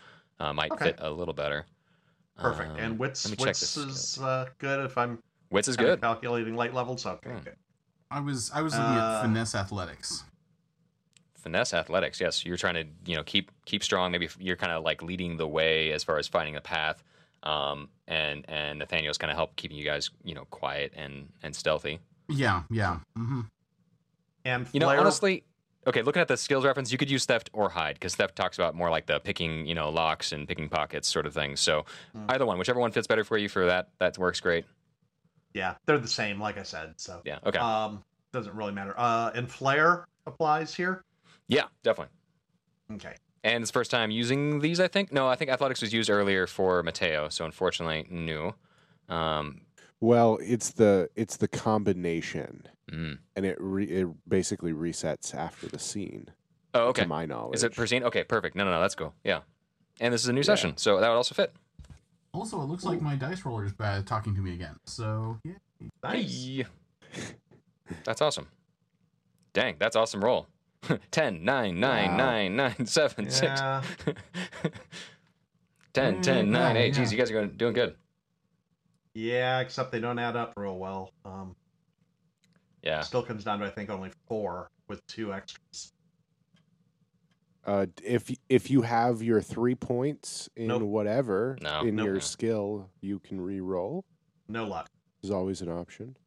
uh, 0.42 0.54
might 0.54 0.72
Okay. 0.72 0.86
fit 0.86 0.96
a 1.00 1.10
little 1.10 1.34
better. 1.34 1.66
Perfect. 2.38 2.72
Um, 2.72 2.78
and 2.78 3.00
wits 3.00 3.26
let 3.26 3.32
me 3.32 3.38
check 3.38 3.48
wits 3.48 3.78
is 3.78 4.20
uh, 4.20 4.48
good 4.58 4.86
if 4.86 4.98
I'm 4.98 5.20
Wits 5.52 5.68
is 5.68 5.78
good. 5.78 6.02
calculating 6.02 6.56
light 6.56 6.74
levels. 6.74 7.06
Okay, 7.06 7.30
Hmm. 7.30 7.38
good. 7.40 7.56
I 8.10 8.20
was 8.20 8.52
I 8.54 8.62
was 8.62 8.74
looking 8.74 8.96
Uh, 8.96 9.20
at 9.20 9.22
finesse 9.22 9.56
athletics. 9.56 10.24
Finesse 11.36 11.74
athletics. 11.74 12.20
Yes, 12.22 12.46
you're 12.46 12.58
trying 12.58 12.76
to 12.76 12.86
you 13.06 13.16
know 13.16 13.24
keep 13.24 13.52
keep 13.66 13.84
strong. 13.84 14.12
Maybe 14.12 14.30
you're 14.40 14.56
kind 14.56 14.72
of 14.72 14.84
like 14.84 15.02
leading 15.02 15.38
the 15.38 15.48
way 15.48 15.92
as 15.92 16.04
far 16.04 16.18
as 16.18 16.28
finding 16.28 16.56
a 16.56 16.62
path. 16.62 17.04
Um, 17.44 17.90
and 18.08 18.46
and 18.48 18.80
Nathaniel's 18.80 19.18
kind 19.18 19.32
of 19.32 19.38
help 19.38 19.56
keeping 19.56 19.78
you 19.78 19.86
guys 19.86 20.10
you 20.24 20.36
know 20.36 20.46
quiet 20.46 20.94
and 20.96 21.30
and 21.44 21.56
stealthy. 21.56 22.00
Yeah, 22.30 22.64
yeah. 22.70 23.00
Mm-hmm. 23.18 23.42
And 24.46 24.68
You 24.74 24.80
know, 24.80 24.90
honestly, 24.90 25.44
okay, 25.88 26.02
looking 26.02 26.22
at 26.22 26.28
the 26.28 26.38
skills 26.38 26.64
reference, 26.66 26.92
you 26.92 26.98
could 26.98 27.10
use 27.10 27.26
theft 27.26 27.50
or 27.54 27.70
hide 27.70 27.96
because 27.96 28.16
theft 28.16 28.36
talks 28.36 28.58
about 28.58 28.76
more 28.76 28.90
like 28.90 29.06
the 29.08 29.20
picking, 29.20 29.66
you 29.66 29.76
know, 29.76 29.90
locks 29.90 30.32
and 30.32 30.48
picking 30.48 30.70
pockets 30.70 31.08
sort 31.08 31.26
of 31.26 31.34
thing. 31.34 31.56
So 31.56 31.86
Hmm. 32.14 32.26
either 32.30 32.46
one, 32.46 32.58
whichever 32.58 32.80
one 32.80 32.92
fits 32.92 33.08
better 33.08 33.24
for 33.24 33.38
you 33.38 33.50
for 33.50 33.66
that, 33.66 33.90
that 34.00 34.18
works 34.18 34.40
great. 34.40 34.66
yeah, 35.54 35.76
they're 35.86 35.98
the 35.98 36.08
same, 36.08 36.40
like 36.40 36.58
I 36.58 36.64
said. 36.64 36.94
So 36.98 37.22
Yeah, 37.26 37.40
okay. 37.46 37.60
um, 37.60 38.04
doesn't 38.32 38.56
really 38.56 38.72
matter. 38.72 38.94
Uh, 38.98 39.32
and 39.36 39.50
flare 39.52 40.06
applies 40.26 40.74
here. 40.74 41.04
yeah, 41.48 41.66
definitely. 41.84 42.14
Okay. 42.96 43.16
And 43.44 43.62
it's 43.64 43.72
first 43.72 43.90
time 43.92 44.12
using 44.12 44.60
these, 44.60 44.80
I 44.80 44.88
think. 44.88 45.12
No, 45.12 45.28
I 45.28 45.36
think 45.36 45.50
athletics 45.52 45.82
was 45.82 45.92
used 45.92 46.10
earlier 46.10 46.46
for 46.48 46.84
Mateo, 46.84 47.28
so 47.30 47.44
unfortunately, 47.44 48.06
new. 48.10 48.54
Um, 49.10 49.62
well, 50.02 50.38
it's 50.42 50.72
the 50.72 51.10
it's 51.16 51.38
the 51.38 51.48
combination, 51.48 52.68
mm. 52.92 53.18
and 53.36 53.46
it 53.46 53.56
re, 53.60 53.86
it 53.86 54.08
basically 54.28 54.74
resets 54.74 55.34
after 55.34 55.68
the 55.68 55.80
scene. 55.80 56.28
Oh, 56.74 56.88
okay. 56.88 57.04
To 57.04 57.08
my 57.08 57.26
knowledge, 57.26 57.56
Is 57.56 57.64
it 57.64 57.76
per 57.76 57.86
scene? 57.88 58.04
Okay, 58.04 58.24
perfect. 58.24 58.56
No, 58.56 58.64
no, 58.66 58.72
no, 58.72 58.82
that's 58.82 58.96
cool. 58.96 59.14
Yeah. 59.24 59.42
And 60.00 60.14
this 60.14 60.22
is 60.22 60.28
a 60.28 60.34
new 60.34 60.40
Yeah. 60.40 60.46
session, 60.46 60.78
so 60.78 61.00
that 61.00 61.08
would 61.10 61.16
also 61.16 61.36
fit. 61.36 61.54
Also, 62.34 62.62
it 62.62 62.66
looks 62.66 62.84
like 62.86 63.02
my 63.02 63.16
dice 63.16 63.46
roller 63.46 63.66
is 63.66 63.74
bad 63.74 64.08
talking 64.08 64.34
to 64.36 64.42
me 64.42 64.54
again. 64.54 64.76
So 64.86 65.40
yeah. 65.44 65.54
Nice. 66.04 66.62
That's 68.06 68.22
awesome. 68.22 68.48
Dang, 69.54 69.76
that's 69.80 69.98
awesome 69.98 70.24
roll. 70.24 70.48
10, 71.12 71.44
9, 71.44 71.78
9, 71.80 72.10
Wow. 72.12 72.16
9, 72.18 72.56
9, 72.56 72.86
7, 72.86 73.30
6. 73.30 73.42
Yeah. 73.44 73.82
10, 75.94 76.22
10, 76.22 76.48
Mm, 76.48 76.52
9, 76.52 76.76
yeah, 76.76 76.82
8. 76.84 76.94
Jeez, 76.94 77.12
you 77.12 77.18
guys 77.18 77.30
are 77.32 77.34
going, 77.34 77.50
doing 77.58 77.74
good. 77.74 77.96
Yeah, 79.14 79.60
except 79.60 79.92
they 79.92 80.00
don't 80.00 80.20
add 80.20 80.36
up 80.36 80.54
real 80.58 80.78
well. 80.78 81.12
Um, 81.26 81.56
Yeah. 82.84 83.02
Still 83.02 83.24
comes 83.24 83.44
down 83.44 83.60
to 83.60 83.66
I 83.66 83.70
think 83.70 83.90
only 83.90 84.12
four 84.28 84.70
with 84.88 85.06
two 85.08 85.34
extras. 85.34 85.94
Uh, 87.64 87.86
if 88.04 88.32
if 88.50 88.72
you 88.72 88.82
have 88.82 89.22
your 89.22 89.40
three 89.42 89.76
points 89.76 90.50
in 90.56 90.68
Nope. 90.68 90.82
whatever 90.84 91.58
No. 91.62 91.82
in 91.82 91.96
Nope. 91.96 92.06
your 92.08 92.20
skill, 92.20 92.90
you 93.02 93.20
can 93.20 93.40
re-roll. 93.40 94.04
No 94.48 94.66
luck. 94.66 94.90
Is 95.22 95.30
always 95.30 95.62
an 95.62 95.70
option. 95.70 96.18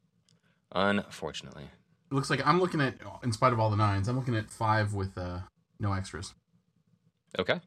Unfortunately. 0.71 1.63
It 2.09 2.13
looks 2.13 2.29
like 2.29 2.45
I'm 2.47 2.59
looking 2.61 2.79
at, 2.79 2.95
in 3.23 3.33
spite 3.33 3.51
of 3.51 3.59
all 3.59 3.69
the 3.69 3.75
nines, 3.75 4.07
I'm 4.07 4.15
looking 4.17 4.35
at 4.35 4.49
five 4.49 4.93
with 4.93 5.17
uh, 5.17 5.39
no 5.79 5.91
extras. 5.91 6.33
Okay. 7.37 7.59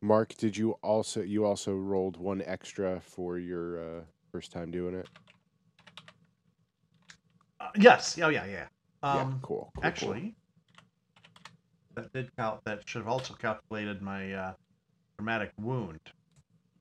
Mark, 0.00 0.34
did 0.36 0.56
you 0.56 0.72
also 0.82 1.20
you 1.20 1.44
also 1.44 1.74
rolled 1.74 2.16
one 2.16 2.40
extra 2.46 3.00
for 3.00 3.38
your 3.38 3.78
uh, 3.98 4.00
first 4.30 4.52
time 4.52 4.70
doing 4.70 4.94
it? 4.94 5.08
Uh, 7.60 7.68
yes. 7.76 8.18
Oh 8.22 8.28
yeah, 8.28 8.44
yeah. 8.46 8.66
yeah, 9.02 9.22
Um, 9.22 9.38
cool. 9.42 9.42
cool, 9.42 9.70
cool. 9.74 9.84
actually, 9.84 10.34
that 11.94 12.12
did 12.12 12.30
count. 12.36 12.60
That 12.64 12.88
should 12.88 13.00
have 13.02 13.08
also 13.08 13.34
calculated 13.34 14.00
my 14.02 14.32
uh, 14.32 14.52
traumatic 15.16 15.52
wound, 15.60 16.00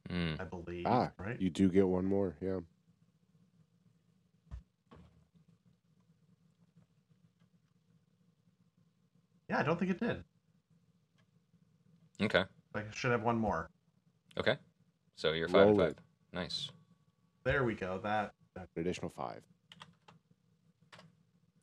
Mm. 0.09 0.39
I 0.39 0.43
believe. 0.45 0.87
Ah, 0.87 1.11
right? 1.19 1.39
you 1.39 1.49
do 1.49 1.69
get 1.69 1.87
one 1.87 2.05
more. 2.05 2.35
Yeah. 2.41 2.59
Yeah, 9.49 9.59
I 9.59 9.63
don't 9.63 9.77
think 9.79 9.91
it 9.91 9.99
did. 9.99 10.23
Okay. 12.21 12.43
I 12.75 12.81
should 12.93 13.11
have 13.11 13.23
one 13.23 13.37
more. 13.37 13.69
Okay. 14.37 14.57
So 15.15 15.33
you're 15.33 15.47
five 15.47 15.67
and 15.67 15.77
Roll 15.77 15.85
five. 15.85 15.91
it. 15.91 15.97
Nice. 16.33 16.69
There 17.43 17.63
we 17.63 17.73
go. 17.73 17.99
That 18.03 18.33
An 18.55 18.67
additional 18.75 19.09
five. 19.09 19.41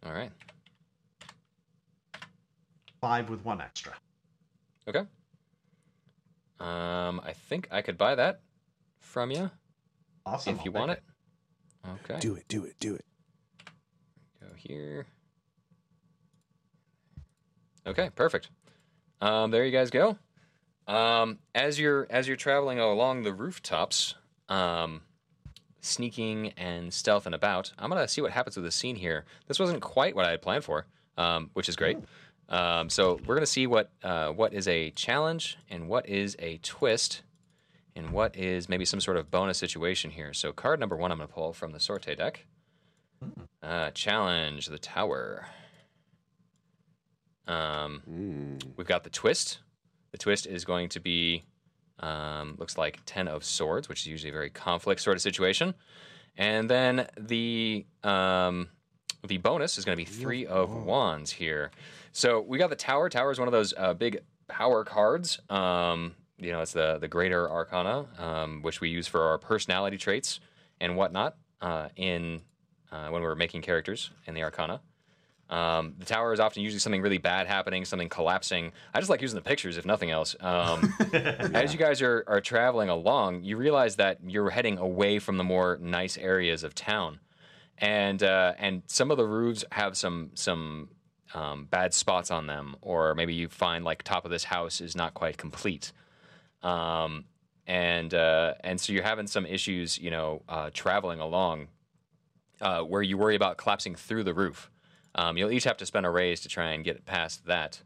All 0.04 0.12
right. 0.12 0.30
five 3.00 3.28
with 3.28 3.44
one 3.44 3.60
extra. 3.60 3.92
Okay. 4.88 5.04
Um, 6.58 7.20
I 7.24 7.32
think 7.48 7.68
I 7.70 7.82
could 7.82 7.98
buy 7.98 8.14
that 8.14 8.40
from 9.00 9.30
you 9.30 9.50
Awesome. 10.24 10.54
if 10.54 10.60
I'll 10.60 10.64
you 10.64 10.70
take 10.72 10.78
want 10.78 10.90
it. 10.92 11.02
Okay. 12.04 12.18
Do 12.20 12.34
it. 12.34 12.48
Do 12.48 12.64
it. 12.64 12.74
Do 12.80 12.94
it. 12.94 13.04
Go 14.40 14.46
here. 14.56 15.06
Okay, 17.86 18.10
perfect. 18.14 18.48
Um, 19.20 19.50
there 19.50 19.64
you 19.64 19.70
guys 19.72 19.90
go. 19.90 20.16
Um, 20.88 21.38
as 21.54 21.78
you're 21.78 22.06
as 22.10 22.26
you're 22.28 22.36
traveling 22.36 22.78
along 22.78 23.22
the 23.22 23.32
rooftops, 23.32 24.14
um, 24.48 25.02
sneaking 25.86 26.52
and 26.56 26.92
stealth 26.92 27.26
and 27.26 27.34
about, 27.34 27.72
I'm 27.78 27.88
gonna 27.90 28.08
see 28.08 28.20
what 28.20 28.32
happens 28.32 28.56
with 28.56 28.64
the 28.64 28.70
scene 28.72 28.96
here. 28.96 29.24
This 29.46 29.58
wasn't 29.58 29.80
quite 29.82 30.14
what 30.14 30.26
I 30.26 30.30
had 30.30 30.42
planned 30.42 30.64
for, 30.64 30.86
um, 31.16 31.50
which 31.54 31.68
is 31.68 31.76
great. 31.76 31.98
Um, 32.48 32.90
so 32.90 33.18
we're 33.26 33.34
gonna 33.34 33.46
see 33.46 33.66
what 33.66 33.90
uh, 34.04 34.28
what 34.30 34.52
is 34.52 34.68
a 34.68 34.90
challenge 34.90 35.58
and 35.70 35.88
what 35.88 36.08
is 36.08 36.36
a 36.38 36.58
twist, 36.58 37.22
and 37.94 38.10
what 38.12 38.36
is 38.36 38.68
maybe 38.68 38.84
some 38.84 39.00
sort 39.00 39.16
of 39.16 39.30
bonus 39.30 39.58
situation 39.58 40.10
here. 40.10 40.32
So 40.34 40.52
card 40.52 40.78
number 40.78 40.96
one, 40.96 41.10
I'm 41.10 41.18
gonna 41.18 41.28
pull 41.28 41.52
from 41.52 41.72
the 41.72 41.80
Sorte 41.80 42.14
deck. 42.16 42.46
Uh, 43.62 43.90
challenge 43.92 44.66
the 44.66 44.78
tower. 44.78 45.46
Um, 47.46 48.02
Mm. 48.08 48.76
we've 48.76 48.86
got 48.86 49.04
the 49.04 49.10
twist. 49.10 49.58
The 50.12 50.18
twist 50.18 50.46
is 50.46 50.64
going 50.64 50.88
to 50.90 51.00
be, 51.00 51.44
um, 52.00 52.56
looks 52.58 52.76
like 52.76 53.00
ten 53.06 53.28
of 53.28 53.44
swords, 53.44 53.88
which 53.88 54.00
is 54.00 54.06
usually 54.06 54.30
a 54.30 54.32
very 54.32 54.50
conflict 54.50 55.00
sort 55.00 55.16
of 55.16 55.22
situation. 55.22 55.74
And 56.36 56.68
then 56.68 57.08
the 57.18 57.86
um, 58.04 58.68
the 59.26 59.38
bonus 59.38 59.78
is 59.78 59.84
going 59.84 59.96
to 59.96 60.04
be 60.04 60.10
three 60.10 60.46
of 60.46 60.70
wands 60.70 61.32
here. 61.32 61.70
So 62.12 62.40
we 62.40 62.58
got 62.58 62.70
the 62.70 62.76
tower. 62.76 63.08
Tower 63.08 63.30
is 63.30 63.38
one 63.38 63.48
of 63.48 63.52
those 63.52 63.74
uh, 63.76 63.94
big 63.94 64.20
power 64.48 64.84
cards. 64.84 65.40
Um, 65.50 66.14
you 66.38 66.52
know, 66.52 66.60
it's 66.60 66.72
the 66.72 66.98
the 66.98 67.08
greater 67.08 67.50
arcana, 67.50 68.06
um, 68.18 68.62
which 68.62 68.80
we 68.80 68.88
use 68.88 69.06
for 69.06 69.22
our 69.22 69.38
personality 69.38 69.96
traits 69.96 70.40
and 70.80 70.96
whatnot 70.96 71.36
uh, 71.60 71.88
in 71.96 72.42
uh, 72.92 73.08
when 73.08 73.22
we're 73.22 73.34
making 73.34 73.62
characters 73.62 74.10
in 74.26 74.34
the 74.34 74.42
arcana. 74.42 74.80
Um, 75.48 75.94
the 75.98 76.04
tower 76.04 76.32
is 76.32 76.40
often 76.40 76.62
usually 76.62 76.80
something 76.80 77.02
really 77.02 77.18
bad 77.18 77.46
happening, 77.46 77.84
something 77.84 78.08
collapsing. 78.08 78.72
I 78.92 78.98
just 78.98 79.10
like 79.10 79.22
using 79.22 79.36
the 79.36 79.42
pictures, 79.42 79.76
if 79.76 79.84
nothing 79.84 80.10
else. 80.10 80.34
Um, 80.40 80.92
As 81.12 81.72
you 81.72 81.78
guys 81.78 82.02
are, 82.02 82.24
are 82.26 82.40
traveling 82.40 82.88
along, 82.88 83.44
you 83.44 83.56
realize 83.56 83.96
that 83.96 84.18
you're 84.26 84.50
heading 84.50 84.78
away 84.78 85.20
from 85.20 85.36
the 85.36 85.44
more 85.44 85.78
nice 85.80 86.18
areas 86.18 86.64
of 86.64 86.74
town, 86.74 87.20
and 87.78 88.22
uh, 88.22 88.54
and 88.58 88.82
some 88.86 89.10
of 89.10 89.18
the 89.18 89.26
roofs 89.26 89.64
have 89.70 89.96
some 89.96 90.30
some 90.34 90.88
um, 91.32 91.66
bad 91.66 91.94
spots 91.94 92.32
on 92.32 92.48
them, 92.48 92.74
or 92.82 93.14
maybe 93.14 93.34
you 93.34 93.48
find 93.48 93.84
like 93.84 94.02
top 94.02 94.24
of 94.24 94.32
this 94.32 94.44
house 94.44 94.80
is 94.80 94.96
not 94.96 95.14
quite 95.14 95.36
complete, 95.36 95.92
um, 96.64 97.24
and 97.68 98.12
uh, 98.14 98.54
and 98.64 98.80
so 98.80 98.92
you're 98.92 99.04
having 99.04 99.28
some 99.28 99.46
issues, 99.46 99.96
you 99.96 100.10
know, 100.10 100.42
uh, 100.48 100.70
traveling 100.74 101.20
along, 101.20 101.68
uh, 102.60 102.80
where 102.80 103.02
you 103.02 103.16
worry 103.16 103.36
about 103.36 103.58
collapsing 103.58 103.94
through 103.94 104.24
the 104.24 104.34
roof. 104.34 104.70
Um, 105.16 105.36
you'll 105.36 105.50
each 105.50 105.64
have 105.64 105.78
to 105.78 105.86
spend 105.86 106.06
a 106.06 106.10
raise 106.10 106.40
to 106.42 106.48
try 106.48 106.72
and 106.72 106.84
get 106.84 107.04
past 107.04 107.46
that. 107.46 107.80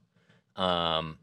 Um, 0.56 1.18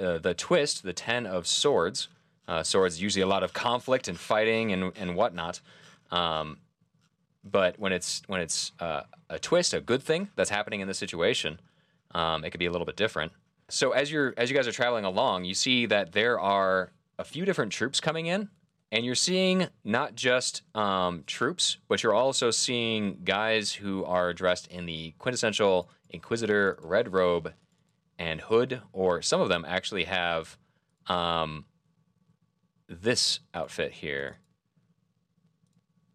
uh, 0.00 0.18
the 0.18 0.32
twist, 0.32 0.82
the 0.82 0.92
ten 0.92 1.26
of 1.26 1.46
swords. 1.46 2.08
Uh, 2.48 2.62
swords 2.62 3.02
usually 3.02 3.22
a 3.22 3.26
lot 3.26 3.42
of 3.42 3.52
conflict 3.52 4.08
and 4.08 4.18
fighting 4.18 4.72
and 4.72 4.92
and 4.96 5.16
whatnot. 5.16 5.60
Um, 6.10 6.58
but 7.44 7.78
when 7.78 7.92
it's 7.92 8.22
when 8.26 8.40
it's 8.40 8.72
uh, 8.80 9.02
a 9.28 9.38
twist, 9.38 9.74
a 9.74 9.80
good 9.80 10.02
thing 10.02 10.28
that's 10.36 10.50
happening 10.50 10.80
in 10.80 10.88
this 10.88 10.98
situation, 10.98 11.60
um, 12.14 12.44
it 12.44 12.50
could 12.50 12.60
be 12.60 12.66
a 12.66 12.70
little 12.70 12.86
bit 12.86 12.96
different. 12.96 13.32
So 13.68 13.90
as 13.90 14.10
you're 14.12 14.34
as 14.36 14.50
you 14.50 14.56
guys 14.56 14.68
are 14.68 14.72
traveling 14.72 15.04
along, 15.04 15.44
you 15.44 15.54
see 15.54 15.86
that 15.86 16.12
there 16.12 16.38
are 16.38 16.92
a 17.18 17.24
few 17.24 17.44
different 17.44 17.72
troops 17.72 18.00
coming 18.00 18.26
in, 18.26 18.48
and 18.92 19.04
you're 19.04 19.14
seeing 19.14 19.68
not 19.84 20.14
just 20.14 20.62
um, 20.74 21.24
troops, 21.26 21.78
but 21.88 22.02
you're 22.02 22.14
also 22.14 22.50
seeing 22.50 23.18
guys 23.24 23.72
who 23.72 24.04
are 24.04 24.32
dressed 24.32 24.68
in 24.68 24.86
the 24.86 25.14
quintessential 25.18 25.90
Inquisitor 26.10 26.78
red 26.82 27.12
robe 27.12 27.52
and 28.18 28.40
hood, 28.40 28.80
or 28.92 29.20
some 29.22 29.40
of 29.40 29.48
them 29.48 29.64
actually 29.66 30.04
have 30.04 30.56
um, 31.08 31.64
this 32.88 33.40
outfit 33.52 33.92
here, 33.92 34.38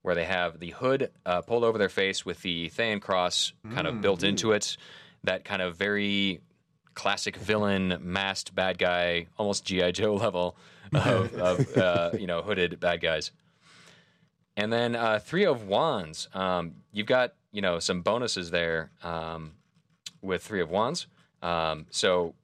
where 0.02 0.16
they 0.16 0.24
have 0.26 0.60
the 0.60 0.72
hood 0.72 1.12
uh, 1.26 1.42
pulled 1.42 1.64
over 1.64 1.78
their 1.78 1.90
face 1.90 2.26
with 2.26 2.42
the 2.42 2.70
Thayan 2.70 3.02
cross 3.02 3.54
kind 3.74 3.86
of 3.86 4.02
built 4.02 4.24
into 4.24 4.54
it. 4.54 4.78
That 5.26 5.44
kind 5.44 5.62
of 5.62 5.76
very 5.76 6.42
classic 7.02 7.36
villain, 7.36 7.98
masked 8.00 8.54
bad 8.54 8.78
guy, 8.78 9.26
almost 9.40 9.66
GI 9.66 9.92
Joe 9.92 10.14
level 10.28 10.56
of, 10.94 11.34
of 11.34 11.76
uh, 11.76 12.12
you 12.14 12.28
know 12.28 12.44
hooded 12.44 12.80
bad 12.80 13.02
guys. 13.02 13.32
And 14.56 14.72
then 14.72 14.96
uh, 14.96 15.18
three 15.18 15.46
of 15.46 15.68
wands. 15.68 16.28
Um, 16.36 16.76
you've 16.92 17.08
got 17.08 17.34
you 17.52 17.62
know 17.62 17.80
some 17.80 18.02
bonuses 18.02 18.52
there 18.52 18.92
um, 19.02 19.54
with 20.22 20.44
three 20.44 20.62
of 20.62 20.70
wands. 20.70 21.08
Um, 21.42 21.88
so 21.90 22.36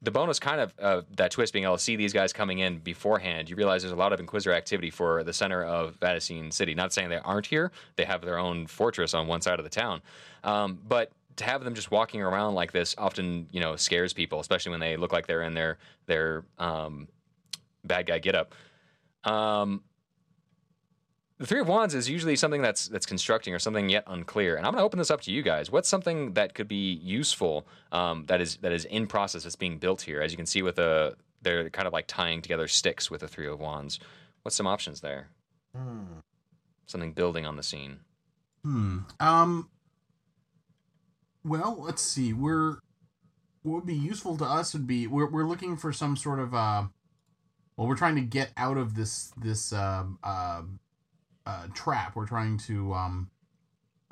the 0.00 0.10
bonus 0.10 0.38
kind 0.38 0.62
of 0.62 0.72
uh, 0.80 1.02
that 1.18 1.30
twist 1.30 1.52
being 1.52 1.66
able 1.66 1.76
to 1.76 1.82
see 1.82 1.96
these 1.96 2.14
guys 2.14 2.32
coming 2.32 2.60
in 2.60 2.78
beforehand, 2.78 3.50
you 3.50 3.56
realize 3.56 3.82
there's 3.82 3.92
a 3.92 3.96
lot 3.96 4.14
of 4.14 4.20
Inquisitor 4.20 4.54
activity 4.54 4.88
for 4.88 5.22
the 5.24 5.34
center 5.34 5.62
of 5.62 6.00
Vaticine 6.00 6.54
City. 6.54 6.74
Not 6.74 6.94
saying 6.94 7.10
they 7.10 7.18
aren't 7.18 7.44
here; 7.44 7.70
they 7.96 8.06
have 8.06 8.22
their 8.22 8.38
own 8.38 8.66
fortress 8.66 9.12
on 9.12 9.26
one 9.26 9.42
side 9.42 9.58
of 9.58 9.64
the 9.64 9.70
town, 9.70 10.00
um, 10.42 10.78
but 10.88 11.12
to 11.36 11.44
have 11.44 11.64
them 11.64 11.74
just 11.74 11.90
walking 11.90 12.20
around 12.22 12.54
like 12.54 12.72
this 12.72 12.94
often, 12.98 13.48
you 13.50 13.60
know, 13.60 13.76
scares 13.76 14.12
people, 14.12 14.40
especially 14.40 14.70
when 14.70 14.80
they 14.80 14.96
look 14.96 15.12
like 15.12 15.26
they're 15.26 15.42
in 15.42 15.54
their 15.54 15.78
their 16.06 16.44
um, 16.58 17.08
bad 17.84 18.06
guy 18.06 18.18
getup. 18.18 18.54
Um, 19.24 19.82
the 21.38 21.46
Three 21.46 21.60
of 21.60 21.68
Wands 21.68 21.94
is 21.94 22.08
usually 22.08 22.36
something 22.36 22.60
that's 22.60 22.88
that's 22.88 23.06
constructing 23.06 23.54
or 23.54 23.58
something 23.58 23.88
yet 23.88 24.04
unclear. 24.06 24.56
And 24.56 24.66
I'm 24.66 24.72
going 24.72 24.82
to 24.82 24.84
open 24.84 24.98
this 24.98 25.10
up 25.10 25.22
to 25.22 25.32
you 25.32 25.42
guys. 25.42 25.70
What's 25.70 25.88
something 25.88 26.34
that 26.34 26.54
could 26.54 26.68
be 26.68 26.92
useful 27.02 27.66
um, 27.92 28.24
that 28.26 28.42
is 28.42 28.56
that 28.58 28.72
is 28.72 28.84
in 28.84 29.06
process 29.06 29.44
that's 29.44 29.56
being 29.56 29.78
built 29.78 30.02
here? 30.02 30.20
As 30.20 30.32
you 30.32 30.36
can 30.36 30.44
see, 30.44 30.60
with 30.60 30.78
a 30.78 31.16
they're 31.40 31.70
kind 31.70 31.86
of 31.86 31.94
like 31.94 32.06
tying 32.06 32.42
together 32.42 32.68
sticks 32.68 33.10
with 33.10 33.22
the 33.22 33.28
Three 33.28 33.46
of 33.46 33.58
Wands. 33.58 34.00
What's 34.42 34.54
some 34.54 34.66
options 34.66 35.00
there? 35.00 35.28
Hmm. 35.74 36.18
Something 36.84 37.12
building 37.12 37.46
on 37.46 37.56
the 37.56 37.62
scene. 37.62 38.00
Hmm. 38.62 38.98
Um. 39.18 39.70
Well, 41.44 41.76
let's 41.80 42.02
see. 42.02 42.32
We're 42.32 42.78
what 43.62 43.74
would 43.76 43.86
be 43.86 43.94
useful 43.94 44.36
to 44.38 44.44
us 44.44 44.72
would 44.72 44.86
be 44.86 45.06
we're 45.06 45.30
we're 45.30 45.46
looking 45.46 45.76
for 45.76 45.92
some 45.92 46.16
sort 46.16 46.38
of 46.38 46.54
uh. 46.54 46.84
Well, 47.76 47.88
we're 47.88 47.96
trying 47.96 48.16
to 48.16 48.20
get 48.22 48.50
out 48.56 48.76
of 48.76 48.94
this 48.94 49.32
this 49.36 49.72
uh, 49.72 50.04
uh, 50.22 50.62
uh, 51.46 51.66
trap. 51.74 52.14
We're 52.14 52.26
trying 52.26 52.58
to 52.58 52.92
um. 52.92 53.30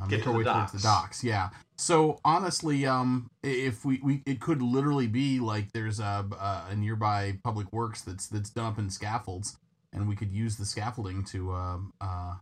uh, 0.00 0.06
Get 0.06 0.22
to 0.22 0.30
our 0.30 0.38
way 0.38 0.44
towards 0.44 0.72
the 0.72 0.78
docks. 0.78 0.82
docks. 0.82 1.24
Yeah. 1.24 1.50
So 1.76 2.18
honestly, 2.24 2.86
um, 2.86 3.30
if 3.42 3.84
we, 3.84 4.00
we 4.02 4.22
it 4.26 4.40
could 4.40 4.62
literally 4.62 5.06
be 5.06 5.38
like 5.38 5.72
there's 5.72 6.00
a, 6.00 6.26
a 6.70 6.74
nearby 6.74 7.38
public 7.44 7.72
works 7.72 8.02
that's 8.02 8.26
that's 8.26 8.50
done 8.50 8.66
up 8.66 8.78
in 8.78 8.90
scaffolds, 8.90 9.58
and 9.92 10.08
we 10.08 10.16
could 10.16 10.32
use 10.32 10.56
the 10.56 10.64
scaffolding 10.64 11.24
to 11.26 11.52
um 11.52 11.92
uh, 12.00 12.34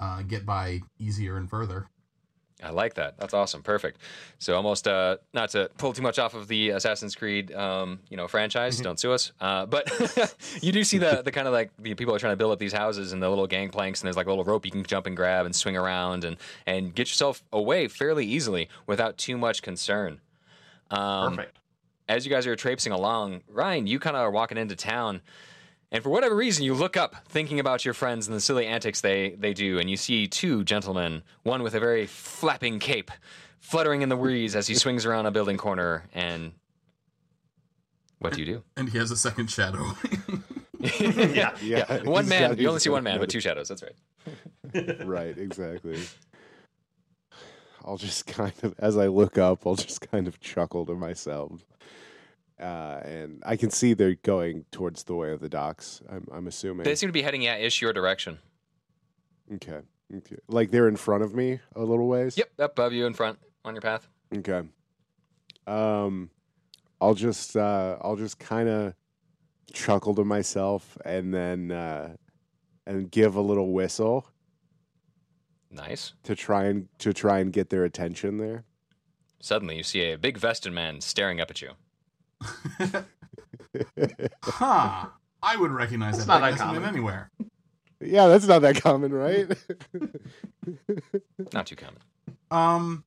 uh, 0.00 0.22
get 0.22 0.46
by 0.46 0.80
easier 0.98 1.36
and 1.36 1.48
further. 1.50 1.88
I 2.62 2.70
like 2.70 2.94
that. 2.94 3.18
That's 3.18 3.34
awesome. 3.34 3.62
Perfect. 3.62 3.98
So 4.38 4.56
almost 4.56 4.88
uh, 4.88 5.18
not 5.34 5.50
to 5.50 5.70
pull 5.76 5.92
too 5.92 6.00
much 6.00 6.18
off 6.18 6.34
of 6.34 6.48
the 6.48 6.70
Assassin's 6.70 7.14
Creed, 7.14 7.52
um, 7.52 8.00
you 8.08 8.16
know, 8.16 8.28
franchise. 8.28 8.80
Don't 8.80 8.98
sue 8.98 9.12
us. 9.12 9.32
Uh, 9.40 9.66
but 9.66 9.90
you 10.62 10.72
do 10.72 10.82
see 10.82 10.96
the 10.96 11.20
the 11.22 11.30
kind 11.30 11.46
of 11.46 11.52
like 11.52 11.70
the 11.78 11.94
people 11.94 12.14
are 12.14 12.18
trying 12.18 12.32
to 12.32 12.36
build 12.36 12.52
up 12.52 12.58
these 12.58 12.72
houses 12.72 13.12
and 13.12 13.22
the 13.22 13.28
little 13.28 13.46
gangplanks, 13.46 14.00
and 14.00 14.06
there's 14.06 14.16
like 14.16 14.26
a 14.26 14.30
little 14.30 14.44
rope 14.44 14.64
you 14.64 14.72
can 14.72 14.84
jump 14.84 15.06
and 15.06 15.16
grab 15.16 15.44
and 15.44 15.54
swing 15.54 15.76
around 15.76 16.24
and 16.24 16.38
and 16.66 16.94
get 16.94 17.08
yourself 17.08 17.44
away 17.52 17.88
fairly 17.88 18.24
easily 18.24 18.70
without 18.86 19.18
too 19.18 19.36
much 19.36 19.60
concern. 19.60 20.20
Um, 20.90 21.36
Perfect. 21.36 21.58
as 22.08 22.24
you 22.24 22.30
guys 22.32 22.46
are 22.46 22.56
traipsing 22.56 22.92
along, 22.92 23.42
Ryan, 23.48 23.86
you 23.86 23.98
kind 23.98 24.16
of 24.16 24.22
are 24.22 24.30
walking 24.30 24.56
into 24.56 24.76
town, 24.76 25.20
and 25.92 26.02
for 26.02 26.10
whatever 26.10 26.34
reason, 26.34 26.64
you 26.64 26.74
look 26.74 26.96
up, 26.96 27.14
thinking 27.28 27.60
about 27.60 27.84
your 27.84 27.94
friends 27.94 28.26
and 28.26 28.36
the 28.36 28.40
silly 28.40 28.66
antics 28.66 29.00
they 29.00 29.30
they 29.38 29.52
do, 29.54 29.78
and 29.78 29.88
you 29.90 29.96
see 29.96 30.26
two 30.26 30.64
gentlemen, 30.64 31.22
one 31.42 31.62
with 31.62 31.74
a 31.74 31.80
very 31.80 32.06
flapping 32.06 32.78
cape, 32.78 33.10
fluttering 33.60 34.02
in 34.02 34.08
the 34.08 34.16
breeze 34.16 34.54
as 34.56 34.66
he 34.66 34.74
swings 34.82 35.04
around 35.06 35.26
a 35.26 35.30
building 35.30 35.56
corner, 35.56 36.04
and 36.14 36.52
What 38.18 38.32
do 38.34 38.40
you 38.40 38.46
do? 38.46 38.62
And 38.76 38.88
he 38.88 38.98
has 38.98 39.10
a 39.10 39.16
second 39.16 39.50
shadow. 39.50 39.84
yeah, 41.00 41.56
Yeah, 41.62 42.02
One 42.04 42.24
he's 42.24 42.30
man. 42.30 42.50
got- 42.50 42.58
You 42.58 42.68
only 42.68 42.80
see 42.80 42.90
one 42.90 43.02
man, 43.02 43.18
but 43.18 43.28
two 43.30 43.40
shadows. 43.40 43.68
That's 43.68 43.82
right. 43.82 45.06
right, 45.06 45.36
exactly. 45.38 45.98
I'll 47.84 47.96
just 47.96 48.26
kind 48.26 48.52
of, 48.62 48.74
as 48.78 48.96
I 48.96 49.06
look 49.06 49.38
up, 49.38 49.66
I'll 49.66 49.76
just 49.76 50.00
kind 50.10 50.26
of 50.28 50.40
chuckle 50.40 50.84
to 50.86 50.94
myself. 50.94 51.64
Uh, 52.60 53.00
and 53.04 53.42
I 53.44 53.56
can 53.56 53.70
see 53.70 53.92
they're 53.92 54.14
going 54.14 54.64
towards 54.70 55.04
the 55.04 55.14
way 55.14 55.30
of 55.32 55.40
the 55.40 55.48
docks. 55.48 56.00
I'm, 56.10 56.26
I'm 56.32 56.46
assuming. 56.46 56.84
They 56.84 56.94
seem 56.94 57.08
to 57.08 57.12
be 57.12 57.22
heading 57.22 57.46
at 57.46 57.60
ish 57.60 57.82
your 57.82 57.92
direction. 57.92 58.38
okay. 59.54 59.80
Okay. 60.16 60.36
Like 60.46 60.70
they're 60.70 60.86
in 60.88 60.96
front 60.96 61.24
of 61.24 61.34
me 61.34 61.58
a 61.74 61.82
little 61.82 62.06
ways. 62.06 62.38
Yep, 62.38 62.48
up 62.60 62.72
above 62.72 62.92
you 62.92 63.06
in 63.06 63.12
front 63.14 63.38
on 63.64 63.74
your 63.74 63.82
path. 63.82 64.08
Okay. 64.34 64.62
Um, 65.66 66.30
I'll 67.00 67.14
just, 67.14 67.56
uh, 67.56 67.96
I'll 68.00 68.14
just 68.14 68.38
kind 68.38 68.68
of 68.68 68.94
chuckle 69.72 70.14
to 70.14 70.24
myself 70.24 70.96
and 71.04 71.34
then, 71.34 71.72
uh, 71.72 72.14
and 72.86 73.10
give 73.10 73.34
a 73.34 73.40
little 73.40 73.72
whistle 73.72 74.28
Nice. 75.72 76.12
to 76.22 76.36
try 76.36 76.66
and 76.66 76.88
to 77.00 77.12
try 77.12 77.40
and 77.40 77.52
get 77.52 77.68
their 77.70 77.84
attention 77.84 78.36
there. 78.38 78.64
Suddenly, 79.40 79.76
you 79.76 79.82
see 79.82 80.12
a 80.12 80.16
big 80.16 80.38
vested 80.38 80.72
man 80.72 81.00
staring 81.00 81.40
up 81.40 81.50
at 81.50 81.60
you. 81.60 81.72
Huh. 84.42 85.06
I 85.42 85.56
would 85.56 85.70
recognize 85.70 86.14
That's 86.16 86.26
that 86.26 86.40
not 86.40 86.50
big 86.50 86.58
man 86.58 86.68
uncommon. 86.68 86.88
anywhere. 86.88 87.30
Yeah, 88.00 88.26
that's 88.28 88.46
not 88.46 88.60
that 88.62 88.80
common, 88.82 89.12
right? 89.12 89.46
Not 91.52 91.66
too 91.66 91.76
common. 91.76 91.98
Um. 92.50 93.04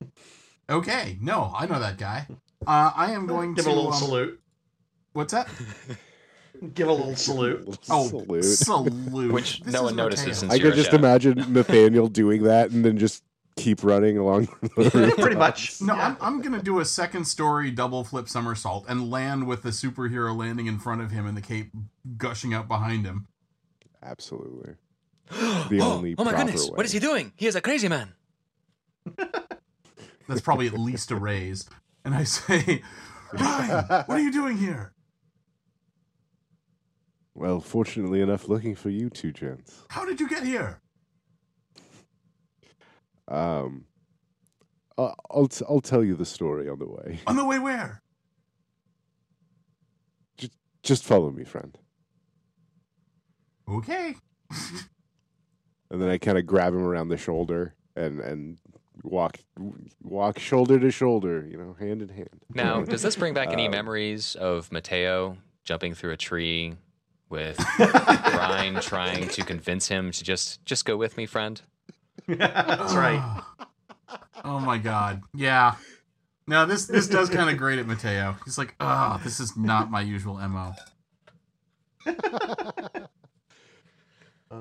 Okay. 0.69 1.17
No, 1.21 1.53
I 1.55 1.65
know 1.65 1.79
that 1.79 1.97
guy. 1.97 2.27
Uh, 2.65 2.91
I 2.95 3.11
am 3.11 3.25
going 3.27 3.53
Give 3.55 3.65
to 3.65 3.69
give 3.69 3.73
a 3.73 3.75
little 3.75 3.93
um, 3.93 3.99
salute. 3.99 4.39
What's 5.13 5.33
that? 5.33 5.47
Give 6.73 6.89
a 6.89 6.93
little 6.93 7.15
salute. 7.15 7.77
Oh, 7.89 8.07
Salute. 8.09 8.43
salute. 8.43 9.31
Which 9.31 9.61
This 9.61 9.73
no 9.73 9.83
one 9.83 9.95
notices 9.95 10.25
Mateo. 10.25 10.33
since 10.39 10.51
I 10.51 10.55
you're 10.55 10.71
could 10.71 10.77
just 10.77 10.93
imagine 10.93 11.53
Nathaniel 11.53 12.07
doing 12.07 12.43
that 12.43 12.71
and 12.71 12.83
then 12.83 12.97
just 12.97 13.23
keep 13.59 13.83
running 13.83 14.17
along 14.17 14.47
the 14.61 14.89
roof. 14.93 15.17
Pretty 15.17 15.35
much. 15.35 15.81
No, 15.81 15.95
Yeah. 15.95 16.07
I'm, 16.07 16.17
I'm 16.21 16.41
gonna 16.41 16.61
do 16.61 16.79
a 16.79 16.85
second 16.85 17.25
story 17.25 17.71
double 17.71 18.03
flip 18.03 18.29
somersault 18.29 18.85
and 18.87 19.09
land 19.11 19.47
with 19.47 19.63
the 19.63 19.69
superhero 19.69 20.35
landing 20.35 20.67
in 20.67 20.79
front 20.79 21.01
of 21.01 21.11
him 21.11 21.25
and 21.25 21.35
the 21.37 21.41
cape 21.41 21.71
gushing 22.17 22.53
out 22.53 22.67
behind 22.67 23.05
him. 23.05 23.27
Absolutely. 24.01 24.75
The 25.29 25.79
oh, 25.81 25.93
only 25.93 26.15
oh 26.17 26.23
my 26.23 26.31
goodness! 26.31 26.69
way. 26.69 26.75
What 26.75 26.85
is 26.85 26.91
he 26.91 26.99
doing? 26.99 27.33
He 27.35 27.47
is 27.47 27.55
a 27.55 27.61
crazy 27.61 27.87
man. 27.87 28.13
That's 30.27 30.41
probably 30.41 30.67
at 30.67 30.73
least 30.73 31.11
a 31.11 31.15
raise. 31.15 31.69
And 32.05 32.13
I 32.15 32.23
say, 32.23 32.81
Ryan, 33.33 33.85
what 34.05 34.09
are 34.09 34.19
you 34.19 34.31
doing 34.31 34.57
here? 34.57 34.93
Well, 37.33 37.59
fortunately 37.61 38.21
enough, 38.21 38.47
looking 38.47 38.75
for 38.75 38.89
you 38.89 39.09
two 39.09 39.31
gents. 39.31 39.83
How 39.89 40.05
did 40.05 40.19
you 40.19 40.27
get 40.27 40.43
here? 40.43 40.81
Um, 43.29 43.85
uh, 44.97 45.11
I'll 45.31 45.47
t- 45.47 45.63
I'll 45.69 45.79
tell 45.81 46.03
you 46.03 46.15
the 46.15 46.25
story 46.25 46.67
on 46.67 46.79
the 46.79 46.87
way. 46.87 47.19
On 47.27 47.35
the 47.37 47.45
way 47.45 47.59
where? 47.59 48.01
Just 50.81 51.03
follow 51.03 51.29
me, 51.29 51.43
friend. 51.43 51.77
Okay. 53.67 54.15
And 55.91 55.99
then 55.99 56.09
I 56.09 56.19
kind 56.19 56.37
of 56.37 56.45
grab 56.45 56.73
him 56.73 56.83
around 56.83 57.07
the 57.07 57.17
shoulder 57.17 57.73
and 57.95 58.19
and 58.19 58.59
walk 59.01 59.39
walk 60.03 60.37
shoulder 60.37 60.79
to 60.79 60.91
shoulder, 60.91 61.47
you 61.49 61.57
know, 61.57 61.75
hand 61.79 62.03
in 62.03 62.09
hand. 62.09 62.45
Now, 62.53 62.81
does 62.83 63.01
this 63.01 63.15
bring 63.15 63.33
back 63.33 63.51
any 63.51 63.65
Um, 63.65 63.71
memories 63.71 64.35
of 64.35 64.71
Mateo 64.71 65.37
jumping 65.63 65.95
through 65.95 66.11
a 66.11 66.17
tree 66.17 66.75
with 67.27 67.57
Ryan 67.79 68.79
trying 68.81 69.29
to 69.29 69.43
convince 69.43 69.87
him 69.87 70.11
to 70.11 70.23
just 70.23 70.63
just 70.63 70.85
go 70.85 70.95
with 70.95 71.17
me, 71.17 71.25
friend? 71.25 71.59
That's 72.27 72.93
right. 72.93 73.43
Oh 74.43 74.59
my 74.59 74.77
god. 74.77 75.21
Yeah. 75.35 75.75
Now 76.47 76.65
this 76.65 76.85
this 76.85 77.07
does 77.07 77.29
kind 77.31 77.49
of 77.49 77.57
grate 77.57 77.79
at 77.79 77.87
Mateo. 77.87 78.35
He's 78.45 78.57
like, 78.57 78.75
oh, 78.79 79.19
this 79.23 79.39
is 79.39 79.55
not 79.57 79.91
my 79.91 80.01
usual 80.01 80.35
mo. 80.47 80.73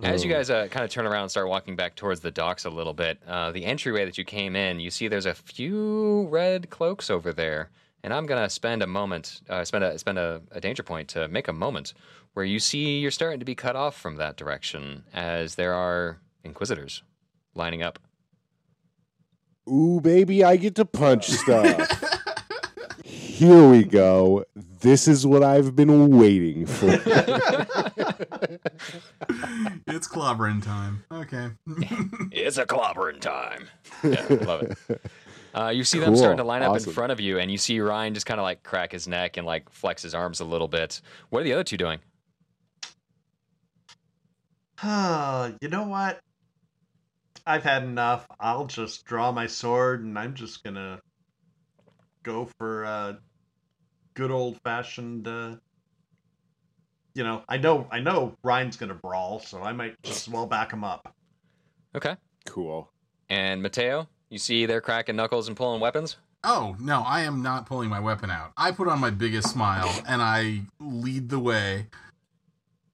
As 0.03 0.23
you 0.23 0.31
Oh. 0.31 0.35
guys 0.37 0.51
uh, 0.51 0.68
kind 0.71 0.85
of 0.85 0.90
turn 0.90 1.07
around 1.07 1.23
and 1.23 1.31
start 1.31 1.49
walking 1.49 1.75
back 1.75 1.97
towards 1.97 2.21
the 2.21 2.31
docks 2.31 2.66
a 2.66 2.71
little 2.71 2.92
bit, 2.92 3.18
uh, 3.27 3.53
the 3.53 3.64
entryway 3.64 4.05
that 4.05 4.18
you 4.18 4.25
came 4.25 4.55
in, 4.55 4.81
you 4.81 4.90
see 4.90 5.09
there's 5.09 5.25
a 5.25 5.33
few 5.35 6.27
red 6.29 6.68
cloaks 6.68 7.09
over 7.09 7.33
there, 7.33 7.71
and 8.03 8.12
I'm 8.12 8.27
gonna 8.27 8.51
spend 8.51 8.83
a 8.83 8.87
moment, 8.87 9.40
uh, 9.49 9.64
spend 9.64 9.85
a 9.85 9.99
spend 9.99 10.18
a, 10.18 10.42
a 10.53 10.61
danger 10.61 10.83
point 10.83 11.09
to 11.11 11.27
make 11.29 11.49
a 11.49 11.55
moment 11.55 11.94
where 12.35 12.44
you 12.44 12.59
see 12.59 12.99
you're 12.99 13.11
starting 13.11 13.38
to 13.38 13.47
be 13.47 13.55
cut 13.55 13.77
off 13.77 13.97
from 13.97 14.16
that 14.16 14.37
direction 14.37 15.05
as 15.14 15.55
there 15.55 15.73
are 15.73 16.18
inquisitors 16.44 17.03
lining 17.55 17.83
up. 17.83 17.99
Ooh, 19.69 20.01
baby, 20.01 20.43
I 20.45 20.57
get 20.57 20.75
to 20.77 20.85
punch 20.85 21.29
stuff. 21.29 22.05
Here 23.05 23.69
we 23.69 23.85
go. 23.85 24.45
This 24.81 25.07
is 25.07 25.27
what 25.27 25.43
I've 25.43 25.77
been 25.77 26.17
waiting 26.17 26.67
for. 26.67 26.89
It's 29.87 30.07
clobbering 30.07 30.63
time. 30.63 31.05
Okay. 31.11 31.49
It's 32.31 32.59
a 32.59 32.67
clobbering 32.67 33.21
time. 33.21 33.69
Yeah, 34.05 34.25
love 34.29 34.63
it. 34.63 35.01
Uh, 35.55 35.71
you 35.71 35.83
see 35.83 35.99
them 35.99 36.15
starting 36.15 36.37
to 36.37 36.45
line 36.45 36.63
up 36.63 36.77
in 36.77 36.83
front 36.85 37.11
of 37.11 37.21
you, 37.21 37.39
and 37.39 37.51
you 37.51 37.59
see 37.59 37.81
Ryan 37.81 38.15
just 38.15 38.27
kind 38.27 38.39
of 38.39 38.45
like 38.45 38.63
crack 38.63 38.93
his 38.93 39.09
neck 39.09 39.37
and 39.39 39.47
like 39.47 39.69
flex 39.71 40.03
his 40.03 40.15
arms 40.15 40.41
a 40.41 40.45
little 40.45 40.69
bit. 40.69 41.01
What 41.31 41.41
are 41.41 41.45
the 41.45 41.53
other 41.55 41.65
two 41.65 41.77
doing? 41.77 41.99
you 44.85 45.69
know 45.69 45.85
what? 45.89 46.21
I've 47.49 47.65
had 47.65 47.83
enough. 47.83 48.27
I'll 48.39 48.67
just 48.67 49.07
draw 49.07 49.33
my 49.33 49.47
sword 49.47 50.05
and 50.05 50.19
I'm 50.19 50.35
just 50.35 50.63
gonna 50.63 51.01
go 52.23 52.51
for 52.59 52.85
a 52.85 53.19
good 54.15 54.31
old 54.31 54.59
fashioned 54.65 55.27
uh 55.27 55.57
you 57.15 57.25
know, 57.25 57.43
I 57.49 57.57
know 57.57 57.89
I 57.91 58.01
know 58.01 58.35
Ryan's 58.45 58.77
gonna 58.77 58.95
brawl, 58.95 59.41
so 59.41 59.63
I 59.63 59.73
might 59.73 59.95
just 60.05 60.29
as 60.29 60.33
well 60.33 60.47
back 60.47 60.73
him 60.73 60.85
up. 60.85 61.11
Okay. 61.97 62.17
cool. 62.47 62.91
And 63.31 63.63
Mateo, 63.63 64.09
you 64.29 64.39
see 64.39 64.67
they're 64.67 64.81
cracking 64.83 65.17
knuckles 65.17 65.49
and 65.49 65.57
pulling 65.57 65.81
weapons. 65.81 66.17
Oh, 66.45 66.77
no, 66.79 67.03
I 67.05 67.23
am 67.23 67.43
not 67.43 67.67
pulling 67.67 67.89
my 67.89 67.99
weapon 67.99 68.31
out. 68.31 68.53
I 68.57 68.71
put 68.73 68.89
on 68.89 69.01
my 69.01 69.11
biggest 69.11 69.51
smile 69.51 70.03
and 70.07 70.23
I 70.23 70.63
lead 70.81 71.31
the 71.31 71.39
way. 71.39 71.87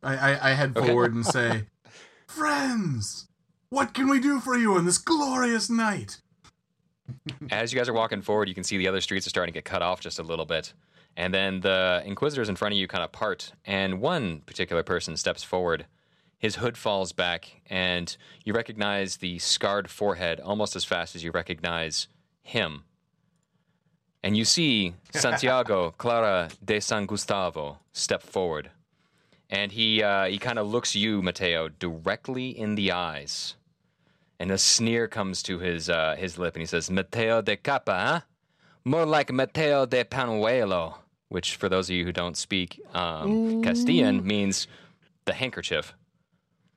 I, 0.03 0.17
I, 0.17 0.51
I 0.51 0.55
head 0.55 0.77
Okay. 0.77 0.87
forward 0.87 1.13
and 1.15 1.27
say, 1.27 1.65
Friends, 2.27 3.27
what 3.71 3.95
can 3.95 4.09
we 4.09 4.21
do 4.21 4.41
for 4.41 4.57
you 4.57 4.75
on 4.75 4.85
this 4.85 4.99
glorious 4.99 5.69
night? 5.69 6.21
As 7.51 7.73
you 7.73 7.79
guys 7.79 7.89
are 7.89 7.95
walking 7.95 8.23
forward, 8.23 8.49
you 8.49 8.55
can 8.55 8.65
see 8.65 8.77
the 8.77 8.89
other 8.89 9.01
streets 9.01 9.27
are 9.27 9.31
starting 9.31 9.53
to 9.53 9.57
get 9.57 9.65
cut 9.65 9.83
off 9.83 10.01
just 10.01 10.19
a 10.19 10.23
little 10.23 10.47
bit. 10.47 10.73
And 11.17 11.33
then 11.33 11.61
the 11.61 12.03
Inquisitors 12.05 12.49
in 12.49 12.57
front 12.57 12.75
of 12.75 12.79
you 12.79 12.89
kind 12.89 13.05
of 13.05 13.13
part, 13.13 13.53
and 13.65 14.01
one 14.01 14.41
particular 14.41 14.83
person 14.83 15.17
steps 15.17 15.43
forward. 15.43 15.87
His 16.39 16.57
hood 16.57 16.77
falls 16.77 17.13
back, 17.13 17.63
and 17.67 18.15
you 18.45 18.53
recognize 18.53 19.19
the 19.19 19.39
scarred 19.39 19.89
forehead 19.89 20.41
almost 20.41 20.77
as 20.77 20.85
fast 20.85 21.15
as 21.15 21.23
you 21.23 21.31
recognize 21.31 22.09
him. 22.43 22.85
And 24.23 24.37
you 24.37 24.45
see 24.45 24.95
Santiago 25.15 25.95
Clara 25.97 26.51
de 26.65 26.81
San 26.81 27.07
Gustavo 27.07 27.79
step 27.93 28.23
forward. 28.23 28.71
And 29.51 29.73
he, 29.73 30.03
uh, 30.03 30.25
he 30.25 30.39
kind 30.39 30.59
of 30.59 30.67
looks 30.67 30.95
you, 30.95 31.23
Mateo, 31.23 31.69
directly 31.69 32.49
in 32.49 32.75
the 32.75 32.93
eyes. 32.93 33.57
And 34.41 34.51
a 34.51 34.59
sneer 34.59 35.07
comes 35.07 35.43
to 35.45 35.59
his 35.59 35.89
uh, 35.89 36.17
his 36.19 36.39
lip, 36.39 36.55
and 36.55 36.61
he 36.61 36.67
says, 36.67 36.91
"Mateo 36.91 37.41
de 37.41 37.57
Capa, 37.57 37.93
huh? 37.95 38.21
More 38.85 39.07
like 39.07 39.33
Mateo 39.33 39.87
de 39.87 40.05
Panuelo," 40.05 40.99
which, 41.29 41.55
for 41.55 41.69
those 41.69 41.89
of 41.89 41.95
you 41.95 42.05
who 42.05 42.13
don't 42.13 42.37
speak 42.37 42.81
um, 42.95 43.63
Castilian, 43.63 44.27
means 44.27 44.67
the 45.25 45.35
handkerchief. 45.35 45.95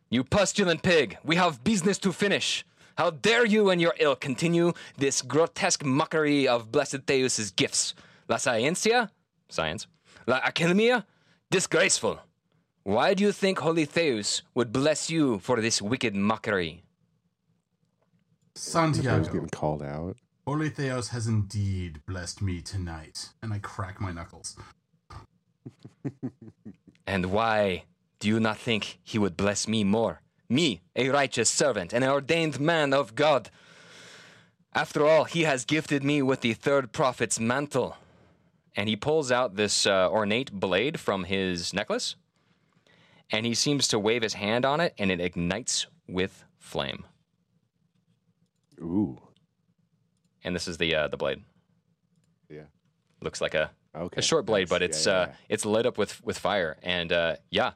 You 0.10 0.24
pustulant 0.24 0.84
pig! 0.84 1.18
We 1.24 1.36
have 1.36 1.64
business 1.64 1.98
to 2.00 2.14
finish. 2.14 2.64
How 2.98 3.10
dare 3.10 3.46
you 3.46 3.70
and 3.70 3.82
your 3.82 3.94
ilk 4.00 4.22
continue 4.22 4.74
this 4.98 5.22
grotesque 5.22 5.84
mockery 5.84 6.48
of 6.48 6.72
Blessed 6.72 7.06
Theus's 7.08 7.52
gifts? 7.52 7.96
La 8.30 8.38
Scientia, 8.38 9.12
science. 9.50 9.88
La 10.28 10.38
Academia, 10.38 11.06
disgraceful. 11.50 12.20
Why 12.88 13.14
do 13.14 13.22
you 13.26 13.34
think 13.34 13.60
Holy 13.60 13.86
Theus 13.86 14.44
would 14.56 14.72
bless 14.72 15.10
you 15.10 15.40
for 15.40 15.60
this 15.60 15.82
wicked 15.82 16.16
mockery? 16.16 16.84
I 18.56 18.56
was 18.56 18.62
Santiago, 18.64 19.24
getting 19.26 19.50
called 19.50 19.84
out. 19.84 20.16
Holy 20.46 20.70
Theus 20.70 21.10
has 21.10 21.28
indeed 21.28 22.00
blessed 22.06 22.42
me 22.42 22.62
tonight. 22.62 23.28
And 23.44 23.52
I 23.54 23.60
crack 23.60 24.00
my 24.00 24.14
knuckles. 24.14 24.56
And 27.06 27.26
why 27.28 27.84
do 28.20 28.30
you 28.30 28.40
not 28.40 28.58
think 28.58 29.00
he 29.04 29.18
would 29.20 29.36
bless 29.36 29.68
me 29.68 29.84
more? 29.84 30.22
Me, 30.50 30.80
a 30.96 31.10
righteous 31.10 31.50
servant, 31.50 31.92
and 31.94 32.06
an 32.06 32.10
ordained 32.10 32.58
man 32.60 32.94
of 32.94 33.16
God. 33.16 33.50
After 34.74 35.06
all, 35.06 35.26
he 35.26 35.44
has 35.44 35.66
gifted 35.66 36.04
me 36.06 36.22
with 36.22 36.40
the 36.40 36.54
third 36.54 36.94
prophet's 36.94 37.38
mantle. 37.40 37.98
and 38.78 38.88
he 38.88 38.96
pulls 38.96 39.30
out 39.32 39.56
this 39.56 39.86
uh, 39.86 40.08
ornate 40.10 40.52
blade 40.54 41.00
from 41.00 41.24
his 41.26 41.74
necklace, 41.74 42.16
and 43.32 43.46
he 43.46 43.54
seems 43.54 43.88
to 43.90 44.00
wave 44.00 44.22
his 44.22 44.34
hand 44.34 44.66
on 44.66 44.80
it, 44.80 44.94
and 44.98 45.12
it 45.12 45.20
ignites 45.20 45.88
with 46.08 46.44
flame. 46.60 47.06
Ooh. 48.80 49.20
And 50.44 50.56
this 50.56 50.68
is 50.68 50.78
the 50.78 50.96
uh, 50.96 51.08
the 51.08 51.18
blade. 51.18 51.44
Yeah. 52.50 52.64
Looks 53.22 53.42
like 53.42 53.54
a, 53.56 53.72
Okay. 53.96 54.20
a 54.20 54.22
short 54.22 54.46
blade, 54.46 54.64
nice. 54.64 54.70
but 54.70 54.82
it's 54.84 55.06
yeah, 55.08 55.14
uh, 55.14 55.28
it's 55.50 55.66
lit 55.66 55.86
up 55.86 55.98
with 55.98 56.24
with 56.24 56.38
fire. 56.38 56.78
And 56.84 57.12
uh, 57.12 57.36
yeah, 57.50 57.72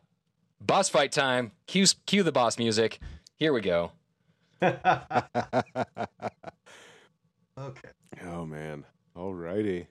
boss 0.60 0.88
fight 0.90 1.12
time. 1.12 1.52
Cue 1.68 1.86
cue 2.06 2.24
the 2.24 2.32
boss 2.32 2.58
music. 2.58 3.00
Here 3.36 3.52
we 3.52 3.62
go. 3.62 3.92
okay. 4.64 4.80
oh 8.24 8.46
man. 8.46 8.86
Alrighty. 9.18 9.88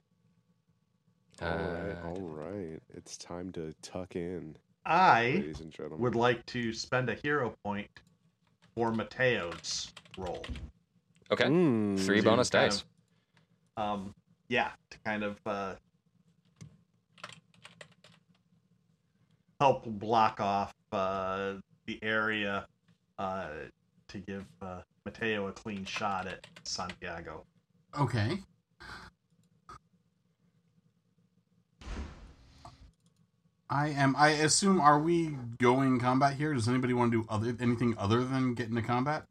All 1.41 1.47
right. 1.49 1.97
Uh, 2.03 2.07
All 2.07 2.21
right. 2.21 2.79
It's 2.93 3.17
time 3.17 3.51
to 3.53 3.73
tuck 3.81 4.15
in, 4.15 4.55
I 4.85 5.23
ladies 5.35 5.59
and 5.61 5.71
gentlemen. 5.71 5.99
would 6.01 6.15
like 6.15 6.45
to 6.47 6.73
spend 6.73 7.09
a 7.09 7.15
hero 7.15 7.53
point 7.63 7.87
for 8.75 8.91
Mateo's 8.91 9.91
role. 10.17 10.43
Okay, 11.31 11.45
Mm, 11.45 11.99
three 11.99 12.19
bonus 12.21 12.49
kind 12.49 12.71
dice. 12.71 12.83
of, 13.77 13.83
um, 13.83 14.15
yeah, 14.49 14.71
to 14.89 14.97
kind 15.05 15.23
of 15.23 15.37
uh, 15.45 15.75
help 19.59 19.85
block 19.85 20.39
off 20.39 20.73
uh, 20.91 21.53
the 21.85 21.99
area 22.01 22.65
uh, 23.19 23.47
to 24.07 24.17
give 24.19 24.45
uh, 24.61 24.81
Mateo 25.05 25.47
a 25.47 25.51
clean 25.51 25.85
shot 25.85 26.27
at 26.27 26.45
Santiago. 26.63 27.43
Okay. 27.99 28.39
I 33.71 33.87
am. 33.89 34.15
I 34.17 34.29
assume. 34.29 34.81
Are 34.81 34.99
we 34.99 35.37
going 35.59 35.97
combat 35.99 36.33
here? 36.35 36.53
Does 36.53 36.67
anybody 36.67 36.93
want 36.93 37.11
to 37.13 37.21
do 37.23 37.27
other 37.29 37.55
anything 37.59 37.95
other 37.97 38.23
than 38.23 38.53
get 38.53 38.67
into 38.69 38.81
combat? 38.81 39.23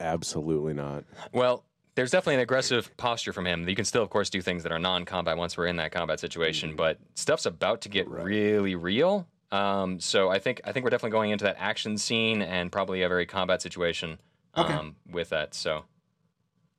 Absolutely 0.00 0.74
not. 0.74 1.04
Well, 1.32 1.64
there's 1.94 2.10
definitely 2.10 2.34
an 2.34 2.40
aggressive 2.40 2.94
posture 2.96 3.32
from 3.32 3.46
him. 3.46 3.68
You 3.68 3.76
can 3.76 3.84
still, 3.84 4.02
of 4.02 4.10
course, 4.10 4.28
do 4.28 4.42
things 4.42 4.64
that 4.64 4.72
are 4.72 4.78
non-combat 4.80 5.36
once 5.36 5.56
we're 5.56 5.66
in 5.68 5.76
that 5.76 5.92
combat 5.92 6.18
situation, 6.18 6.72
Mhm. 6.72 6.76
but 6.76 6.98
stuff's 7.14 7.46
about 7.46 7.80
to 7.82 7.88
get 7.88 8.08
Right. 8.08 8.24
really 8.24 8.74
real. 8.74 9.28
Um, 9.52 10.00
so 10.00 10.28
I 10.30 10.40
think 10.40 10.60
I 10.64 10.72
think 10.72 10.82
we're 10.82 10.90
definitely 10.90 11.12
going 11.12 11.30
into 11.30 11.44
that 11.44 11.54
action 11.60 11.96
scene 11.96 12.42
and 12.42 12.72
probably 12.72 13.02
a 13.02 13.08
very 13.08 13.24
combat 13.26 13.62
situation 13.62 14.18
Okay. 14.56 14.72
um, 14.74 14.96
with 15.08 15.28
that. 15.30 15.54
So 15.54 15.84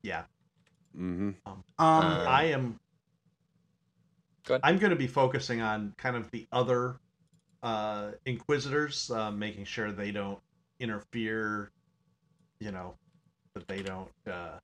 Yeah, 0.04 0.26
Mm-hmm. 0.96 1.32
Um, 1.46 1.64
Uh, 1.80 2.26
I 2.28 2.44
am. 2.46 2.80
Go 4.46 4.56
ahead. 4.56 4.62
I'm 4.64 4.78
going 4.78 4.92
to 4.92 4.96
be 4.96 5.08
focusing 5.08 5.62
on 5.62 5.94
kind 5.98 6.16
of 6.16 6.30
the 6.32 6.48
other 6.52 6.98
uh, 7.64 8.12
Inquisitors, 8.26 9.10
uh, 9.12 9.32
making 9.32 9.66
sure 9.66 9.92
they 9.92 10.12
don't 10.12 10.40
interfere. 10.80 11.72
You 12.60 12.72
know, 12.72 12.96
that 13.54 13.68
they 13.68 13.82
don't. 13.82 14.12
Uh, 14.30 14.60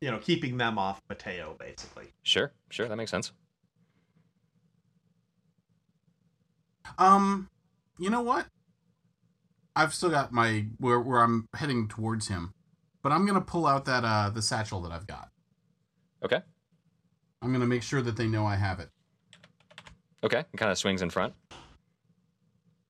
you 0.00 0.10
know, 0.10 0.18
keeping 0.18 0.58
them 0.58 0.78
off 0.78 1.00
Mateo, 1.08 1.56
basically. 1.58 2.12
sure, 2.22 2.52
sure, 2.70 2.86
that 2.86 2.96
makes 2.96 3.10
sense. 3.10 3.32
Um, 6.98 7.48
you 7.98 8.10
know 8.10 8.20
what? 8.20 8.46
I've 9.74 9.92
still 9.92 10.10
got 10.10 10.32
my 10.32 10.66
where 10.78 11.00
where 11.00 11.22
I'm 11.22 11.48
heading 11.54 11.88
towards 11.88 12.28
him, 12.28 12.54
but 13.02 13.12
I'm 13.12 13.26
gonna 13.26 13.40
pull 13.40 13.66
out 13.66 13.84
that 13.86 14.04
uh 14.04 14.30
the 14.30 14.42
satchel 14.42 14.80
that 14.82 14.92
I've 14.92 15.06
got. 15.06 15.28
Okay, 16.24 16.40
I'm 17.42 17.52
gonna 17.52 17.66
make 17.66 17.82
sure 17.82 18.02
that 18.02 18.16
they 18.16 18.26
know 18.26 18.44
I 18.46 18.56
have 18.56 18.80
it. 18.80 18.88
okay, 20.24 20.40
it 20.40 20.56
kind 20.56 20.70
of 20.72 20.78
swings 20.78 21.02
in 21.02 21.10
front. 21.10 21.34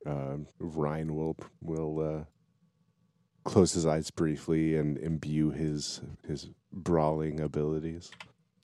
Um, 0.06 0.46
Ryan 0.58 1.14
will 1.14 1.36
will 1.60 2.00
uh, 2.00 2.24
close 3.44 3.72
his 3.72 3.86
eyes 3.86 4.10
briefly 4.10 4.76
and 4.76 4.96
imbue 4.98 5.50
his 5.50 6.00
his 6.26 6.48
brawling 6.72 7.40
abilities. 7.40 8.10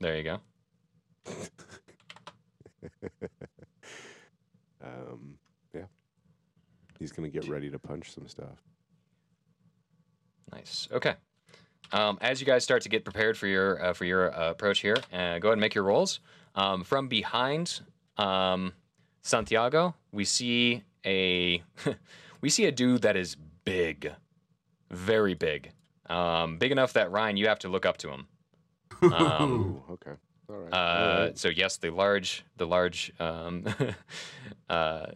There 0.01 0.17
you 0.17 0.23
go. 0.25 0.41
Um, 4.85 5.39
yeah, 5.73 5.85
he's 6.99 7.13
gonna 7.13 7.29
get 7.29 7.47
ready 7.49 7.71
to 7.71 7.79
punch 7.79 8.13
some 8.13 8.27
stuff. 8.27 8.65
Nice. 10.53 10.89
Okay. 10.91 11.15
Um, 11.93 12.19
as 12.23 12.41
you 12.41 12.47
guys 12.47 12.65
start 12.65 12.83
to 12.83 12.89
get 12.89 13.05
prepared 13.05 13.37
for 13.37 13.47
your 13.47 13.83
uh, 13.83 13.93
for 13.93 14.05
your 14.05 14.35
uh, 14.35 14.51
approach 14.51 14.81
here, 14.81 14.97
uh, 15.13 15.39
go 15.39 15.49
ahead 15.49 15.53
and 15.53 15.61
make 15.61 15.75
your 15.75 15.85
rolls. 15.85 16.21
Um, 16.55 16.85
from 16.85 17.09
behind 17.09 17.81
um, 18.17 18.73
Santiago, 19.23 19.95
we 20.11 20.25
see 20.25 20.85
a 21.05 21.63
we 22.41 22.49
see 22.49 22.65
a 22.65 22.73
dude 22.73 23.03
that 23.03 23.17
is 23.17 23.37
big, 23.65 24.11
very 24.91 25.35
big, 25.35 25.73
um, 26.09 26.59
big 26.59 26.73
enough 26.73 26.95
that 26.95 27.11
Ryan, 27.11 27.37
you 27.37 27.49
have 27.49 27.59
to 27.61 27.69
look 27.69 27.85
up 27.85 27.99
to 27.99 28.11
him. 28.11 28.27
Um, 29.03 29.53
Ooh, 29.89 29.93
okay, 29.93 30.13
all 30.49 30.57
right. 30.57 30.73
all 30.73 30.79
uh, 30.79 31.25
right. 31.27 31.39
so 31.39 31.49
yes, 31.49 31.77
the 31.77 31.91
large 31.91 32.45
the 32.57 32.67
large 32.67 33.13
um, 33.21 33.65
uh, 34.71 35.07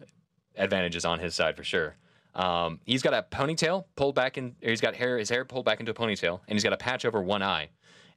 advantage 0.55 0.95
is 0.95 1.05
on 1.05 1.19
his 1.19 1.33
side 1.33 1.57
for 1.57 1.63
sure. 1.63 1.95
Um, 2.37 2.79
he's 2.85 3.01
got 3.01 3.13
a 3.13 3.25
ponytail 3.29 3.85
pulled 3.95 4.15
back 4.15 4.37
in. 4.37 4.55
Or 4.63 4.69
he's 4.69 4.79
got 4.79 4.95
hair. 4.95 5.17
His 5.17 5.29
hair 5.29 5.43
pulled 5.43 5.65
back 5.65 5.79
into 5.79 5.91
a 5.91 5.95
ponytail, 5.95 6.39
and 6.47 6.55
he's 6.55 6.63
got 6.63 6.71
a 6.71 6.77
patch 6.77 7.03
over 7.03 7.21
one 7.21 7.43
eye. 7.43 7.69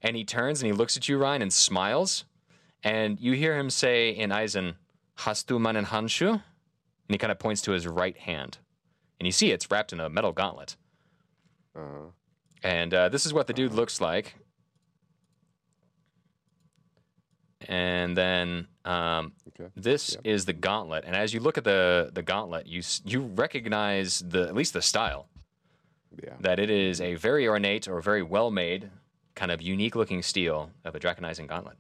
And 0.03 0.15
he 0.15 0.25
turns 0.25 0.63
and 0.63 0.67
he 0.67 0.73
looks 0.73 0.97
at 0.97 1.09
you, 1.09 1.19
Ryan, 1.19 1.43
and 1.43 1.53
smiles. 1.53 2.25
And 2.85 3.19
you 3.19 3.33
hear 3.33 3.59
him 3.59 3.71
say 3.71 4.11
in 4.11 4.31
Eisen, 4.31 4.77
"Hast 5.17 5.47
du 5.49 5.59
meinen 5.59 5.87
Handschuh?" 5.87 6.31
And 6.33 6.43
he 7.09 7.19
kind 7.19 7.33
of 7.33 7.39
points 7.39 7.61
to 7.63 7.73
his 7.73 7.87
right 7.87 8.17
hand, 8.17 8.59
and 9.19 9.27
you 9.27 9.33
see 9.33 9.51
it's 9.51 9.71
wrapped 9.71 9.93
in 9.93 10.01
a 10.01 10.09
metal 10.09 10.33
gauntlet. 10.33 10.77
Uh, 11.77 12.13
And 12.63 12.95
uh, 12.95 13.09
this 13.09 13.27
is 13.27 13.33
what 13.35 13.47
the 13.47 13.53
dude 13.53 13.73
looks 13.73 14.01
like. 14.01 14.35
And 17.69 18.17
then 18.17 18.67
um, 18.85 19.33
okay. 19.49 19.71
this 19.77 20.15
Yep. 20.15 20.21
is 20.25 20.45
the 20.47 20.53
gauntlet. 20.55 21.05
And 21.05 21.15
as 21.15 21.35
you 21.35 21.41
look 21.41 21.59
at 21.59 21.65
the 21.65 22.11
the 22.13 22.23
gauntlet, 22.23 22.67
you 22.67 22.83
you 23.05 23.21
recognize 23.23 24.21
the 24.21 24.43
at 24.49 24.55
least 24.55 24.73
the 24.73 24.83
style 24.83 25.29
Yeah. 26.23 26.37
that 26.41 26.59
it 26.59 26.71
is 26.71 27.01
a 27.01 27.15
very 27.17 27.47
ornate 27.47 27.87
or 27.87 28.01
very 28.01 28.23
well 28.23 28.51
made, 28.51 28.91
kind 29.35 29.51
of 29.53 29.61
unique 29.61 29.95
looking 29.95 30.23
steel 30.23 30.71
of 30.85 30.95
a 30.95 31.01
Dracheneisen 31.01 31.47
gauntlet. 31.47 31.77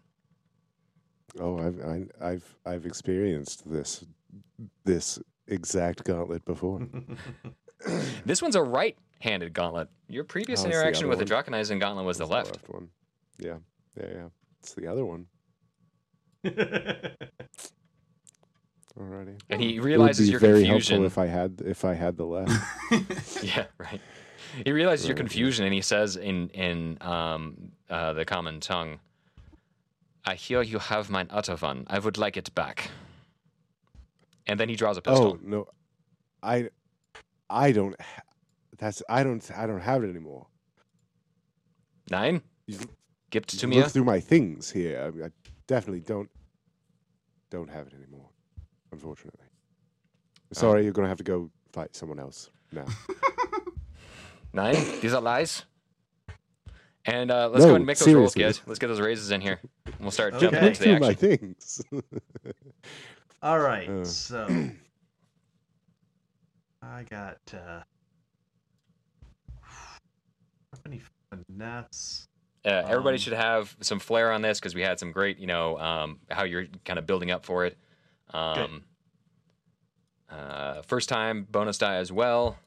Oh, 1.38 1.58
I've 1.58 1.80
I, 1.80 2.06
I've 2.20 2.56
I've 2.66 2.84
experienced 2.86 3.70
this 3.70 4.04
this 4.84 5.18
exact 5.46 6.04
gauntlet 6.04 6.44
before. 6.44 6.86
This 8.26 8.42
one's 8.42 8.56
a 8.56 8.62
right-handed 8.62 9.54
gauntlet. 9.54 9.88
Your 10.06 10.22
previous 10.24 10.60
Oh, 10.60 10.64
the 10.64 10.68
interaction 10.68 11.04
other 11.06 11.16
with 11.16 11.26
the 11.26 11.34
one. 11.34 11.44
Dracheneisen 11.44 11.80
gauntlet 11.80 12.04
was 12.04 12.18
the 12.18 12.24
It's 12.24 12.30
left. 12.30 12.68
one. 12.68 12.90
Yeah. 13.38 13.56
Yeah. 13.96 14.06
Yeah. 14.12 14.28
It's 14.58 14.74
the 14.74 14.86
other 14.86 15.06
one. 15.06 15.24
Alrighty. 16.44 17.30
And 19.48 19.60
he 19.60 19.76
It 19.76 19.78
would 19.78 19.84
realizes 19.86 20.26
be 20.26 20.30
your 20.32 20.40
very 20.40 20.64
confusion. 20.64 21.02
helpful 21.02 21.06
if 21.06 21.18
I 21.18 21.26
had 21.26 21.62
if 21.64 21.84
I 21.84 21.94
had 21.94 22.16
the 22.16 22.26
left. 22.26 22.52
yeah, 23.44 23.66
right. 23.78 24.00
He 24.64 24.72
realizes 24.72 25.06
your 25.06 25.16
confusion, 25.16 25.64
and 25.64 25.72
he 25.72 25.80
says 25.80 26.16
in 26.16 26.48
in 26.50 26.98
um, 27.00 27.72
uh, 27.88 28.12
the 28.14 28.24
common 28.24 28.60
tongue, 28.60 28.98
"I 30.24 30.34
hear 30.34 30.62
you 30.62 30.78
have 30.78 31.08
mine 31.08 31.28
Atavan. 31.28 31.84
I 31.86 31.98
would 31.98 32.18
like 32.18 32.36
it 32.36 32.52
back." 32.54 32.90
And 34.46 34.58
then 34.58 34.68
he 34.68 34.74
draws 34.74 34.96
a 34.96 35.02
pistol. 35.02 35.34
oh 35.34 35.38
no, 35.42 35.66
I 36.42 36.70
I 37.48 37.70
don't. 37.72 37.98
Ha- 38.00 38.22
that's 38.76 39.02
I 39.08 39.22
don't 39.22 39.48
I 39.56 39.66
don't 39.66 39.80
have 39.80 40.02
it 40.02 40.10
anymore. 40.10 40.46
Nine, 42.10 42.42
You 42.66 42.78
gift 43.30 43.56
to 43.60 43.66
me. 43.68 43.76
look 43.76 43.92
through 43.92 44.04
my 44.04 44.18
things 44.18 44.68
here. 44.72 45.00
I, 45.00 45.26
I 45.26 45.30
definitely 45.70 46.00
don't 46.00 46.28
don't 47.48 47.70
have 47.70 47.86
it 47.86 47.94
anymore. 47.94 48.28
Unfortunately. 48.90 49.46
Sorry, 50.52 50.82
you're 50.82 50.92
gonna 50.92 51.06
have 51.08 51.18
to 51.18 51.24
go 51.24 51.48
fight 51.72 51.94
someone 51.94 52.18
else 52.18 52.50
now. 52.72 52.86
Nine. 54.52 54.74
These 55.00 55.14
are 55.14 55.20
lies. 55.20 55.64
And 57.04 57.30
uh, 57.30 57.48
let's 57.48 57.60
go 57.64 57.66
No, 57.66 57.66
ahead 57.68 57.76
and 57.76 57.86
make 57.86 57.98
those 57.98 58.12
rolls, 58.12 58.32
seriously. 58.32 58.60
guys. 58.60 58.66
Let's 58.66 58.78
get 58.80 58.88
those 58.88 59.00
raises 59.00 59.30
in 59.30 59.40
here. 59.40 59.60
And 59.86 59.94
We'll 60.00 60.10
start 60.10 60.34
Okay. 60.34 60.40
jumping 60.50 60.60
Look 60.60 60.68
into 60.70 60.82
the 60.82 60.90
action. 60.90 61.00
my 61.06 61.14
things. 61.14 61.82
All 63.42 63.60
right, 63.60 63.88
Uh. 63.88 64.04
so 64.04 64.48
I 66.82 67.04
got 67.04 67.38
uh, 67.54 67.82
how 69.62 70.78
many 70.84 71.00
finesse? 71.30 72.26
Uh, 72.64 72.68
everybody 72.86 73.14
Um, 73.16 73.20
should 73.20 73.32
have 73.32 73.74
some 73.80 73.98
flair 73.98 74.30
on 74.32 74.42
this 74.42 74.58
because 74.60 74.74
we 74.74 74.82
had 74.82 74.98
some 74.98 75.12
great, 75.12 75.38
you 75.38 75.46
know, 75.46 75.78
um, 75.78 76.20
how 76.30 76.44
you're 76.44 76.66
kind 76.84 76.98
of 76.98 77.06
building 77.06 77.30
up 77.30 77.44
for 77.44 77.64
it. 77.64 77.78
Um, 78.34 78.84
uh, 80.28 80.82
first 80.82 81.08
time 81.08 81.46
bonus 81.50 81.78
die 81.78 81.96
as 81.96 82.12
well. 82.12 82.58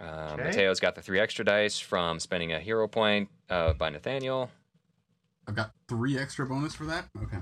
Uh, 0.00 0.30
Okay. 0.34 0.44
Mateo's 0.44 0.78
got 0.80 0.94
the 0.94 1.02
three 1.02 1.18
extra 1.18 1.44
dice 1.44 1.78
from 1.80 2.20
spending 2.20 2.52
a 2.52 2.60
hero 2.60 2.86
point 2.86 3.28
uh, 3.50 3.72
by 3.72 3.88
Nathaniel. 3.90 4.50
I've 5.46 5.56
got 5.56 5.72
three 5.88 6.16
extra 6.18 6.46
bonus 6.46 6.74
for 6.74 6.84
that. 6.86 7.08
Okay. 7.22 7.38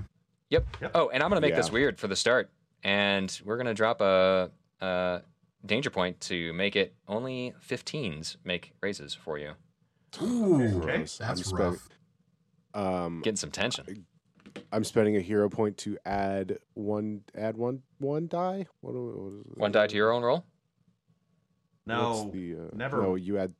Yep. 0.49 0.65
Oh, 0.95 1.09
and 1.09 1.21
I'm 1.21 1.29
gonna 1.29 1.41
make 1.41 1.55
this 1.55 1.69
weird 1.71 1.99
for 1.99 2.07
the 2.07 2.15
start, 2.15 2.49
and 2.83 3.39
we're 3.43 3.57
gonna 3.57 3.73
drop 3.73 3.99
a, 4.01 4.49
a 4.79 5.21
danger 5.65 5.89
point 5.89 6.19
to 6.21 6.53
make 6.53 6.75
it 6.77 6.95
only 7.07 7.53
15s 7.67 8.37
make 8.45 8.71
raises 8.81 9.13
for 9.13 9.37
you. 9.37 9.51
Ooh, 10.21 10.81
Okay. 10.83 10.97
that's 10.99 11.21
I'm 11.21 11.37
spe- 11.37 11.53
rough. 11.53 11.89
Um, 12.73 13.21
Getting 13.23 13.37
some 13.37 13.51
tension. 13.51 14.05
I'm 14.71 14.83
spending 14.83 15.15
a 15.15 15.21
hero 15.21 15.49
point 15.49 15.77
to 15.79 15.97
add 16.05 16.57
one, 16.73 17.21
add 17.35 17.57
one, 17.57 17.81
one 17.99 18.27
die. 18.27 18.65
What, 18.81 18.93
do- 18.93 19.43
what 19.45 19.51
is 19.53 19.57
One 19.57 19.71
die 19.71 19.87
to 19.87 19.95
your 19.95 20.11
own 20.11 20.23
roll. 20.23 20.45
what's 21.85 21.97
No, 22.23 22.31
the, 22.31 22.55
uh, 22.55 22.57
never. 22.73 23.01
No, 23.01 23.15
you 23.15 23.37
add. 23.37 23.53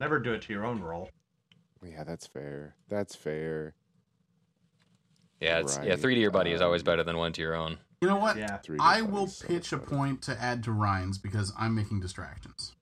never 0.00 0.18
do 0.18 0.32
it 0.32 0.42
to 0.42 0.52
your 0.52 0.64
own 0.64 0.80
roll. 0.82 1.10
Yeah, 1.82 2.04
that's 2.04 2.26
fair. 2.26 2.74
That's 2.88 3.14
fair. 3.14 3.74
Yeah, 5.40 5.58
it's 5.60 5.76
yeah. 5.82 5.90
Right, 5.90 6.00
Three 6.00 6.14
to 6.14 6.20
your 6.20 6.30
buddy 6.30 6.52
is 6.52 6.60
always 6.62 6.80
um, 6.82 6.86
better 6.86 7.02
than 7.04 7.16
one 7.18 7.32
to 7.34 7.42
your 7.42 7.54
own. 7.54 7.78
You 8.00 8.08
know 8.08 8.16
what? 8.16 8.36
Yeah. 8.36 8.56
Three 8.58 8.78
to 8.78 8.82
I 8.82 9.00
five 9.00 9.10
will 9.10 9.24
is 9.24 9.36
so 9.38 9.46
pitch 9.46 9.72
a 9.72 9.76
much 9.76 9.84
better. 9.86 9.96
point 9.96 10.22
to 10.22 10.42
add 10.42 10.62
to 10.64 10.72
Ryan's 10.72 11.18
because 11.18 11.52
I'm 11.58 11.74
making 11.74 12.00
distractions. 12.00 12.74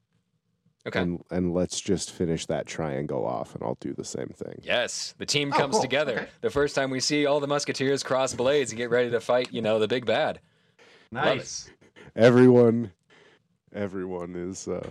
Okay. 0.86 1.00
And 1.00 1.22
and 1.30 1.54
let's 1.54 1.80
just 1.80 2.10
finish 2.10 2.44
that 2.46 2.66
triangle 2.66 3.24
off, 3.26 3.54
and 3.54 3.62
I'll 3.64 3.78
do 3.80 3.94
the 3.94 4.04
same 4.04 4.28
thing. 4.28 4.60
Yes, 4.62 5.14
the 5.18 5.24
team 5.26 5.50
Oh, 5.54 5.56
comes 5.58 5.72
cool. 5.74 5.82
together. 5.82 6.12
Okay. 6.20 6.28
The 6.42 6.50
first 6.50 6.74
time 6.74 6.90
we 6.90 7.00
see 7.00 7.24
all 7.24 7.40
the 7.40 7.46
musketeers 7.46 8.02
cross 8.02 8.34
blades 8.34 8.70
and 8.70 8.76
get 8.78 8.90
ready 8.90 9.10
to 9.10 9.20
fight, 9.20 9.48
you 9.52 9.62
know, 9.62 9.78
the 9.78 9.88
big 9.88 10.04
bad. 10.04 10.40
Nice. 11.10 11.70
Everyone, 12.14 12.92
everyone 13.72 14.34
is. 14.36 14.68
uh 14.68 14.86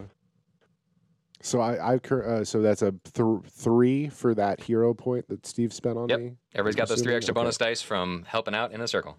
So 1.41 1.59
I 1.61 1.93
I 1.93 1.97
cur- 1.99 2.23
uh, 2.41 2.43
so 2.43 2.61
that's 2.61 2.81
a 2.81 2.91
th- 3.13 3.41
three 3.51 4.09
for 4.09 4.33
that 4.33 4.61
hero 4.61 4.93
point 4.93 5.27
that 5.29 5.45
Steve 5.45 5.73
spent 5.73 5.97
on 5.97 6.09
Yep. 6.09 6.19
me. 6.19 6.37
Everybody's 6.55 6.75
got 6.75 6.87
those 6.87 7.01
three 7.01 7.13
extra 7.15 7.33
okay. 7.33 7.41
bonus 7.41 7.57
dice 7.57 7.81
from 7.81 8.23
helping 8.27 8.55
out 8.55 8.71
in 8.71 8.81
a 8.81 8.87
circle. 8.87 9.17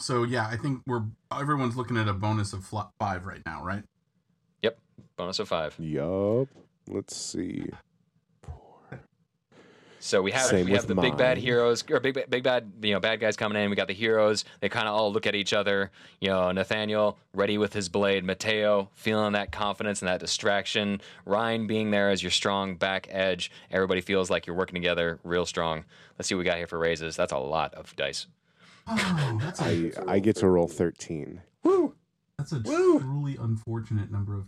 So 0.00 0.24
yeah, 0.24 0.48
I 0.50 0.56
think 0.56 0.82
we're 0.86 1.04
everyone's 1.30 1.76
looking 1.76 1.96
at 1.96 2.08
a 2.08 2.12
bonus 2.14 2.52
of 2.54 2.64
fl- 2.64 2.90
five 2.98 3.24
right 3.24 3.42
now, 3.46 3.62
right? 3.64 3.84
Bonus 5.16 5.38
of 5.38 5.48
five. 5.48 5.74
Yup. 5.78 6.48
Let's 6.88 7.16
see. 7.16 7.66
So 10.04 10.20
we 10.20 10.32
have 10.32 10.46
Same 10.46 10.66
we 10.66 10.72
have 10.72 10.88
with 10.88 10.96
the 10.96 11.00
big 11.00 11.16
bad 11.16 11.38
heroes 11.38 11.84
or 11.88 12.00
big 12.00 12.28
big 12.28 12.42
bad 12.42 12.72
you 12.82 12.92
know 12.92 12.98
bad 12.98 13.20
guys 13.20 13.36
coming 13.36 13.62
in. 13.62 13.70
We 13.70 13.76
got 13.76 13.86
the 13.86 13.94
heroes. 13.94 14.44
They 14.58 14.68
kind 14.68 14.88
of 14.88 14.94
all 14.94 15.12
look 15.12 15.28
at 15.28 15.36
each 15.36 15.52
other. 15.52 15.92
You 16.20 16.30
know, 16.30 16.50
Nathaniel 16.50 17.18
ready 17.32 17.56
with 17.56 17.72
his 17.72 17.88
blade. 17.88 18.24
Mateo 18.24 18.90
feeling 18.94 19.34
that 19.34 19.52
confidence 19.52 20.02
and 20.02 20.08
that 20.08 20.18
distraction. 20.18 21.00
Ryan 21.24 21.68
being 21.68 21.92
there 21.92 22.10
as 22.10 22.20
your 22.20 22.32
strong 22.32 22.74
back 22.74 23.06
edge. 23.10 23.52
Everybody 23.70 24.00
feels 24.00 24.28
like 24.28 24.44
you're 24.44 24.56
working 24.56 24.74
together 24.74 25.20
real 25.22 25.46
strong. 25.46 25.84
Let's 26.18 26.28
see 26.28 26.34
what 26.34 26.40
we 26.40 26.46
got 26.46 26.56
here 26.56 26.66
for 26.66 26.80
raises. 26.80 27.14
That's 27.14 27.32
a 27.32 27.38
lot 27.38 27.72
of 27.74 27.94
dice. 27.94 28.26
Oh, 28.88 29.38
that's 29.40 29.60
a 29.60 29.92
I 30.08 30.14
I 30.14 30.18
get 30.18 30.34
to 30.36 30.48
roll 30.48 30.66
thirteen. 30.66 31.42
Woo! 31.62 31.94
that's 32.38 32.50
a 32.50 32.60
truly 32.60 33.36
unfortunate 33.36 34.10
number 34.10 34.34
of. 34.34 34.46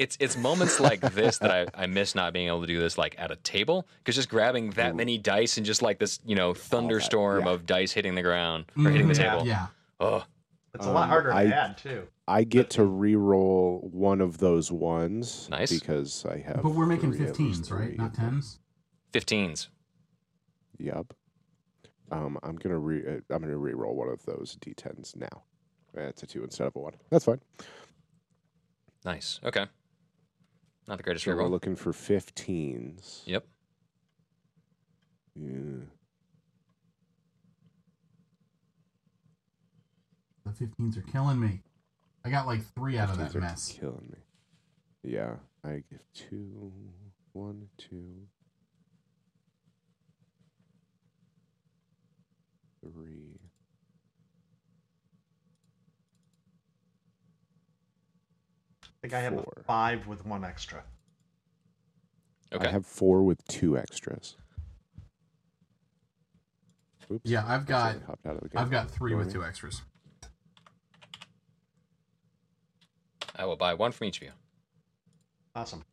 It's 0.00 0.16
it's 0.18 0.34
moments 0.36 0.80
like 0.80 1.00
this 1.00 1.36
that 1.38 1.50
I, 1.50 1.82
I 1.82 1.86
miss 1.86 2.14
not 2.14 2.32
being 2.32 2.46
able 2.48 2.62
to 2.62 2.66
do 2.66 2.80
this 2.80 2.96
like 2.96 3.14
at 3.18 3.30
a 3.30 3.36
table 3.36 3.86
because 3.98 4.14
just 4.14 4.30
grabbing 4.30 4.70
that 4.70 4.92
Ooh. 4.92 4.96
many 4.96 5.18
dice 5.18 5.58
and 5.58 5.66
just 5.66 5.82
like 5.82 5.98
this 5.98 6.18
you 6.24 6.34
know 6.34 6.54
thunderstorm 6.54 7.44
yeah. 7.44 7.50
of 7.52 7.66
dice 7.66 7.92
hitting 7.92 8.14
the 8.14 8.22
ground 8.22 8.64
or 8.78 8.90
hitting 8.90 9.08
the 9.08 9.14
Mhm, 9.14 9.16
table. 9.32 9.46
Yeah. 9.46 9.66
Oh, 10.00 10.24
It's 10.74 10.86
a 10.86 10.90
lot 10.92 11.02
Um, 11.04 11.08
harder 11.10 11.28
to 11.30 11.36
I- 11.36 11.44
add 11.44 11.76
too. 11.76 12.08
I 12.26 12.44
get 12.44 12.70
to 12.70 12.84
re-roll 12.84 13.80
one 13.92 14.20
of 14.22 14.38
those 14.38 14.70
ones. 14.72 15.48
Nice. 15.50 15.70
Because 15.72 16.24
I 16.24 16.38
have. 16.38 16.62
But 16.62 16.70
we're 16.74 16.86
making 16.86 17.12
three, 17.12 17.26
15s, 17.26 17.70
right? 17.70 17.96
Not 17.98 18.14
10s. 18.14 18.58
15s. 19.12 19.68
Yep. 20.78 21.12
Um, 22.12 22.38
I'm 22.42 22.56
gonna 22.56 22.78
re. 22.78 23.06
Uh, 23.06 23.20
I'm 23.34 23.42
gonna 23.42 23.56
re-roll 23.58 23.94
one 23.96 24.08
of 24.08 24.24
those 24.24 24.56
d10s 24.60 25.14
now. 25.16 25.42
It's 25.92 26.22
a 26.22 26.26
two 26.26 26.42
instead 26.44 26.68
of 26.68 26.76
a 26.76 26.78
one. 26.78 26.94
That's 27.10 27.24
fine. 27.26 27.40
Nice. 29.04 29.40
Okay. 29.44 29.66
Not 30.88 30.96
the 30.96 31.02
greatest 31.02 31.24
So 31.24 31.34
we're 31.34 31.42
reroll. 31.42 31.50
looking 31.50 31.76
for 31.76 31.92
15s. 31.92 33.22
Yep. 33.26 33.46
Yeah. 35.36 35.84
The 40.44 40.50
15s 40.66 40.96
are 40.98 41.02
killing 41.02 41.38
me. 41.40 41.60
I 42.24 42.30
got 42.30 42.46
like 42.46 42.62
three 42.74 42.98
out 42.98 43.10
of 43.10 43.16
15s 43.16 43.18
that 43.18 43.36
are 43.36 43.40
mess. 43.40 43.76
Killing 43.78 44.08
me. 44.10 44.18
Yeah. 45.12 45.36
I 45.64 45.82
give 45.90 46.04
two, 46.14 46.72
one, 47.32 47.68
two, 47.78 48.26
three. 52.82 53.38
I 58.82 58.86
think 59.02 59.14
I 59.14 59.20
have 59.20 59.34
Four. 59.34 59.62
five 59.66 60.06
with 60.06 60.24
one 60.26 60.44
extra. 60.44 60.82
Okay. 62.52 62.66
I 62.66 62.70
have 62.70 62.84
four 62.84 63.22
with 63.22 63.44
two 63.46 63.78
extras. 63.78 64.36
Oops. 67.12 67.28
Yeah, 67.28 67.44
I've 67.46 67.66
got 67.66 67.86
accidentally 67.96 68.06
hopped 68.06 68.26
out 68.26 68.36
of 68.36 68.42
the 68.42 68.48
game. 68.48 68.62
I've 68.62 68.70
got 68.70 68.90
three 68.90 69.14
with 69.14 69.32
two 69.32 69.44
extras. 69.44 69.82
I 73.36 73.44
will 73.44 73.56
buy 73.56 73.74
one 73.74 73.90
from 73.90 74.06
each 74.06 74.18
of 74.18 74.24
you. 74.24 74.32
Awesome. 75.54 75.84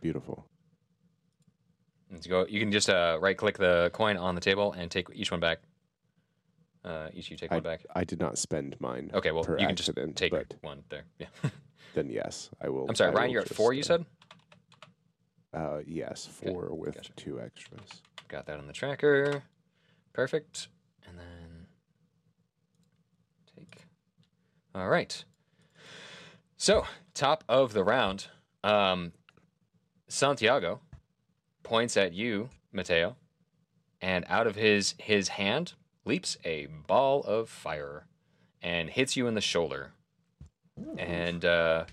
Beautiful. 0.00 0.44
Let's 2.10 2.26
go, 2.26 2.46
you 2.48 2.58
can 2.58 2.72
just 2.72 2.88
uh, 2.88 3.18
right 3.20 3.36
click 3.36 3.58
the 3.58 3.90
coin 3.92 4.16
on 4.16 4.34
the 4.34 4.40
table 4.40 4.72
and 4.72 4.90
take 4.90 5.08
each 5.12 5.30
one 5.30 5.40
back. 5.40 5.58
Uh, 6.88 7.10
each 7.12 7.30
you 7.30 7.36
take 7.36 7.50
one 7.50 7.62
back. 7.62 7.84
I 7.94 8.04
did 8.04 8.18
not 8.18 8.38
spend 8.38 8.74
mine. 8.80 9.10
Okay, 9.12 9.30
well, 9.30 9.44
per 9.44 9.58
you 9.58 9.66
can 9.66 9.76
just 9.76 9.90
take 10.14 10.32
one 10.62 10.82
there. 10.88 11.04
Yeah. 11.18 11.26
then 11.94 12.08
yes, 12.08 12.48
I 12.62 12.70
will. 12.70 12.86
I'm 12.88 12.94
sorry, 12.94 13.10
I 13.10 13.14
Ryan, 13.14 13.30
you're 13.30 13.42
at 13.42 13.54
four, 13.54 13.74
you 13.74 13.82
said? 13.82 14.06
Uh, 15.52 15.80
yes, 15.86 16.30
Okay, 16.42 16.50
four 16.50 16.74
with 16.74 16.94
gotcha. 16.94 17.12
two 17.14 17.40
extras. 17.40 18.02
Got 18.28 18.46
that 18.46 18.58
on 18.58 18.66
the 18.66 18.72
tracker. 18.72 19.42
Perfect. 20.14 20.68
And 21.06 21.18
then 21.18 21.66
take. 23.54 23.82
All 24.74 24.88
right. 24.88 25.24
So, 26.56 26.86
top 27.12 27.44
of 27.50 27.74
the 27.74 27.84
round, 27.84 28.28
um, 28.64 29.12
Santiago 30.08 30.80
points 31.62 31.98
at 31.98 32.14
you, 32.14 32.48
Mateo, 32.72 33.16
and 34.00 34.24
out 34.26 34.46
of 34.46 34.56
his 34.56 34.94
his 34.98 35.28
hand 35.28 35.74
leaps 36.08 36.38
a 36.44 36.66
ball 36.86 37.22
of 37.22 37.48
fire 37.48 38.06
and 38.62 38.90
hits 38.90 39.16
you 39.16 39.28
in 39.28 39.34
the 39.34 39.40
shoulder. 39.40 39.92
And 40.96 41.44
uh, 41.44 41.84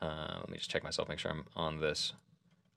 uh, 0.00 0.34
let 0.38 0.50
me 0.50 0.56
just 0.56 0.70
check 0.70 0.82
myself, 0.82 1.08
make 1.08 1.18
sure 1.18 1.30
I'm 1.30 1.44
on 1.54 1.80
this. 1.80 2.14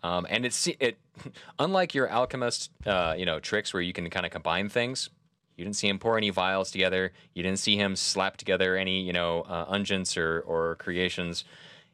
Um, 0.03 0.27
and 0.29 0.45
it's 0.45 0.67
it, 0.67 0.97
unlike 1.59 1.95
your 1.95 2.09
alchemist, 2.09 2.71
uh, 2.85 3.15
you 3.17 3.25
know, 3.25 3.39
tricks 3.39 3.73
where 3.73 3.81
you 3.81 3.93
can 3.93 4.09
kind 4.09 4.25
of 4.25 4.31
combine 4.31 4.69
things. 4.69 5.09
You 5.55 5.63
didn't 5.63 5.77
see 5.77 5.87
him 5.87 5.97
pour 5.97 6.17
any 6.17 6.29
vials 6.29 6.69
together. 6.69 7.13
You 7.33 7.41
didn't 7.41 7.59
see 7.59 7.77
him 7.77 7.95
slap 7.95 8.37
together 8.37 8.75
any, 8.75 9.01
you 9.01 9.13
know, 9.13 9.41
uh, 9.41 9.73
unguents 9.73 10.15
or 10.15 10.41
or 10.41 10.75
creations. 10.75 11.45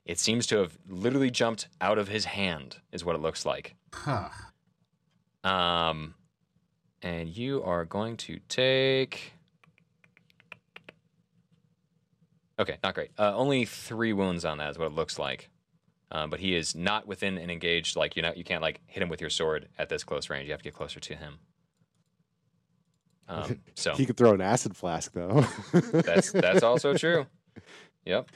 It 0.06 0.20
seems 0.20 0.46
to 0.48 0.58
have 0.58 0.78
literally 0.90 1.32
jumped 1.32 1.70
out 1.80 1.98
of 1.98 2.10
his 2.10 2.26
hand, 2.26 2.78
is 2.92 3.06
what 3.06 3.16
it 3.16 3.22
looks 3.22 3.46
like. 3.46 3.76
Huh. 3.94 4.28
Um, 5.46 6.16
and 7.04 7.30
you 7.30 7.62
are 7.64 7.86
going 7.86 8.18
to 8.18 8.40
take. 8.50 9.34
Okay, 12.60 12.78
not 12.84 12.94
great. 12.96 13.12
Uh, 13.18 13.36
only 13.36 13.66
three 13.66 14.14
wounds 14.14 14.46
on 14.46 14.58
that 14.60 14.72
is 14.72 14.78
what 14.78 14.86
it 14.88 14.94
looks 14.94 15.18
like. 15.20 15.50
Um, 16.12 16.30
but 16.30 16.40
he 16.40 16.56
is 16.56 16.76
not 16.76 17.08
within 17.08 17.38
an 17.38 17.50
engaged. 17.50 17.96
Like 17.96 18.16
you 18.16 18.22
know, 18.22 18.32
you 18.36 18.44
can't 18.44 18.62
like 18.62 18.80
hit 18.86 19.02
him 19.02 19.10
with 19.10 19.20
your 19.22 19.32
sword 19.32 19.68
at 19.78 19.90
this 19.90 20.04
close 20.04 20.30
range. 20.30 20.46
You 20.46 20.52
have 20.52 20.62
to 20.62 20.64
get 20.64 20.76
closer 20.76 21.00
to 21.00 21.16
him. 21.16 21.40
Um, 23.28 23.60
so 23.76 23.94
He 23.96 24.06
could 24.06 24.18
throw 24.18 24.34
an 24.34 24.42
acid 24.42 24.76
flask 24.76 25.12
though. 25.14 25.46
that's 25.92 26.32
that's 26.32 26.64
also 26.64 26.96
true. 26.96 27.26
Yep. 28.06 28.32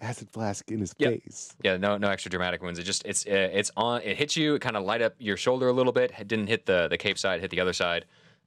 Acid 0.00 0.28
flask 0.30 0.70
in 0.70 0.80
his 0.80 0.92
Yep. 0.98 1.22
face. 1.22 1.54
Yeah, 1.62 1.76
no, 1.76 1.96
no 1.96 2.08
extra 2.08 2.28
dramatic 2.30 2.60
wounds. 2.62 2.78
It 2.78 2.82
just 2.82 3.04
it's 3.06 3.24
uh, 3.26 3.30
it's 3.52 3.70
on. 3.76 4.02
It 4.02 4.16
hits 4.16 4.36
you. 4.36 4.54
It 4.56 4.60
kind 4.60 4.76
of 4.76 4.82
light 4.84 5.00
up 5.02 5.14
your 5.18 5.36
shoulder 5.36 5.68
a 5.68 5.72
little 5.72 5.92
bit. 5.92 6.12
It 6.18 6.26
didn't 6.28 6.48
hit 6.48 6.66
the 6.66 6.88
the 6.88 6.98
cape 6.98 7.16
side. 7.18 7.40
Hit 7.40 7.50
the 7.50 7.60
other 7.60 7.72
side. 7.72 8.04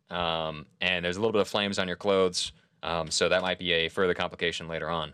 Um, 0.09 0.65
and 0.81 1.03
there's 1.05 1.15
a 1.17 1.19
little 1.21 1.31
bit 1.31 1.41
of 1.41 1.47
flames 1.47 1.79
on 1.79 1.87
your 1.87 1.95
clothes. 1.97 2.51
Um, 2.83 3.09
so 3.09 3.27
that 3.29 3.41
might 3.41 3.59
be 3.59 3.71
a 3.71 3.89
further 3.89 4.13
complication 4.13 4.67
later 4.67 4.89
on, 4.89 5.13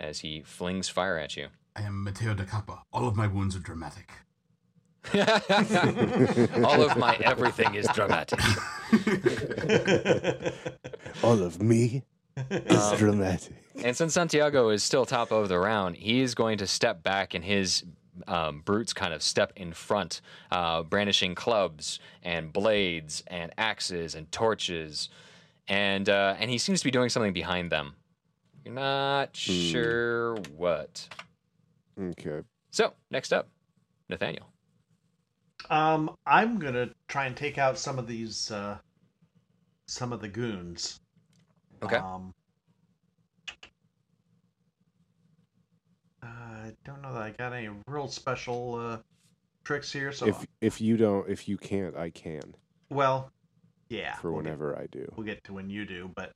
as 0.00 0.20
he 0.20 0.42
flings 0.42 0.88
fire 0.88 1.18
at 1.18 1.36
you. 1.36 1.48
I 1.76 1.82
am 1.82 2.02
Mateo 2.02 2.34
da 2.34 2.44
Capa. 2.44 2.82
All 2.92 3.06
of 3.06 3.14
my 3.14 3.26
wounds 3.26 3.54
are 3.54 3.60
dramatic. 3.60 4.10
All 6.64 6.82
of 6.82 6.96
my 6.98 7.16
everything 7.22 7.74
is 7.74 7.86
dramatic. 7.94 8.40
All 11.22 11.42
of 11.42 11.62
me 11.62 12.02
is 12.50 12.82
Um, 12.92 12.96
dramatic. 12.98 13.54
And 13.82 13.96
since 13.96 14.14
Santiago 14.14 14.70
is 14.70 14.82
still 14.82 15.06
top 15.06 15.30
of 15.30 15.48
the 15.48 15.58
round, 15.58 15.96
he 15.96 16.20
is 16.20 16.34
going 16.34 16.58
to 16.58 16.66
step 16.66 17.02
back 17.02 17.34
in 17.34 17.42
his 17.42 17.84
um, 18.26 18.62
brutes 18.64 18.92
kind 18.92 19.14
of 19.14 19.22
step 19.22 19.52
in 19.54 19.72
front, 19.72 20.20
uh, 20.50 20.82
brandishing 20.82 21.34
clubs 21.34 22.00
and 22.22 22.52
blades 22.52 23.22
and 23.28 23.52
axes 23.56 24.14
and 24.14 24.30
torches, 24.32 25.08
and 25.68 26.08
uh, 26.08 26.34
and 26.38 26.50
he 26.50 26.58
seems 26.58 26.80
to 26.80 26.84
be 26.84 26.90
doing 26.90 27.08
something 27.08 27.32
behind 27.32 27.70
them. 27.70 27.94
You're 28.64 28.74
not 28.74 29.36
sure 29.36 30.36
what. 30.56 31.08
Okay. 32.00 32.40
So 32.70 32.94
next 33.10 33.32
up, 33.32 33.48
Nathaniel. 34.08 34.46
Um, 35.70 36.16
I'm 36.26 36.58
gonna 36.58 36.90
try 37.08 37.26
and 37.26 37.36
take 37.36 37.58
out 37.58 37.78
some 37.78 37.98
of 37.98 38.06
these, 38.06 38.50
uh, 38.50 38.78
some 39.86 40.12
of 40.12 40.20
the 40.20 40.28
goons. 40.28 41.00
Okay. 41.82 41.96
Um, 41.96 42.34
I 46.68 46.72
don't 46.84 47.02
know 47.02 47.12
that 47.14 47.22
I 47.22 47.30
got 47.30 47.52
any 47.52 47.68
real 47.86 48.08
special 48.08 48.74
uh, 48.74 48.98
tricks 49.64 49.92
here. 49.92 50.12
So, 50.12 50.26
If 50.26 50.46
if 50.60 50.80
you 50.80 50.96
don't, 50.96 51.28
if 51.28 51.48
you 51.48 51.56
can't, 51.56 51.96
I 51.96 52.10
can 52.10 52.54
well, 52.90 53.30
yeah, 53.88 54.14
for 54.16 54.30
we'll 54.32 54.42
get- 54.42 54.46
whenever 54.46 54.78
I 54.78 54.86
do. 54.86 55.10
we'll 55.16 55.26
get 55.26 55.42
to 55.44 55.52
when 55.54 55.70
you 55.70 55.84
do, 55.86 56.10
but 56.14 56.32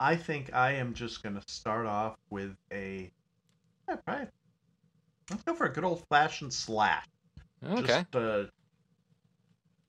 I 0.00 0.16
think 0.16 0.52
I 0.54 0.72
am 0.72 0.94
just 0.94 1.22
going 1.22 1.34
to 1.34 1.42
start 1.46 1.86
off 1.86 2.16
with 2.30 2.56
a. 2.72 3.10
Yeah, 3.88 3.96
probably. 4.06 4.26
Let's 5.30 5.42
go 5.42 5.54
for 5.54 5.66
a 5.66 5.72
good 5.72 5.84
old 5.84 6.04
fashioned 6.10 6.52
slash. 6.52 7.04
Okay. 7.66 7.86
Just 7.86 8.16
uh, 8.16 8.44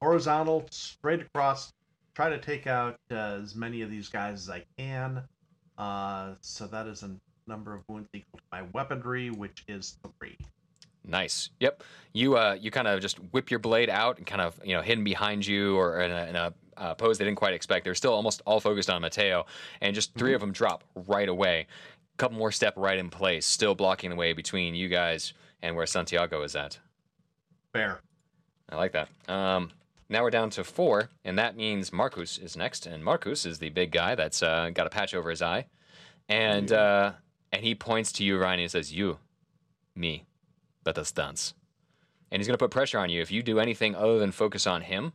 horizontal, 0.02 0.66
straight 0.72 1.22
across. 1.22 1.72
Try 2.14 2.30
to 2.30 2.38
take 2.38 2.68
out 2.68 2.98
uh, 3.12 3.40
as 3.42 3.56
many 3.56 3.82
of 3.82 3.90
these 3.90 4.08
guys 4.10 4.44
as 4.44 4.50
I 4.50 4.64
can. 4.78 5.24
Uh, 5.78 6.36
so 6.42 6.68
that 6.68 6.88
is 6.88 7.04
a 7.04 7.12
number 7.48 7.74
of 7.74 7.82
wounds 7.88 8.10
equal 8.14 8.40
to 8.40 8.46
my 8.52 8.64
weaponry, 8.74 9.30
which 9.30 9.64
is 9.68 9.98
three. 10.20 10.38
Nice. 11.08 11.50
Yep. 11.60 11.84
You 12.14 12.38
uh 12.38 12.58
you 12.60 12.72
kind 12.72 12.88
of 12.88 13.00
just 13.00 13.18
whip 13.32 13.52
your 13.52 13.60
blade 13.60 13.90
out 13.90 14.18
and 14.18 14.26
kind 14.26 14.42
of 14.42 14.60
you 14.64 14.76
know 14.76 14.82
hidden 14.82 15.04
behind 15.04 15.46
you 15.46 15.78
or 15.78 16.02
in 16.02 16.12
a, 16.12 16.26
in 16.26 16.36
a 16.36 16.54
uh, 16.78 16.94
pose 16.94 17.18
they 17.18 17.26
didn't 17.26 17.38
quite 17.38 17.54
expect. 17.54 17.86
They're 17.86 17.96
still 17.96 18.14
almost 18.14 18.42
all 18.46 18.60
focused 18.60 18.90
on 18.90 19.02
Mateo, 19.02 19.46
and 19.82 19.96
just 19.96 20.14
3 20.16 20.34
of 20.34 20.42
them 20.42 20.52
drop 20.52 20.84
right 21.08 21.30
away. 21.30 21.68
A 22.14 22.18
couple 22.18 22.38
more 22.38 22.52
step 22.52 22.74
right 22.76 22.98
in 22.98 23.10
place, 23.10 23.46
still 23.46 23.76
blocking 23.76 24.10
the 24.10 24.16
way 24.16 24.34
between 24.34 24.76
you 24.76 24.90
guys 24.90 25.34
and 25.62 25.76
where 25.76 25.86
Santiago 25.86 26.44
is 26.44 26.56
at. 26.56 26.80
Fair. 27.74 28.02
I 28.70 28.76
like 28.76 28.94
that. 28.94 29.10
Um, 29.28 29.72
now 30.10 30.24
we're 30.24 30.30
down 30.30 30.50
to 30.52 30.64
four, 30.64 31.10
and 31.24 31.38
that 31.40 31.56
means 31.56 31.92
Marcus 31.92 32.38
is 32.38 32.56
next. 32.56 32.86
And 32.86 33.04
Marcus 33.04 33.46
is 33.46 33.60
the 33.60 33.70
big 33.70 33.92
guy 33.92 34.16
that's 34.16 34.44
uh, 34.44 34.70
got 34.74 34.88
a 34.88 34.90
patch 34.90 35.14
over 35.14 35.30
his 35.30 35.42
eye, 35.42 35.66
and 36.30 36.72
uh, 36.72 37.14
and 37.56 37.64
he 37.64 37.74
points 37.74 38.12
to 38.14 38.24
you, 38.24 38.38
Ryan, 38.38 38.54
and 38.54 38.62
he 38.62 38.68
says, 38.68 38.94
"You, 38.94 39.18
me, 39.96 40.26
let 40.86 40.98
us 40.98 41.12
dance." 41.12 41.54
And 42.32 42.42
he's 42.42 42.48
gonna 42.48 42.58
put 42.58 42.72
pressure 42.72 43.00
on 43.00 43.10
you. 43.10 43.22
If 43.22 43.32
you 43.32 43.42
do 43.42 43.60
anything 43.60 43.96
other 43.96 44.20
than 44.20 44.32
focus 44.32 44.68
on 44.68 44.82
him, 44.82 45.14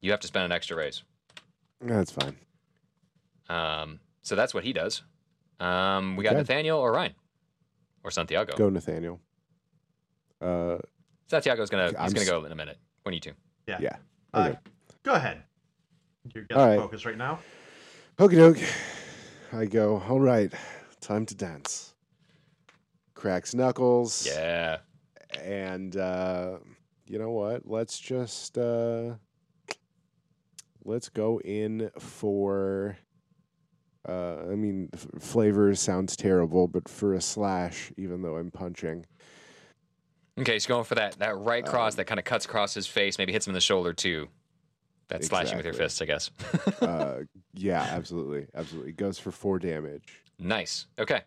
you 0.00 0.12
have 0.12 0.20
to 0.20 0.26
spend 0.28 0.44
an 0.44 0.52
extra 0.52 0.76
raise. 0.76 1.02
That's 1.80 2.12
fine. 2.12 2.36
Um, 3.48 4.00
so 4.22 4.36
that's 4.36 4.54
what 4.54 4.62
he 4.64 4.72
does. 4.72 5.02
Um, 5.58 6.16
we 6.16 6.22
got 6.24 6.30
Okay. 6.30 6.38
Nathaniel 6.40 6.78
or 6.78 6.92
Ryan 6.92 7.14
or 8.04 8.10
Santiago. 8.10 8.56
Go, 8.56 8.68
Nathaniel. 8.68 9.20
Uh, 10.40 10.78
Santiago's 11.28 11.70
gonna 11.70 11.92
I'm 11.98 12.04
he's 12.04 12.14
gonna 12.14 12.26
go 12.26 12.44
in 12.44 12.52
a 12.52 12.56
minute. 12.56 12.78
When 13.02 13.14
you 13.14 13.20
two. 13.20 13.32
Yeah. 13.66 13.78
yeah. 13.80 13.96
Uh, 14.32 14.48
Okay. 14.50 14.58
go 15.02 15.12
ahead. 15.14 15.42
You're 16.34 16.44
All 16.44 16.46
getting 16.48 16.62
right. 16.68 16.78
focus 16.78 17.04
right 17.04 17.16
now. 17.16 17.40
Okie 18.18 18.36
doke. 18.36 18.58
I 19.52 19.64
go. 19.64 20.02
All 20.08 20.20
right. 20.20 20.52
Time 21.06 21.24
to 21.26 21.36
dance. 21.36 21.94
Cracks 23.14 23.54
knuckles. 23.54 24.26
Yeah. 24.26 24.78
And 25.40 25.96
uh, 25.96 26.58
you 27.06 27.20
know 27.20 27.30
what? 27.30 27.62
Let's 27.64 27.96
just 27.96 28.58
uh, 28.58 29.14
let's 30.84 31.08
go 31.08 31.40
in 31.42 31.92
for. 32.00 32.98
Uh, 34.08 34.38
I 34.50 34.56
mean, 34.56 34.88
f- 34.94 35.06
flavor 35.20 35.72
sounds 35.76 36.16
terrible, 36.16 36.66
but 36.66 36.88
for 36.88 37.14
a 37.14 37.20
slash, 37.20 37.92
even 37.96 38.22
though 38.22 38.34
I'm 38.34 38.50
punching, 38.50 39.06
Okay, 40.40 40.54
he's 40.54 40.66
going 40.66 40.82
for 40.82 40.96
that 40.96 41.20
that 41.20 41.38
right 41.38 41.64
cross 41.64 41.92
Um, 41.92 41.96
that 41.98 42.06
kind 42.06 42.18
of 42.18 42.24
cuts 42.24 42.46
across 42.46 42.74
his 42.74 42.88
face, 42.88 43.16
maybe 43.16 43.32
hits 43.32 43.46
him 43.46 43.52
in 43.52 43.54
the 43.54 43.60
shoulder 43.60 43.92
too. 43.92 44.26
That's 45.06 45.28
slashing 45.28 45.56
with 45.56 45.66
your 45.66 45.74
fists, 45.74 46.02
I 46.02 46.06
guess. 46.06 46.32
uh, 46.80 47.20
yeah, 47.54 47.82
absolutely, 47.92 48.48
absolutely, 48.56 48.90
goes 48.90 49.20
for 49.20 49.30
four 49.30 49.60
damage. 49.60 50.24
Nice. 50.38 50.86
Okay. 50.98 51.22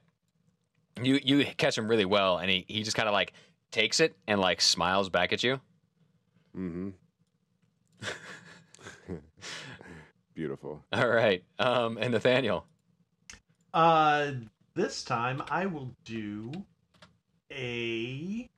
You 1.02 1.20
you 1.24 1.46
catch 1.58 1.78
him 1.78 1.88
really 1.88 2.06
well, 2.06 2.38
and 2.38 2.50
he, 2.50 2.66
he 2.68 2.84
just 2.84 2.96
kind 2.98 3.08
of 3.08 3.14
like 3.14 3.34
takes 3.72 4.00
it 4.00 4.16
and 4.28 4.40
like 4.40 4.62
smiles 4.62 5.10
back 5.10 5.32
at 5.32 5.44
you. 5.44 5.60
Mm-hmm. 6.58 6.90
Beautiful. 10.34 10.84
All 10.92 11.08
right. 11.08 11.44
Um, 11.58 11.98
and 11.98 12.12
Nathaniel. 12.12 12.66
Uh, 13.74 14.32
this 14.74 15.04
time 15.04 15.44
I 15.50 15.66
will 15.66 15.96
do 16.06 16.52
a 17.52 18.50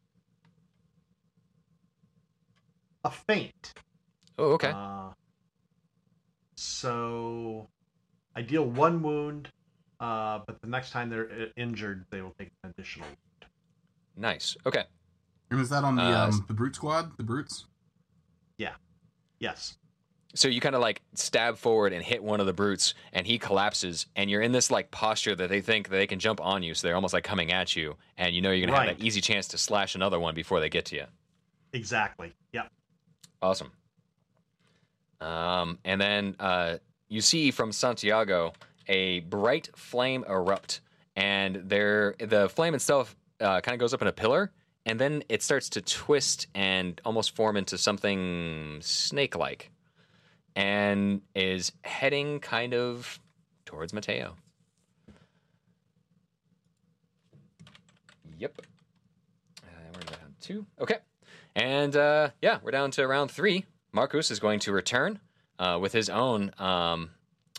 a 3.04 3.10
feint. 3.10 3.74
Oh, 4.38 4.52
okay. 4.54 4.72
Uh, 4.74 5.10
so 6.56 7.68
I 8.36 8.42
deal 8.42 8.66
one 8.66 9.02
wound, 9.02 9.50
uh, 10.02 10.40
but 10.46 10.60
the 10.62 10.68
next 10.68 10.92
time 10.92 11.10
they're 11.10 11.30
uh, 11.32 11.46
injured, 11.56 12.06
they 12.10 12.22
will 12.22 12.34
take 12.38 12.50
an 12.64 12.72
additional. 12.72 13.08
nice. 14.18 14.58
Okay. 14.66 14.84
And 15.52 15.60
is 15.62 15.70
that 15.70 15.84
on 15.84 15.96
the 15.96 16.02
Uh, 16.02 16.28
um, 16.28 16.46
the 16.48 16.54
brute 16.54 16.76
squad? 16.76 17.16
The 17.18 17.24
brutes? 17.24 17.66
Yeah. 18.58 18.74
Yes. 19.40 19.78
So 20.34 20.48
you 20.48 20.62
kind 20.62 20.76
of 20.76 20.82
like 20.82 21.02
stab 21.14 21.58
forward 21.58 21.92
and 21.92 22.02
hit 22.04 22.24
one 22.24 22.40
of 22.40 22.46
the 22.46 22.54
brutes, 22.54 22.94
and 23.12 23.28
he 23.28 23.38
collapses, 23.38 24.06
and 24.16 24.30
you're 24.30 24.42
in 24.42 24.54
this 24.54 24.72
like 24.72 24.90
posture 24.92 25.36
that 25.36 25.50
they 25.50 25.60
think 25.60 25.90
that 25.90 25.98
they 25.98 26.08
can 26.08 26.20
jump 26.20 26.40
on 26.40 26.64
you, 26.64 26.74
so 26.74 26.88
they're 26.88 26.96
almost 26.96 27.14
like 27.14 27.26
coming 27.26 27.52
at 27.52 27.76
you, 27.76 27.98
and 28.18 28.34
you 28.34 28.42
know 28.42 28.52
you're 28.52 28.66
gonna 28.66 28.78
have 28.80 28.88
Right. 28.88 28.98
that 28.98 29.04
easy 29.06 29.20
chance 29.20 29.48
to 29.50 29.58
slash 29.58 29.94
another 29.94 30.20
one 30.22 30.34
before 30.34 30.62
they 30.62 30.70
get 30.70 30.86
to 30.86 30.96
you. 30.96 31.06
Exactly. 31.74 32.32
Yep. 32.54 32.72
Awesome. 33.42 33.72
Um, 35.20 35.80
and 35.84 36.00
then 36.00 36.36
uh, 36.40 36.78
you 37.10 37.20
see 37.22 37.52
from 37.52 37.72
Santiago 37.74 38.54
a 38.88 39.22
bright 39.22 39.70
flame 39.76 40.24
erupt, 40.28 40.82
and 41.16 41.62
there 41.66 42.16
the 42.20 42.50
flame 42.50 42.74
itself 42.74 43.16
uh, 43.40 43.62
kind 43.62 43.74
of 43.74 43.80
goes 43.80 43.94
up 43.94 44.02
in 44.02 44.08
a 44.08 44.12
pillar, 44.12 44.52
and 44.86 45.00
then 45.00 45.24
it 45.30 45.44
starts 45.44 45.70
to 45.70 45.82
twist 45.82 46.48
and 46.56 47.00
almost 47.06 47.36
form 47.36 47.58
into 47.58 47.78
something 47.78 48.80
snake-like, 48.82 49.72
and 50.56 51.22
is 51.36 51.72
heading 51.84 52.40
kind 52.40 52.74
of 52.74 53.20
towards 53.66 53.94
Mateo. 53.94 54.36
Yep. 58.38 58.62
Uh, 59.64 59.68
we're 59.94 60.02
down 60.02 60.36
two. 60.42 60.66
Okay. 60.80 60.98
And 61.56 61.96
uh, 61.96 62.30
yeah, 62.42 62.58
we're 62.64 62.72
down 62.72 62.90
to 62.92 63.06
round 63.06 63.30
three. 63.30 63.66
Marcus 63.92 64.32
is 64.32 64.40
going 64.40 64.60
to 64.62 64.72
return 64.72 65.20
uh, 65.60 65.78
with 65.80 65.94
his 65.94 66.10
own 66.10 66.52
um, 66.58 67.12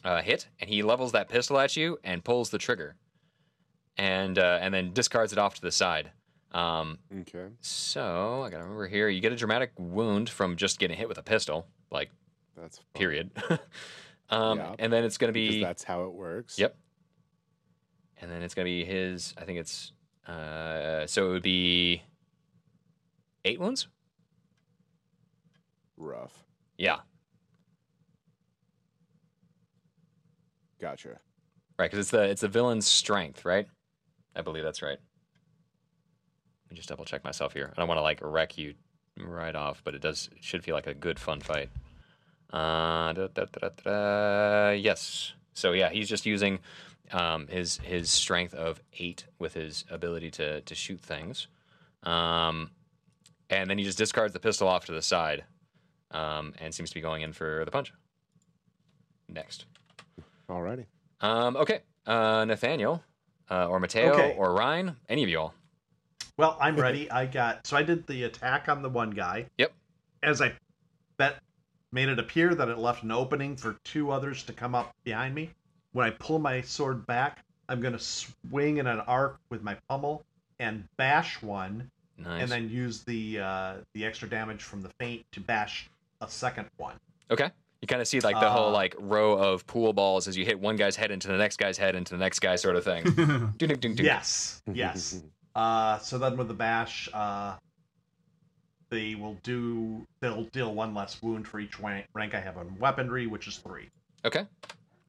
uh, 0.04 0.22
hit, 0.22 0.48
and 0.60 0.68
he 0.68 0.82
levels 0.82 1.12
that 1.12 1.28
pistol 1.28 1.58
at 1.58 1.76
you 1.76 1.98
and 2.04 2.24
pulls 2.24 2.50
the 2.50 2.58
trigger, 2.58 2.96
and 3.96 4.38
uh, 4.38 4.58
and 4.60 4.72
then 4.74 4.92
discards 4.92 5.32
it 5.32 5.38
off 5.38 5.54
to 5.54 5.60
the 5.60 5.72
side. 5.72 6.10
Um, 6.52 6.98
Okay. 7.20 7.48
so 7.60 8.42
I 8.42 8.50
gotta 8.50 8.64
remember 8.64 8.86
here, 8.86 9.08
you 9.08 9.20
get 9.20 9.32
a 9.32 9.36
dramatic 9.36 9.72
wound 9.78 10.28
from 10.28 10.56
just 10.56 10.78
getting 10.78 10.96
hit 10.98 11.08
with 11.08 11.16
a 11.18 11.22
pistol, 11.22 11.66
like 11.90 12.10
That's 12.56 12.78
fine. 12.78 12.84
period. 12.94 13.30
um, 14.28 14.58
Yeah. 14.58 14.74
And 14.78 14.92
then 14.92 15.04
it's 15.04 15.16
gonna 15.18 15.32
be 15.32 15.62
that's 15.62 15.82
how 15.84 16.04
it 16.04 16.12
works. 16.12 16.58
Yep. 16.58 16.76
And 18.20 18.30
then 18.30 18.42
it's 18.42 18.54
gonna 18.54 18.66
be 18.66 18.84
his. 18.84 19.34
I 19.38 19.44
think 19.44 19.58
it's. 19.58 19.92
Uh, 20.26 21.06
so 21.06 21.26
it 21.30 21.32
would 21.32 21.42
be 21.42 22.02
eight 23.44 23.58
wounds. 23.58 23.88
Rough. 25.96 26.44
Yeah, 26.78 27.00
Gotcha. 30.82 31.20
right. 31.78 31.88
Because 31.88 32.00
it's 32.00 32.10
the 32.10 32.22
it's 32.24 32.40
the 32.40 32.48
villain's 32.48 32.88
strength, 32.88 33.44
right? 33.44 33.68
I 34.34 34.42
believe 34.42 34.64
that's 34.64 34.82
right. 34.82 34.98
Let 34.98 36.70
me 36.70 36.76
just 36.76 36.88
double 36.88 37.04
check 37.04 37.22
myself 37.22 37.52
here. 37.52 37.72
I 37.72 37.80
don't 37.80 37.86
want 37.86 37.98
to 37.98 38.02
like 38.02 38.18
wreck 38.20 38.58
you 38.58 38.74
right 39.16 39.54
off, 39.54 39.80
but 39.84 39.94
it 39.94 40.02
does. 40.02 40.28
It 40.36 40.42
should 40.42 40.64
feel 40.64 40.74
like 40.74 40.88
a 40.88 40.94
good 40.94 41.20
fun 41.20 41.40
fight. 41.40 41.70
Uh, 42.52 43.12
da, 43.12 43.28
da, 43.28 43.68
da, 43.84 44.70
yes. 44.70 45.34
So 45.54 45.70
yeah, 45.70 45.90
he's 45.90 46.08
just 46.08 46.26
using 46.26 46.58
um, 47.12 47.46
his 47.46 47.78
his 47.78 48.10
strength 48.10 48.52
of 48.52 48.80
eight 48.98 49.26
with 49.38 49.54
his 49.54 49.84
ability 49.88 50.32
to 50.32 50.62
to 50.62 50.74
shoot 50.74 51.00
things, 51.00 51.46
um, 52.02 52.70
and 53.50 53.70
then 53.70 53.78
he 53.78 53.84
just 53.84 53.98
discards 53.98 54.32
the 54.32 54.40
pistol 54.40 54.66
off 54.66 54.86
to 54.86 54.92
the 54.92 55.02
side, 55.02 55.44
um, 56.10 56.54
and 56.58 56.74
seems 56.74 56.90
to 56.90 56.94
be 56.94 57.00
going 57.00 57.22
in 57.22 57.32
for 57.32 57.64
the 57.64 57.70
punch. 57.70 57.92
Next. 59.28 59.66
Alrighty. 60.52 60.84
Um, 61.20 61.56
okay, 61.56 61.80
uh, 62.06 62.44
Nathaniel, 62.44 63.02
uh, 63.50 63.68
or 63.68 63.80
Mateo, 63.80 64.12
Okay. 64.12 64.34
or 64.36 64.52
Ryan, 64.54 64.96
any 65.08 65.22
of 65.22 65.28
you 65.28 65.38
all. 65.40 65.54
Well, 66.36 66.56
I'm 66.60 66.76
ready. 66.76 67.10
I 67.10 67.26
got 67.26 67.66
so 67.66 67.76
I 67.76 67.82
did 67.82 68.06
the 68.06 68.24
attack 68.24 68.68
on 68.68 68.82
the 68.82 68.88
one 68.90 69.10
guy. 69.10 69.46
Yep. 69.58 69.72
As 70.22 70.40
I 70.42 70.52
bet 71.16 71.36
made 71.90 72.08
it 72.08 72.18
appear 72.18 72.54
that 72.54 72.68
it 72.68 72.78
left 72.78 73.02
an 73.02 73.10
opening 73.10 73.56
for 73.56 73.76
two 73.84 74.10
others 74.10 74.42
to 74.44 74.52
come 74.52 74.74
up 74.74 74.94
behind 75.04 75.34
me. 75.34 75.50
When 75.92 76.06
I 76.06 76.10
pull 76.10 76.38
my 76.38 76.60
sword 76.62 77.06
back, 77.06 77.44
I'm 77.68 77.80
gonna 77.80 77.98
swing 77.98 78.78
in 78.78 78.86
an 78.86 79.00
arc 79.00 79.38
with 79.50 79.62
my 79.62 79.76
pommel 79.88 80.22
and 80.58 80.84
bash 80.96 81.42
one, 81.42 81.90
Nice. 82.18 82.42
and 82.42 82.50
then 82.50 82.68
use 82.70 83.02
the 83.04 83.40
uh, 83.40 83.74
the 83.94 84.04
extra 84.04 84.28
damage 84.28 84.62
from 84.62 84.82
the 84.82 84.90
feint 84.98 85.24
to 85.32 85.40
bash 85.40 85.88
a 86.20 86.28
second 86.28 86.66
one. 86.76 86.96
okay. 87.30 87.50
You 87.82 87.88
kind 87.88 88.00
of 88.00 88.06
see 88.06 88.20
like 88.20 88.38
the 88.38 88.48
whole 88.48 88.68
Uh, 88.68 88.72
like 88.72 88.94
row 88.98 89.32
of 89.36 89.66
pool 89.66 89.92
balls 89.92 90.28
as 90.28 90.36
you 90.36 90.44
hit 90.44 90.58
one 90.58 90.76
guy's 90.76 90.94
head 90.94 91.10
into 91.10 91.26
the 91.26 91.36
next 91.36 91.56
guy's 91.58 91.76
head 91.76 91.96
into 91.96 92.14
the 92.14 92.18
next 92.18 92.38
guy 92.38 92.54
sort 92.54 92.76
of 92.76 92.84
thing. 92.84 93.02
Ding, 93.58 93.68
ding, 93.68 93.78
ding, 93.80 93.94
ding. 93.96 94.06
Yes, 94.06 94.62
yes. 94.72 95.20
Uh, 95.56 95.98
so 95.98 96.16
then 96.16 96.36
with 96.36 96.46
the 96.48 96.54
bash, 96.54 97.08
uh, 97.12 97.56
they 98.88 99.16
will 99.16 99.36
do 99.42 100.06
they'll 100.20 100.44
deal 100.44 100.72
one 100.74 100.94
less 100.94 101.20
wound 101.22 101.48
for 101.48 101.58
each 101.58 101.80
rank 101.80 102.06
I 102.34 102.40
have 102.40 102.56
on 102.56 102.76
weaponry, 102.78 103.26
which 103.26 103.48
is 103.48 103.56
three. 103.58 103.90
Okay. 104.24 104.46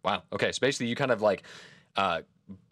Wow. 0.04 0.24
Okay. 0.34 0.52
So 0.52 0.60
basically, 0.60 0.88
you 0.88 0.96
kind 0.96 1.12
of 1.12 1.22
like 1.22 1.44
uh, 1.96 2.22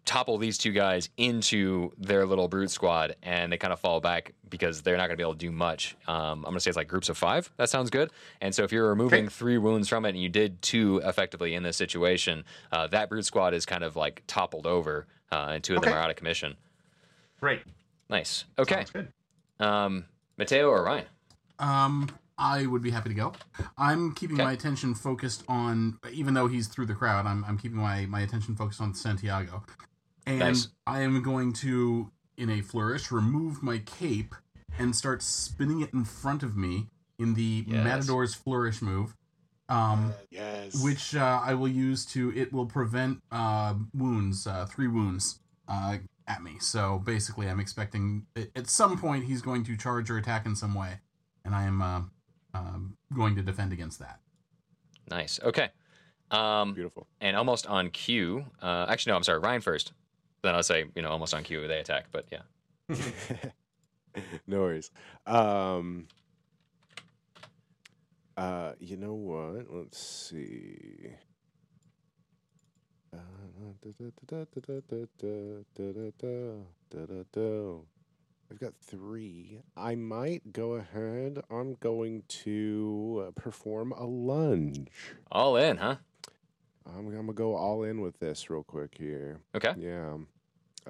topple 0.06 0.38
these 0.38 0.58
two 0.58 0.72
guys 0.72 1.10
into 1.18 1.91
their 1.97 2.26
little 2.26 2.47
brute 2.47 2.72
squad, 2.72 3.16
and 3.22 3.52
they 3.52 3.58
kind 3.58 3.72
of 3.72 3.80
fall 3.80 3.99
back 4.02 4.34
because 4.49 4.82
they're 4.82 4.97
not 4.97 5.04
going 5.08 5.12
to 5.12 5.18
be 5.18 5.24
able 5.24 5.34
to 5.34 5.38
do 5.39 5.52
much. 5.52 5.95
Um, 6.08 6.39
I'm 6.39 6.41
going 6.43 6.56
to 6.56 6.60
say 6.60 6.70
it's 6.70 6.78
like 6.78 6.88
groups 6.88 7.08
of 7.10 7.18
five. 7.18 7.52
That 7.58 7.70
sounds 7.70 7.89
good. 7.89 8.12
And 8.41 8.54
so 8.54 8.64
if 8.64 8.72
you're 8.72 8.89
removing 8.89 9.26
Okay. 9.26 9.30
three 9.34 9.58
wounds 9.58 9.88
from 9.88 10.06
it, 10.06 10.10
and 10.10 10.22
you 10.22 10.30
did 10.30 10.62
two 10.62 11.02
effectively 11.06 11.54
in 11.54 11.64
this 11.64 11.78
situation, 11.78 12.43
uh, 12.72 12.88
that 12.88 13.10
brute 13.10 13.26
squad 13.26 13.54
is 13.54 13.66
kind 13.66 13.84
of 13.84 13.95
like 13.95 14.24
toppled 14.28 14.66
over, 14.66 15.06
uh, 15.32 15.49
and 15.52 15.64
two 15.64 15.76
of 15.76 15.82
them 15.82 15.93
are 15.93 15.99
out 15.99 16.10
of 16.10 16.16
commission. 16.16 16.56
Great. 17.39 17.62
Nice. 18.10 18.45
Okay. 18.60 18.76
Sounds 18.76 18.91
good. 18.91 19.08
Um, 19.66 20.06
Mateo 20.38 20.68
or 20.70 20.84
Ryan? 20.84 21.06
Um, 21.60 22.10
I 22.38 22.66
would 22.66 22.82
be 22.82 22.89
happy 22.89 23.10
to 23.10 23.16
go. 23.16 23.34
I'm 23.78 24.14
keeping 24.16 24.36
Okay. 24.38 24.43
my 24.43 24.52
attention 24.54 24.95
focused 24.95 25.43
on, 25.47 25.99
even 26.12 26.34
though 26.34 26.47
he's 26.47 26.68
through 26.68 26.88
the 26.88 26.95
crowd, 26.95 27.28
I'm, 27.28 27.45
I'm 27.45 27.58
keeping 27.58 27.78
my, 27.78 28.08
my 28.08 28.22
attention 28.22 28.56
focused 28.56 28.82
on 28.82 28.95
Santiago. 28.95 29.64
And 30.32 30.40
Nice. 30.40 30.68
I 30.88 31.02
am 31.02 31.22
going 31.22 31.54
to, 31.54 32.12
in 32.38 32.50
a 32.50 32.62
flourish, 32.62 33.12
remove 33.12 33.62
my 33.64 33.80
cape 33.80 34.36
and 34.80 34.96
start 34.96 35.22
spinning 35.22 35.82
it 35.82 35.94
in 35.94 36.06
front 36.06 36.44
of 36.44 36.56
me 36.56 36.88
in 37.20 37.34
the 37.34 37.66
Yes. 37.68 37.84
Matador's 37.84 38.34
flourish 38.34 38.82
move. 38.82 39.16
Um, 39.70 40.14
yes. 40.30 40.84
which 40.84 41.16
uh, 41.16 41.40
I 41.42 41.54
will 41.54 41.70
use 41.70 42.06
to. 42.08 42.34
It 42.36 42.52
will 42.52 42.66
prevent 42.66 43.22
uh, 43.32 43.76
wounds, 43.94 44.46
uh, 44.46 44.66
three 44.66 44.90
wounds 44.90 45.40
uh, 45.70 45.98
at 46.28 46.44
me. 46.44 46.58
So 46.60 47.00
basically, 47.06 47.48
I'm 47.48 47.62
expecting 47.62 48.26
at- 48.36 48.50
at 48.54 48.68
some 48.68 48.98
point 48.98 49.24
he's 49.26 49.42
going 49.42 49.64
to 49.66 49.78
charge 49.78 50.10
or 50.10 50.18
attack 50.18 50.46
in 50.46 50.58
some 50.58 50.74
way, 50.74 51.00
and 51.46 51.56
I 51.56 51.64
am 51.64 51.82
uh, 51.82 52.02
um, 52.54 52.98
going 53.16 53.34
to 53.38 53.42
defend 53.42 53.72
against 53.72 54.00
that. 54.00 54.20
Nice. 55.10 55.40
Okay. 55.42 55.70
Um, 56.32 56.74
Beautiful. 56.74 57.08
and 57.22 57.38
almost 57.38 57.66
on 57.66 57.92
cue. 57.92 58.46
Uh, 58.62 58.88
actually, 58.90 59.12
no, 59.12 59.18
I'm 59.18 59.24
sorry. 59.24 59.40
Ryan 59.40 59.62
first. 59.62 59.94
Then 60.44 60.56
I'll 60.56 60.64
say, 60.64 60.86
you 60.96 61.02
know, 61.02 61.10
almost 61.10 61.34
on 61.34 61.44
cue 61.44 61.68
they 61.68 61.80
attack. 61.80 62.08
But 62.12 62.26
yeah. 62.32 62.42
no 64.48 64.62
worries. 64.62 64.92
Um, 65.26 66.08
uh, 68.38 68.74
you 68.80 68.98
know 68.98 69.14
what? 69.14 69.68
Let's 69.70 70.00
see. 70.00 71.12
Uh, 73.14 73.18
I've 78.52 78.60
got 78.60 78.74
three. 78.82 79.60
I 79.78 79.96
might 79.96 80.52
go 80.52 80.74
ahead. 80.74 81.42
I'm 81.50 81.76
going 81.76 82.24
to 82.28 83.26
uh, 83.28 83.32
perform 83.39 83.94
a 83.94 84.06
lunge. 84.06 84.89
All 85.32 85.56
in, 85.56 85.78
huh? 85.78 85.96
I'm, 86.86 87.08
I'm 87.08 87.28
gonna 87.28 87.34
go 87.34 87.56
all 87.56 87.84
in 87.84 88.02
with 88.02 88.20
this 88.20 88.50
real 88.50 88.64
quick 88.64 88.96
here. 88.98 89.39
Okay. 89.56 89.74
Yeah. 89.78 90.18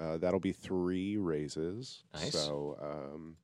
Uh, 0.00 0.18
that'll 0.18 0.40
be 0.40 0.52
three 0.52 1.16
raises. 1.16 2.04
Nice. 2.14 2.32
So 2.32 2.76
um, 2.80 3.36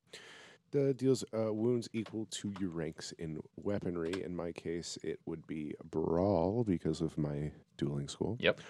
the 0.71 0.95
deals 0.95 1.25
uh, 1.37 1.53
wounds 1.53 1.89
equal 1.93 2.27
to 2.31 2.53
your 2.61 2.71
ranks 2.71 3.13
in 3.19 3.41
weaponry. 3.57 4.23
In 4.25 4.35
my 4.35 4.53
case, 4.53 4.99
it 5.03 5.21
would 5.27 5.47
be 5.47 5.75
brawl 5.91 6.65
because 6.65 7.01
of 7.01 7.17
my 7.19 7.53
dueling 7.77 8.09
school. 8.09 8.37
Yep. 8.41 8.61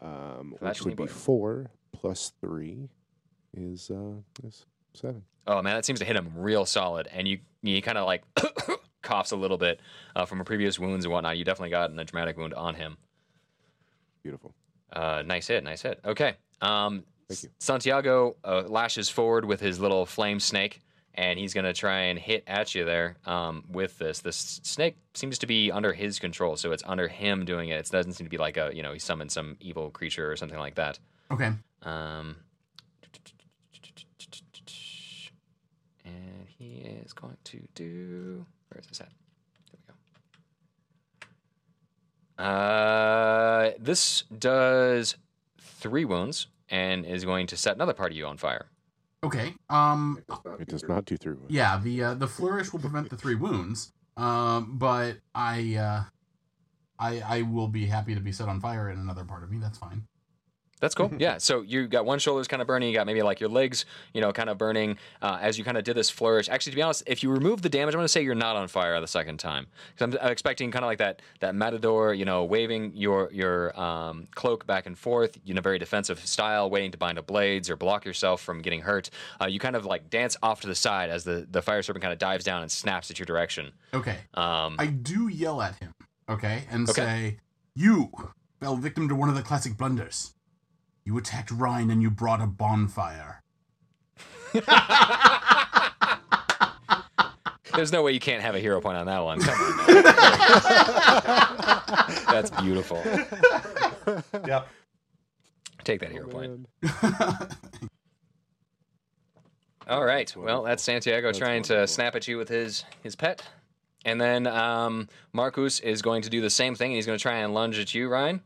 Um, 0.00 0.54
which 0.60 0.82
would 0.84 0.96
be 0.96 1.06
four 1.06 1.70
plus 1.92 2.32
three 2.40 2.88
is 3.54 3.90
uh 3.90 4.14
is 4.44 4.64
seven. 4.94 5.24
Oh 5.46 5.62
man, 5.62 5.74
that 5.74 5.84
seems 5.84 5.98
to 6.00 6.04
hit 6.04 6.16
him 6.16 6.32
real 6.36 6.64
solid, 6.64 7.08
and 7.12 7.28
you 7.28 7.40
you 7.62 7.82
kind 7.82 7.98
of 7.98 8.06
like 8.06 8.22
coughs 9.02 9.32
a 9.32 9.36
little 9.36 9.58
bit 9.58 9.80
uh, 10.16 10.24
from 10.24 10.40
a 10.40 10.44
previous 10.44 10.78
wounds 10.78 11.04
and 11.04 11.12
whatnot. 11.12 11.36
You 11.36 11.44
definitely 11.44 11.70
got 11.70 11.90
a 11.90 12.04
dramatic 12.04 12.36
wound 12.36 12.54
on 12.54 12.74
him. 12.74 12.96
Beautiful. 14.22 14.54
Uh, 14.92 15.22
nice 15.24 15.46
hit, 15.48 15.64
nice 15.64 15.82
hit. 15.82 16.00
Okay. 16.04 16.34
Um, 16.60 17.04
Thank 17.30 17.44
you. 17.44 17.50
Santiago 17.60 18.36
uh, 18.42 18.64
lashes 18.66 19.08
forward 19.08 19.44
with 19.44 19.60
his 19.60 19.78
little 19.78 20.04
flame 20.04 20.40
snake, 20.40 20.80
and 21.14 21.38
he's 21.38 21.54
going 21.54 21.64
to 21.64 21.72
try 21.72 22.00
and 22.00 22.18
hit 22.18 22.42
at 22.48 22.74
you 22.74 22.84
there 22.84 23.18
um, 23.24 23.62
with 23.70 23.96
this. 23.98 24.18
This 24.18 24.60
snake 24.64 24.96
seems 25.14 25.38
to 25.38 25.46
be 25.46 25.70
under 25.70 25.92
his 25.92 26.18
control, 26.18 26.56
so 26.56 26.72
it's 26.72 26.82
under 26.84 27.06
him 27.06 27.44
doing 27.44 27.68
it. 27.68 27.78
It 27.78 27.88
doesn't 27.88 28.14
seem 28.14 28.26
to 28.26 28.30
be 28.30 28.36
like 28.36 28.56
a, 28.56 28.72
you 28.74 28.82
know, 28.82 28.92
he 28.92 28.98
summoned 28.98 29.30
some 29.30 29.56
evil 29.60 29.90
creature 29.90 30.30
or 30.30 30.34
something 30.36 30.58
like 30.58 30.74
that. 30.74 30.98
Okay. 31.30 31.52
Um, 31.82 32.34
and 36.04 36.48
he 36.48 36.78
is 37.04 37.12
going 37.12 37.36
to 37.44 37.60
do. 37.76 38.44
Where 38.70 38.80
is 38.80 38.86
this 38.88 39.00
at? 39.00 39.10
There 39.70 39.78
we 42.38 42.38
go. 42.38 42.44
Uh, 42.44 43.70
this 43.78 44.24
does 44.36 45.14
three 45.60 46.04
wounds 46.04 46.48
and 46.70 47.04
is 47.04 47.24
going 47.24 47.46
to 47.48 47.56
set 47.56 47.74
another 47.74 47.92
part 47.92 48.12
of 48.12 48.16
you 48.16 48.26
on 48.26 48.36
fire. 48.36 48.66
Okay. 49.22 49.54
Um. 49.68 50.22
It 50.58 50.68
does 50.68 50.84
not 50.88 51.04
do 51.04 51.16
three 51.16 51.34
wounds. 51.34 51.52
Yeah. 51.52 51.78
The 51.78 52.02
uh, 52.02 52.14
the 52.14 52.26
flourish 52.26 52.72
will 52.72 52.80
prevent 52.80 53.10
the 53.10 53.16
three 53.16 53.34
wounds. 53.34 53.92
Um. 54.16 54.78
But 54.78 55.18
I 55.34 55.74
uh, 55.76 56.02
I 56.98 57.20
I 57.20 57.42
will 57.42 57.68
be 57.68 57.86
happy 57.86 58.14
to 58.14 58.20
be 58.20 58.32
set 58.32 58.48
on 58.48 58.60
fire 58.60 58.88
in 58.90 58.98
another 58.98 59.24
part 59.24 59.42
of 59.42 59.50
me. 59.50 59.58
That's 59.58 59.78
fine. 59.78 60.06
That's 60.80 60.94
cool. 60.94 61.12
yeah. 61.18 61.38
So 61.38 61.60
you 61.60 61.86
got 61.86 62.04
one 62.06 62.18
shoulder's 62.18 62.48
kind 62.48 62.60
of 62.62 62.66
burning. 62.66 62.88
You 62.88 62.94
got 62.94 63.06
maybe 63.06 63.22
like 63.22 63.38
your 63.38 63.50
legs, 63.50 63.84
you 64.14 64.20
know, 64.20 64.32
kind 64.32 64.48
of 64.48 64.58
burning 64.58 64.96
uh, 65.22 65.38
as 65.40 65.58
you 65.58 65.64
kind 65.64 65.76
of 65.76 65.84
did 65.84 65.94
this 65.94 66.08
flourish. 66.10 66.48
Actually, 66.48 66.72
to 66.72 66.76
be 66.76 66.82
honest, 66.82 67.02
if 67.06 67.22
you 67.22 67.30
remove 67.30 67.62
the 67.62 67.68
damage, 67.68 67.94
I'm 67.94 67.98
going 67.98 68.04
to 68.04 68.08
say 68.08 68.22
you're 68.22 68.34
not 68.34 68.56
on 68.56 68.66
fire 68.66 68.98
the 69.00 69.06
second 69.06 69.38
time 69.38 69.66
because 69.94 70.14
I'm, 70.14 70.24
I'm 70.24 70.32
expecting 70.32 70.70
kind 70.70 70.84
of 70.84 70.88
like 70.88 70.98
that 70.98 71.20
that 71.40 71.54
matador, 71.54 72.14
you 72.14 72.24
know, 72.24 72.44
waving 72.44 72.92
your 72.94 73.30
your 73.32 73.78
um, 73.78 74.26
cloak 74.34 74.66
back 74.66 74.86
and 74.86 74.98
forth 74.98 75.38
in 75.46 75.58
a 75.58 75.62
very 75.62 75.78
defensive 75.78 76.24
style, 76.26 76.70
waiting 76.70 76.90
to 76.92 76.98
bind 76.98 77.18
up 77.18 77.26
blades 77.26 77.68
or 77.68 77.76
block 77.76 78.04
yourself 78.06 78.40
from 78.40 78.62
getting 78.62 78.80
hurt. 78.80 79.10
Uh, 79.40 79.46
you 79.46 79.58
kind 79.58 79.76
of 79.76 79.84
like 79.84 80.08
dance 80.10 80.36
off 80.42 80.62
to 80.62 80.66
the 80.66 80.74
side 80.74 81.10
as 81.10 81.24
the 81.24 81.46
the 81.50 81.60
fire 81.60 81.82
serpent 81.82 82.02
kind 82.02 82.12
of 82.12 82.18
dives 82.18 82.44
down 82.44 82.62
and 82.62 82.70
snaps 82.72 83.10
at 83.10 83.18
your 83.18 83.26
direction. 83.26 83.72
Okay. 83.92 84.16
Um, 84.34 84.76
I 84.78 84.86
do 84.86 85.28
yell 85.28 85.60
at 85.60 85.78
him. 85.78 85.92
Okay, 86.28 86.64
and 86.70 86.88
Okay. 86.88 87.02
say, 87.02 87.36
"You 87.74 88.10
fell 88.60 88.76
victim 88.76 89.08
to 89.08 89.14
one 89.14 89.28
of 89.28 89.34
the 89.34 89.42
classic 89.42 89.76
blunders. 89.76 90.32
You 91.04 91.18
attacked 91.18 91.50
Ryan 91.50 91.90
and 91.90 92.00
you 92.02 92.10
brought 92.10 92.40
a 92.40 92.46
bonfire." 92.46 93.42
There's 97.74 97.92
no 97.92 98.02
way 98.02 98.12
you 98.12 98.20
can't 98.20 98.42
have 98.42 98.54
a 98.54 98.60
hero 98.60 98.80
point 98.80 98.96
on 98.98 99.06
that 99.06 99.22
one. 99.22 99.40
Come 99.40 99.54
on. 99.54 99.86
That's 102.30 102.50
beautiful. 102.50 103.02
Yep. 104.46 104.68
Take 105.84 106.00
that 106.00 106.10
hero 106.12 106.28
point. 106.28 106.66
All 109.88 110.04
right. 110.04 110.34
Well, 110.36 110.62
that's 110.62 110.82
Santiago 110.84 111.28
That's 111.28 111.38
trying 111.38 111.62
to 111.64 111.86
snap 111.86 112.14
at 112.14 112.28
you 112.28 112.38
with 112.38 112.48
his 112.48 112.84
his 113.02 113.16
pet, 113.16 113.42
and 114.04 114.20
then 114.20 114.46
um, 114.46 115.08
Marcus 115.32 115.80
is 115.80 116.00
going 116.00 116.22
to 116.22 116.30
do 116.30 116.40
the 116.40 116.50
same 116.50 116.76
thing. 116.76 116.92
He's 116.92 117.06
going 117.06 117.18
to 117.18 117.22
try 117.22 117.38
and 117.38 117.52
lunge 117.54 117.76
at 117.78 117.92
you, 117.92 118.08
Ryan. 118.08 118.40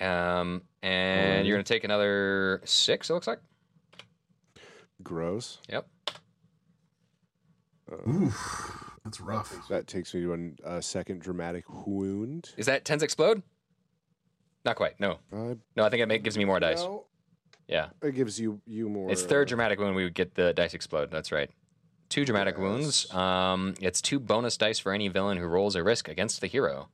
Um, 0.00 0.62
and 0.82 1.42
Alrighty. 1.44 1.46
you're 1.46 1.56
going 1.56 1.64
to 1.64 1.72
take 1.72 1.84
another 1.84 2.60
six. 2.64 3.10
It 3.10 3.14
looks 3.14 3.26
like. 3.26 3.38
Gross. 5.02 5.58
Yep. 5.68 5.86
Uh, 7.90 8.10
Oof, 8.10 8.90
that's 9.04 9.20
rough. 9.20 9.68
that 9.68 9.86
takes 9.86 10.14
me 10.14 10.22
to 10.22 10.32
an- 10.32 10.58
a 10.64 10.80
second 10.80 11.20
dramatic 11.20 11.64
wound. 11.86 12.52
Is 12.56 12.66
that 12.66 12.84
tens 12.84 13.02
explode? 13.02 13.42
Not 14.64 14.76
quite. 14.76 14.98
No. 14.98 15.18
Uh, 15.32 15.54
No. 15.76 15.84
I 15.84 15.90
think 15.90 16.02
it 16.02 16.06
ma- 16.08 16.16
gives 16.16 16.38
me 16.38 16.44
more 16.46 16.58
dice. 16.60 16.80
no, 16.82 17.04
Yeah. 17.68 17.90
it 18.02 18.12
gives 18.14 18.40
you 18.40 18.60
you 18.66 18.88
more. 18.88 19.10
It's 19.10 19.22
third 19.22 19.46
uh, 19.46 19.50
dramatic 19.50 19.78
wound. 19.78 19.94
We 19.94 20.04
would 20.04 20.14
get 20.14 20.34
the 20.34 20.54
dice 20.54 20.72
explode. 20.74 21.10
That's 21.10 21.30
right. 21.30 21.50
Two 22.08 22.24
dramatic 22.24 22.54
Yes. 22.56 22.62
wounds. 22.62 23.12
Um, 23.14 23.74
it's 23.80 24.00
two 24.00 24.18
bonus 24.18 24.56
dice 24.56 24.78
for 24.78 24.92
any 24.92 25.08
villain 25.08 25.36
who 25.36 25.44
rolls 25.46 25.74
a 25.76 25.82
risk 25.82 26.08
against 26.08 26.40
the 26.40 26.46
hero. 26.46 26.88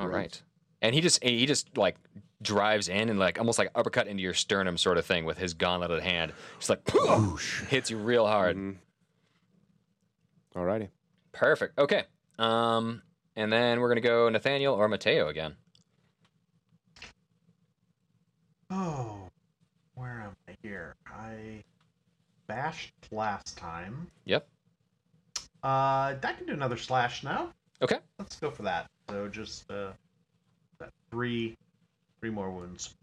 All 0.00 0.06
Great. 0.06 0.14
right. 0.16 0.42
and 0.82 0.94
he 0.94 1.00
just 1.00 1.22
he 1.22 1.44
just 1.46 1.76
like 1.76 1.96
drives 2.42 2.88
in 2.88 3.08
and 3.10 3.18
like 3.18 3.38
almost 3.38 3.58
like 3.58 3.70
uppercut 3.74 4.06
into 4.06 4.22
your 4.22 4.32
sternum 4.34 4.78
sort 4.78 4.96
of 4.96 5.04
thing 5.04 5.24
with 5.26 5.36
his 5.38 5.52
gauntleted 5.54 6.00
hand. 6.02 6.32
Just 6.58 6.70
like 6.70 6.80
hits 7.68 7.90
you 7.90 7.98
real 7.98 8.26
hard. 8.26 8.56
Mhm. 8.56 8.76
Alrighty. 10.56 10.88
Perfect. 11.32 11.78
Okay. 11.78 12.04
Um, 12.38 13.02
and 13.36 13.52
then 13.52 13.80
we're 13.80 13.88
gonna 13.88 14.00
go 14.00 14.28
Nathaniel 14.30 14.74
or 14.74 14.88
Mateo 14.88 15.28
again. 15.28 15.54
Oh, 18.70 19.28
where 19.94 20.22
am 20.22 20.36
I 20.48 20.56
here? 20.62 20.96
I 21.06 21.62
bashed 22.46 22.92
last 23.10 23.56
time. 23.56 24.10
Yep. 24.24 24.46
Uh, 25.62 26.14
I 26.22 26.34
can 26.36 26.46
do 26.46 26.52
another 26.52 26.76
slash 26.76 27.22
now. 27.22 27.52
Okay. 27.82 27.98
Let's 28.18 28.36
go 28.38 28.50
for 28.50 28.62
that. 28.62 28.86
So 29.10 29.28
just 29.28 29.70
uh, 29.70 29.90
three, 31.10 31.56
three 32.20 32.30
more 32.30 32.50
wounds. 32.50 32.94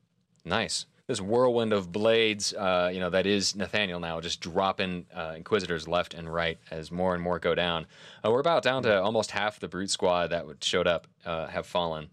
Nice. 0.45 0.85
This 1.07 1.21
whirlwind 1.21 1.73
of 1.73 1.91
blades, 1.91 2.53
uh, 2.53 2.89
you 2.93 2.99
know, 2.99 3.09
that 3.09 3.25
is 3.25 3.55
Nathaniel 3.55 3.99
now, 3.99 4.19
just 4.19 4.41
dropping 4.41 5.05
uh, 5.15 5.33
Inquisitors 5.35 5.87
left 5.87 6.13
and 6.13 6.33
right 6.33 6.57
as 6.71 6.91
more 6.91 7.13
and 7.13 7.23
more 7.23 7.39
go 7.39 7.55
down. 7.55 7.87
Uh, 8.25 8.31
we're 8.31 8.39
about 8.39 8.63
down 8.63 8.83
to 8.83 9.01
almost 9.01 9.31
half 9.31 9.59
the 9.59 9.67
brute 9.67 9.89
squad 9.89 10.27
that 10.27 10.45
showed 10.61 10.87
up 10.87 11.07
uh, 11.25 11.47
have 11.47 11.65
fallen. 11.65 12.09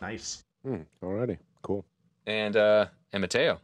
Nice. 0.00 0.42
Hmm, 0.64 0.82
alrighty. 1.02 1.38
Cool. 1.62 1.84
And 2.26 2.56
uh, 2.56 2.86
and 3.12 3.20
Mateo. 3.20 3.60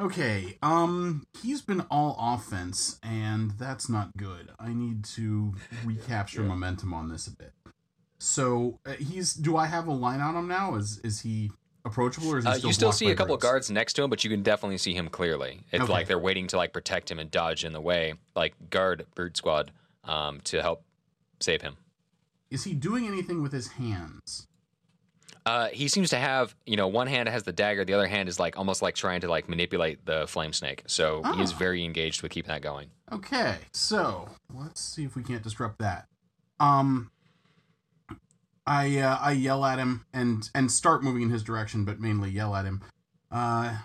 Okay, 0.00 0.56
um, 0.62 1.26
he's 1.42 1.60
been 1.60 1.82
all 1.90 2.16
offense, 2.18 2.98
and 3.02 3.50
that's 3.52 3.88
not 3.88 4.16
good. 4.16 4.50
I 4.58 4.72
need 4.72 5.04
to 5.16 5.54
recapture 5.84 6.42
momentum 6.42 6.94
on 6.94 7.10
this 7.10 7.26
a 7.26 7.32
bit. 7.32 7.52
So 8.20 8.78
uh, 8.86 8.92
he's. 8.92 9.34
Do 9.34 9.56
I 9.56 9.66
have 9.66 9.86
a 9.88 9.92
line 9.92 10.20
on 10.20 10.36
him 10.36 10.46
now? 10.46 10.74
Is 10.76 10.98
is 10.98 11.20
he 11.20 11.50
approachable, 11.84 12.28
or 12.34 12.38
is 12.38 12.44
he 12.44 12.50
Uh, 12.50 12.56
you 12.56 12.72
still 12.72 12.92
see 12.92 13.10
a 13.10 13.14
couple 13.16 13.34
of 13.34 13.40
guards 13.40 13.70
next 13.70 13.94
to 13.94 14.02
him, 14.02 14.10
but 14.10 14.22
you 14.22 14.30
can 14.30 14.42
definitely 14.42 14.76
see 14.78 14.92
him 14.94 15.08
clearly. 15.08 15.62
It's 15.72 15.84
Okay. 15.84 15.92
like 15.92 16.06
they're 16.06 16.18
waiting 16.18 16.46
to 16.48 16.56
like 16.58 16.72
protect 16.74 17.10
him 17.10 17.18
and 17.18 17.30
dodge 17.30 17.64
in 17.64 17.72
the 17.72 17.80
way, 17.80 18.14
like 18.36 18.54
guard 18.68 19.06
brute 19.14 19.36
squad 19.38 19.72
um, 20.04 20.40
to 20.42 20.60
help 20.60 20.84
save 21.40 21.62
him. 21.62 21.76
Is 22.50 22.64
he 22.64 22.74
doing 22.74 23.06
anything 23.06 23.40
with 23.42 23.52
his 23.52 23.68
hands? 23.68 24.46
Uh, 25.46 25.68
he 25.68 25.88
seems 25.88 26.10
to 26.10 26.16
have, 26.16 26.54
you 26.66 26.76
know, 26.76 26.86
one 26.86 27.06
hand 27.06 27.26
has 27.28 27.44
the 27.44 27.52
dagger, 27.52 27.82
the 27.86 27.94
other 27.94 28.06
hand 28.06 28.28
is 28.28 28.38
like 28.38 28.58
almost 28.58 28.82
like 28.82 28.94
trying 28.94 29.22
to 29.22 29.28
like 29.28 29.48
manipulate 29.48 30.04
the 30.04 30.26
flame 30.26 30.52
snake. 30.52 30.82
So 30.86 31.22
he 31.34 31.42
is 31.42 31.52
Ah. 31.52 31.56
very 31.56 31.82
engaged 31.84 32.20
with 32.22 32.30
keeping 32.32 32.48
that 32.50 32.60
going. 32.60 32.90
Okay, 33.10 33.56
so 33.72 34.28
let's 34.52 34.80
see 34.82 35.04
if 35.04 35.16
we 35.16 35.22
can't 35.22 35.42
disrupt 35.42 35.78
that. 35.78 36.06
Um, 36.60 37.10
I 38.70 38.98
uh, 39.00 39.18
I 39.20 39.32
yell 39.32 39.64
at 39.64 39.80
him 39.80 40.04
and 40.12 40.48
and 40.54 40.70
start 40.70 41.02
moving 41.02 41.22
in 41.22 41.30
his 41.30 41.42
direction, 41.42 41.84
but 41.84 41.98
mainly 41.98 42.30
yell 42.30 42.54
at 42.54 42.64
him. 42.64 42.80
Uh, 43.28 43.78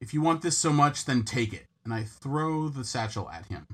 if 0.00 0.12
you 0.12 0.20
want 0.20 0.42
this 0.42 0.58
so 0.58 0.72
much, 0.72 1.04
then 1.04 1.22
take 1.22 1.52
it. 1.52 1.66
And 1.84 1.94
I 1.94 2.02
throw 2.02 2.68
the 2.68 2.82
satchel 2.82 3.30
at 3.30 3.46
him. 3.46 3.68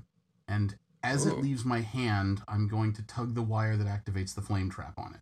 And 0.47 0.77
as 1.03 1.27
Ooh. 1.27 1.31
it 1.31 1.39
leaves 1.39 1.65
my 1.65 1.81
hand, 1.81 2.43
I'm 2.47 2.69
going 2.69 2.93
to 2.93 3.03
tug 3.07 3.35
the 3.35 3.41
wire 3.41 3.79
that 3.79 3.87
activates 3.87 4.35
the 4.35 4.43
flame 4.43 4.71
trap 4.71 4.99
on 4.99 5.15
it. 5.15 5.21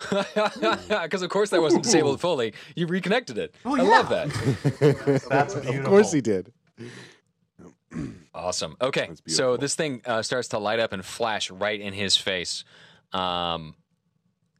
Because 0.88 1.22
of 1.22 1.28
course 1.28 1.50
that 1.50 1.60
wasn't 1.60 1.82
disabled 1.82 2.20
fully. 2.20 2.54
You 2.74 2.86
reconnected 2.86 3.36
it. 3.36 3.54
Oh, 3.66 3.74
I 3.74 3.82
yeah. 3.82 3.88
love 3.90 4.08
that. 4.08 5.24
That's 5.28 5.54
Of 5.56 5.84
course 5.84 6.10
he 6.10 6.22
did. 6.22 6.52
Awesome. 8.34 8.76
Okay, 8.80 9.08
so 9.26 9.56
this 9.56 9.74
thing 9.74 10.00
uh, 10.04 10.22
starts 10.22 10.48
to 10.48 10.58
light 10.58 10.78
up 10.78 10.92
and 10.92 11.04
flash 11.04 11.50
right 11.50 11.80
in 11.80 11.92
his 11.92 12.16
face, 12.16 12.62
um, 13.12 13.74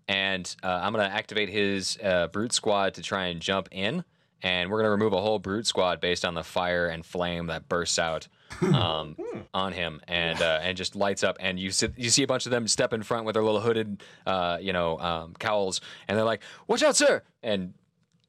and 0.08 0.56
uh, 0.62 0.80
I'm 0.82 0.92
gonna 0.92 1.04
activate 1.04 1.50
his 1.50 1.98
uh, 2.02 2.28
brute 2.28 2.52
squad 2.52 2.94
to 2.94 3.02
try 3.02 3.26
and 3.26 3.40
jump 3.40 3.68
in, 3.70 4.04
and 4.42 4.70
we're 4.70 4.78
gonna 4.78 4.90
remove 4.90 5.12
a 5.12 5.20
whole 5.20 5.38
brute 5.38 5.66
squad 5.66 6.00
based 6.00 6.24
on 6.24 6.34
the 6.34 6.42
fire 6.42 6.88
and 6.88 7.04
flame 7.04 7.46
that 7.46 7.68
bursts 7.68 7.98
out 7.98 8.26
um, 8.62 9.16
on 9.52 9.72
him, 9.72 10.00
and 10.08 10.40
uh, 10.40 10.60
and 10.62 10.76
just 10.76 10.96
lights 10.96 11.22
up, 11.22 11.36
and 11.40 11.60
you 11.60 11.70
see 11.70 11.88
you 11.96 12.10
see 12.10 12.22
a 12.22 12.26
bunch 12.26 12.46
of 12.46 12.50
them 12.50 12.66
step 12.66 12.92
in 12.92 13.02
front 13.02 13.26
with 13.26 13.34
their 13.34 13.44
little 13.44 13.60
hooded, 13.60 14.02
uh, 14.26 14.58
you 14.60 14.72
know, 14.72 14.98
um, 14.98 15.34
cowls, 15.38 15.80
and 16.08 16.16
they're 16.16 16.24
like, 16.24 16.42
"Watch 16.66 16.82
out, 16.82 16.96
sir!" 16.96 17.22
and 17.42 17.74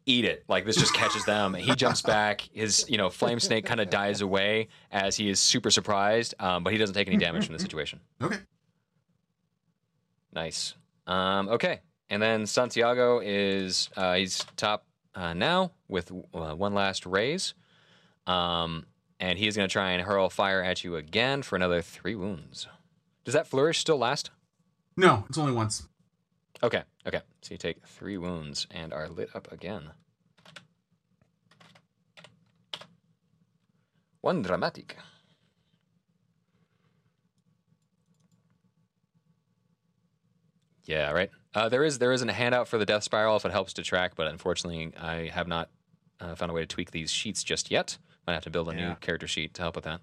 eat 0.05 0.25
it. 0.25 0.43
Like 0.47 0.65
this 0.65 0.75
just 0.75 0.93
catches 0.93 1.23
them. 1.25 1.53
He 1.53 1.75
jumps 1.75 2.01
back. 2.01 2.41
His 2.51 2.86
you 2.89 2.97
know 2.97 3.09
flame 3.09 3.39
snake 3.39 3.65
kind 3.65 3.80
of 3.80 3.89
dies 3.89 4.21
away 4.21 4.67
as 4.91 5.15
he 5.15 5.30
is 5.30 5.39
super 5.39 5.71
surprised, 5.71 6.34
um, 6.39 6.63
but 6.63 6.73
he 6.73 6.80
doesn't 6.80 6.95
take 6.95 7.07
any 7.07 7.17
damage 7.17 7.45
from 7.45 7.53
the 7.53 7.59
situation. 7.59 8.01
Okay. 8.21 8.38
Nice. 10.34 10.75
Um, 11.10 11.49
okay, 11.49 11.80
and 12.12 12.22
then 12.22 12.45
Santiago 12.45 13.20
is 13.20 13.89
uh, 13.97 14.14
he's 14.14 14.45
top 14.55 14.86
uh, 15.16 15.34
now 15.34 15.72
with 15.88 16.12
uh, 16.36 16.53
one 16.53 16.76
last 16.76 17.07
raise, 17.07 17.55
um, 18.28 18.86
and 19.20 19.39
he 19.39 19.47
is 19.47 19.57
going 19.57 19.68
to 19.68 19.74
try 19.74 19.91
and 19.91 20.03
hurl 20.03 20.30
fire 20.30 20.62
at 20.62 20.84
you 20.84 20.95
again 20.95 21.41
for 21.41 21.55
another 21.55 21.82
three 21.82 22.14
wounds. 22.14 22.68
Does 23.26 23.34
that 23.34 23.47
flourish 23.47 23.80
still 23.80 23.97
last? 23.97 24.30
No, 24.95 25.26
it's 25.28 25.38
only 25.39 25.51
once. 25.51 25.88
Okay, 26.62 26.84
okay. 27.07 27.22
So 27.41 27.55
you 27.55 27.57
take 27.57 27.88
three 27.88 28.18
wounds 28.18 28.68
and 28.70 28.93
are 28.93 29.10
lit 29.10 29.32
up 29.34 29.51
again. 29.51 29.89
One 34.22 34.43
dramatic. 34.43 34.95
Yeah, 40.89 41.11
right. 41.11 41.29
Uh, 41.53 41.69
there 41.69 41.83
is 41.83 41.99
there 41.99 42.11
isn't 42.11 42.29
a 42.29 42.33
handout 42.33 42.67
for 42.67 42.79
the 42.79 42.85
death 42.85 43.03
spiral 43.03 43.35
if 43.35 43.45
it 43.45 43.51
helps 43.51 43.73
to 43.73 43.83
track, 43.83 44.13
but 44.15 44.25
unfortunately, 44.25 44.91
I 44.99 45.29
have 45.31 45.47
not 45.47 45.69
uh, 46.19 46.33
found 46.33 46.49
a 46.49 46.53
way 46.55 46.61
to 46.61 46.67
tweak 46.67 46.89
these 46.89 47.11
sheets 47.11 47.43
just 47.43 47.69
yet. 47.69 47.99
Might 48.25 48.33
have 48.33 48.43
to 48.45 48.49
build 48.49 48.69
a 48.69 48.73
new 48.73 48.95
character 48.95 49.27
sheet 49.27 49.53
to 49.53 49.61
help 49.61 49.75
with 49.75 49.83
that. 49.83 50.01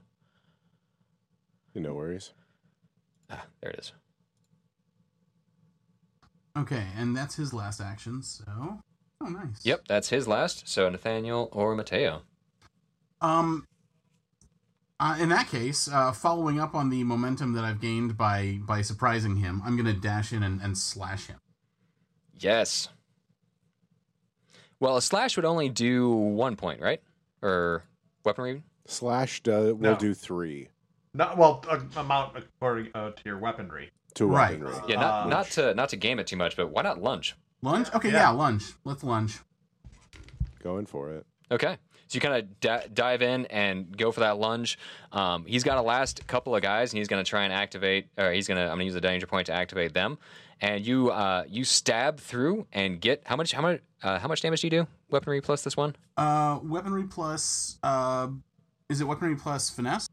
No 1.75 1.93
worries. 1.93 2.33
Ah, 3.29 3.47
there 3.61 3.71
it 3.71 3.81
is. 3.81 3.93
Okay, 6.57 6.87
and 6.97 7.17
that's 7.17 7.35
his 7.35 7.53
last 7.53 7.81
action. 7.81 8.23
So, 8.23 8.45
oh, 9.21 9.27
nice. 9.27 9.65
Yep, 9.65 9.89
that's 9.89 10.11
his 10.11 10.29
last. 10.29 10.69
So 10.69 10.89
Nathaniel 10.89 11.49
or 11.51 11.75
Mateo. 11.75 12.23
Um, 13.21 13.67
uh, 14.99 15.17
in 15.21 15.29
that 15.31 15.49
case, 15.49 15.89
uh, 15.89 16.13
following 16.13 16.59
up 16.61 16.75
on 16.75 16.89
the 16.91 17.05
momentum 17.05 17.53
that 17.53 17.65
I've 17.65 17.81
gained 17.81 18.17
by 18.17 18.59
by 18.63 18.83
surprising 18.83 19.37
him, 19.37 19.63
I'm 19.65 19.77
gonna 19.77 19.93
dash 19.93 20.33
in 20.33 20.43
and, 20.43 20.61
and 20.61 20.77
slash 20.77 21.27
him. 21.27 21.39
Yes. 22.39 22.89
Well, 24.81 24.97
a 24.97 25.03
slash 25.03 25.37
would 25.37 25.45
only 25.47 25.69
do 25.69 26.11
one 26.11 26.57
point, 26.57 26.81
right? 26.81 27.01
Or 27.43 27.85
weaponry? 28.25 28.63
Slash 28.87 29.43
do, 29.43 29.75
will 29.75 29.93
No. 29.93 29.97
do 29.97 30.13
three 30.15 30.69
Not 31.15 31.39
well, 31.39 31.65
a, 31.71 31.81
amount 31.99 32.37
according 32.37 32.91
uh, 32.95 33.11
to 33.13 33.23
your 33.25 33.39
weaponry. 33.39 33.91
to 34.15 34.27
Right. 34.27 34.61
weaponry. 34.61 34.83
Yeah, 34.93 35.01
not 35.01 35.27
Uh, 35.27 35.29
not 35.29 35.47
to 35.53 35.75
not 35.75 35.89
to 35.91 35.97
game 35.97 36.19
it 36.19 36.27
too 36.27 36.37
much, 36.37 36.57
but 36.57 36.69
why 36.69 36.83
not 36.83 37.01
lunge? 37.03 37.37
Lunge? 37.63 37.89
Okay, 37.95 38.09
Yeah. 38.11 38.15
yeah, 38.25 38.31
lunge. 38.31 38.75
Let's 38.85 39.03
lunge. 39.03 39.39
Going 40.63 40.85
for 40.87 41.11
it. 41.11 41.27
Okay. 41.51 41.79
So 42.09 42.17
you 42.17 42.21
kind 42.21 42.35
of 42.35 42.61
d- 42.61 42.89
dive 42.95 43.23
in 43.23 43.47
and 43.47 43.97
go 43.97 44.13
for 44.13 44.21
that 44.21 44.39
lunge. 44.39 44.79
Um, 45.13 45.45
he's 45.45 45.65
got 45.65 45.77
a 45.77 45.83
last 45.83 46.27
couple 46.27 46.55
of 46.55 46.63
guys, 46.63 46.93
and 46.93 46.99
he's 46.99 47.09
going 47.09 47.25
to 47.25 47.29
try 47.29 47.45
and 47.45 47.53
activate, 47.53 48.09
or 48.17 48.33
he's 48.33 48.47
going 48.47 48.59
to. 48.59 48.63
I'm 48.63 48.71
going 48.71 48.81
to 48.81 48.85
use 48.87 48.95
the 48.95 49.01
danger 49.01 49.27
point 49.27 49.47
to 49.47 49.53
activate 49.53 49.93
them. 49.93 50.19
And 50.61 50.87
you 50.87 51.11
uh, 51.11 51.45
you 51.49 51.65
stab 51.65 52.19
through 52.19 52.67
and 52.73 53.01
get 53.01 53.23
how 53.27 53.37
much 53.37 53.53
how 53.53 53.61
much 53.63 53.81
uh, 54.03 54.19
how 54.19 54.29
much 54.29 54.41
damage 54.41 54.61
do 54.61 54.67
you 54.69 54.71
do? 54.71 54.87
Weaponry 55.11 55.41
plus 55.41 55.63
this 55.63 55.77
one. 55.77 55.97
Uh, 56.17 56.61
weaponry 56.63 57.05
plus. 57.05 57.79
Uh, 57.83 58.29
is 58.89 59.01
it 59.01 59.05
weaponry 59.05 59.37
plus 59.37 59.69
finesse? 59.69 60.09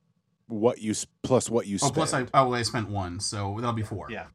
What 0.47 0.81
you 0.81 0.93
plus 1.21 1.49
what 1.49 1.67
you 1.67 1.77
spent. 1.77 1.97
Oh, 1.97 2.05
spend. 2.05 2.27
plus 2.27 2.33
I. 2.35 2.41
Oh, 2.41 2.49
well, 2.49 2.59
I 2.59 2.63
spent 2.63 2.89
one, 2.89 3.19
so 3.19 3.55
that'll 3.57 3.73
be 3.73 3.83
four. 3.83 4.07
Yeah. 4.09 4.25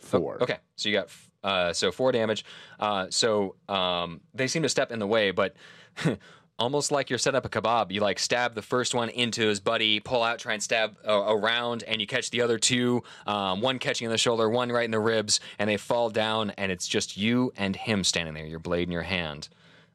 four. 0.00 0.40
Okay, 0.42 0.58
so 0.76 0.88
you 0.88 0.94
got 0.94 1.08
uh, 1.42 1.72
so 1.72 1.90
four 1.90 2.12
damage. 2.12 2.44
Uh, 2.78 3.06
so 3.10 3.56
um, 3.68 4.20
they 4.34 4.46
seem 4.46 4.62
to 4.62 4.68
step 4.68 4.92
in 4.92 4.98
the 4.98 5.06
way, 5.06 5.30
but 5.32 5.56
almost 6.62 6.92
like 6.92 7.10
you're 7.10 7.18
setting 7.18 7.36
up 7.36 7.44
a 7.44 7.48
kebab. 7.48 7.90
You 7.90 8.00
like 8.00 8.18
stab 8.20 8.54
the 8.54 8.62
first 8.62 8.94
one 8.94 9.08
into 9.08 9.42
his 9.42 9.58
buddy, 9.58 9.98
pull 9.98 10.22
out, 10.22 10.38
try 10.38 10.52
and 10.54 10.62
stab 10.62 10.96
uh, 11.06 11.24
around, 11.26 11.82
and 11.88 12.00
you 12.00 12.06
catch 12.06 12.30
the 12.30 12.40
other 12.40 12.56
two. 12.58 13.02
Um, 13.26 13.60
one 13.60 13.80
catching 13.80 14.04
in 14.04 14.12
the 14.12 14.18
shoulder, 14.18 14.48
one 14.48 14.70
right 14.70 14.84
in 14.84 14.92
the 14.92 15.00
ribs, 15.00 15.40
and 15.58 15.68
they 15.68 15.76
fall 15.76 16.08
down. 16.08 16.50
And 16.50 16.70
it's 16.70 16.86
just 16.86 17.16
you 17.16 17.52
and 17.56 17.74
him 17.74 18.04
standing 18.04 18.34
there, 18.34 18.46
your 18.46 18.60
blade 18.60 18.86
in 18.88 18.92
your 18.92 19.02
hand, 19.02 19.48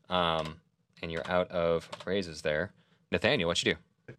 um, 0.09 0.57
and 1.01 1.09
you're 1.09 1.29
out 1.29 1.49
of 1.51 1.89
raises 2.05 2.41
there. 2.41 2.71
Nathaniel, 3.11 3.47
what 3.47 3.63
you 3.63 3.73
do? 4.07 4.15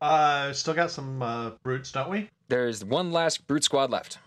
Uh, 0.00 0.52
still 0.52 0.74
got 0.74 0.90
some 0.90 1.22
uh, 1.22 1.50
brutes, 1.62 1.92
don't 1.92 2.10
we? 2.10 2.28
There's 2.48 2.84
one 2.84 3.12
last 3.12 3.46
brute 3.46 3.62
squad 3.64 3.90
left. 3.90 4.18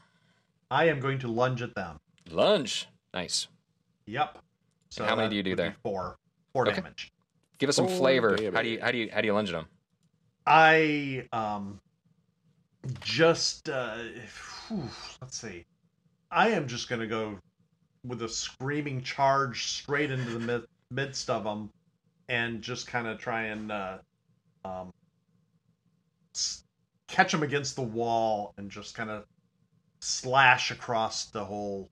I 0.72 0.86
am 0.86 1.00
going 1.02 1.20
to 1.20 1.28
lunge 1.28 1.62
at 1.62 1.76
them. 1.76 2.00
Lunge, 2.32 2.88
nice. 3.14 3.48
Yep. 4.06 4.40
So 4.90 5.04
how 5.04 5.16
many 5.18 5.30
do 5.30 5.36
you 5.36 5.44
do 5.44 5.56
there? 5.56 5.76
Four. 5.84 6.16
Four 6.54 6.66
Okay. 6.68 6.78
damage. 6.78 7.12
Give 7.60 7.70
us 7.70 7.76
some 7.76 7.86
Oh, 7.86 7.90
flavor. 7.90 8.36
damn 8.36 8.54
How 8.54 8.62
do 8.62 8.70
you 8.70 8.80
how 8.82 8.92
do 8.92 8.98
you 8.98 9.10
how 9.12 9.22
do 9.22 9.28
you 9.28 9.34
lunge 9.34 9.50
at 9.50 9.56
him? 9.60 9.66
I 10.46 11.28
um 11.32 11.80
just 13.02 13.70
uh 13.70 13.98
whew, 14.68 14.84
let's 15.22 15.38
see. 15.40 15.66
I 16.32 16.50
am 16.50 16.68
just 16.68 16.90
gonna 16.90 17.08
go 17.08 17.38
with 18.06 18.22
a 18.22 18.30
screaming 18.30 19.02
charge 19.02 19.66
straight 19.68 20.12
into 20.12 20.30
the 20.32 20.40
mid- 20.40 20.66
midst 20.92 21.30
of 21.30 21.44
them, 21.44 21.70
and 22.30 22.62
just 22.62 22.88
kind 22.88 23.08
of 23.08 23.18
try 23.20 23.44
and 23.46 23.72
uh, 23.72 23.98
um, 24.64 24.92
s- 26.36 26.64
catch 27.08 27.32
them 27.32 27.44
against 27.44 27.76
the 27.76 27.82
wall 27.82 28.54
and 28.58 28.70
just 28.72 28.96
kind 28.96 29.10
of 29.10 29.26
slash 30.02 30.72
across 30.72 31.26
the 31.26 31.44
whole 31.44 31.90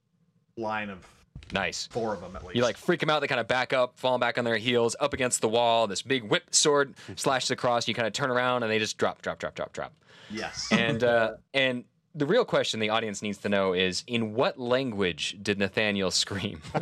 line 0.58 0.90
of 0.90 1.06
Nice. 1.52 1.88
four 1.88 2.14
of 2.14 2.22
them 2.22 2.36
at 2.36 2.44
least. 2.44 2.56
You 2.56 2.64
like 2.64 2.78
freak 2.78 3.00
them 3.00 3.10
out. 3.10 3.22
They 3.22 3.28
kind 3.28 3.40
of 3.40 3.48
back 3.48 3.74
up, 3.74 3.98
fall 3.98 4.18
back 4.18 4.38
on 4.38 4.46
their 4.46 4.58
heels, 4.58 4.96
up 5.00 5.14
against 5.14 5.42
the 5.42 5.50
wall. 5.50 5.88
This 5.88 6.02
big 6.02 6.24
whip 6.24 6.54
sword 6.54 6.96
slashes 7.16 7.52
across. 7.52 7.88
You 7.88 7.94
kind 7.94 8.08
of 8.08 8.14
turn 8.14 8.32
around 8.32 8.64
and 8.64 8.72
they 8.72 8.80
just 8.80 8.98
drop, 8.98 9.22
drop, 9.22 9.40
drop, 9.40 9.56
drop, 9.56 9.74
drop. 9.74 9.94
yes. 10.32 10.68
And 10.72 11.04
uh, 11.04 11.34
and 11.54 11.84
the 12.16 12.26
real 12.26 12.46
question 12.46 12.80
the 12.80 12.90
audience 12.90 13.22
needs 13.22 13.38
to 13.40 13.50
know 13.50 13.74
is: 13.74 14.04
in 14.08 14.34
what 14.34 14.60
language 14.60 15.38
did 15.42 15.60
Nathaniel 15.60 16.12
scream? 16.12 16.62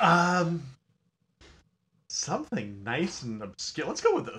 um, 0.00 0.62
something 2.08 2.82
nice 2.82 3.22
and 3.22 3.42
obscure. 3.42 3.86
Let's 3.86 4.00
go 4.00 4.14
with 4.14 4.26
the 4.26 4.38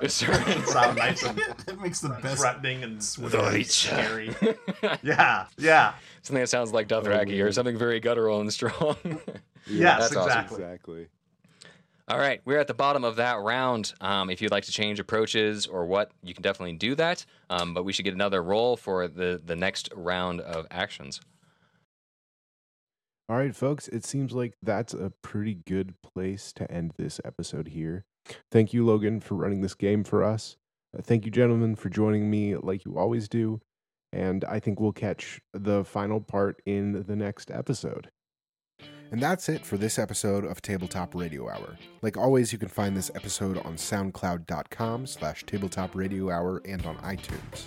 Surin. 0.00 0.10
Sorry. 0.10 0.62
Sound 0.66 0.96
nice 0.98 1.22
and 1.24 1.38
it 1.66 1.80
makes 1.80 2.00
the 2.02 2.10
best. 2.10 2.38
threatening 2.40 2.84
and 2.84 3.02
Sweet. 3.02 3.66
scary. 3.68 4.34
Yeah, 5.02 5.46
yeah. 5.58 5.94
something 6.22 6.40
that 6.40 6.48
sounds 6.48 6.72
like 6.72 6.86
Dothraki 6.88 7.44
or 7.44 7.50
something 7.52 7.76
very 7.76 7.98
guttural 8.00 8.40
and 8.40 8.52
strong. 8.52 8.96
Yes, 9.70 10.00
That's 10.00 10.16
awesome. 10.16 10.30
exactly. 10.30 10.62
Exactly. 10.64 11.06
All 12.08 12.18
right, 12.18 12.40
we're 12.46 12.58
at 12.58 12.68
the 12.68 12.74
bottom 12.74 13.04
of 13.04 13.16
that 13.16 13.40
round. 13.40 13.92
Um, 14.00 14.30
if 14.30 14.40
you'd 14.40 14.50
like 14.50 14.64
to 14.64 14.72
change 14.72 14.98
approaches 14.98 15.66
or 15.66 15.84
what, 15.84 16.10
you 16.22 16.32
can 16.32 16.42
definitely 16.42 16.72
do 16.76 16.94
that. 16.94 17.26
Um, 17.50 17.74
but 17.74 17.84
we 17.84 17.92
should 17.92 18.06
get 18.06 18.14
another 18.14 18.42
roll 18.42 18.78
for 18.78 19.08
the 19.08 19.38
the 19.44 19.56
next 19.56 19.90
round 19.94 20.40
of 20.40 20.66
actions. 20.70 21.20
All 23.28 23.36
right, 23.36 23.54
folks, 23.54 23.88
it 23.88 24.06
seems 24.06 24.32
like 24.32 24.54
that's 24.62 24.94
a 24.94 25.12
pretty 25.20 25.54
good 25.66 25.94
place 26.00 26.50
to 26.54 26.70
end 26.70 26.92
this 26.96 27.20
episode 27.26 27.68
here. 27.68 28.06
Thank 28.50 28.72
you, 28.72 28.84
Logan, 28.84 29.20
for 29.20 29.34
running 29.34 29.60
this 29.60 29.74
game 29.74 30.04
for 30.04 30.22
us. 30.22 30.56
Uh, 30.96 31.02
thank 31.02 31.24
you, 31.24 31.30
gentlemen, 31.30 31.76
for 31.76 31.88
joining 31.88 32.30
me 32.30 32.56
like 32.56 32.84
you 32.84 32.98
always 32.98 33.28
do. 33.28 33.60
And 34.12 34.44
I 34.44 34.58
think 34.58 34.80
we'll 34.80 34.92
catch 34.92 35.40
the 35.52 35.84
final 35.84 36.20
part 36.20 36.62
in 36.64 37.04
the 37.06 37.16
next 37.16 37.50
episode. 37.50 38.10
And 39.10 39.22
that's 39.22 39.48
it 39.48 39.64
for 39.64 39.76
this 39.76 39.98
episode 39.98 40.44
of 40.44 40.60
Tabletop 40.60 41.14
Radio 41.14 41.48
Hour. 41.48 41.78
Like 42.02 42.16
always, 42.16 42.52
you 42.52 42.58
can 42.58 42.68
find 42.68 42.96
this 42.96 43.10
episode 43.14 43.58
on 43.58 43.76
soundcloud.com 43.76 45.06
slash 45.06 45.44
tabletop 45.44 45.94
radio 45.94 46.30
hour 46.30 46.60
and 46.66 46.84
on 46.84 46.96
iTunes. 46.98 47.64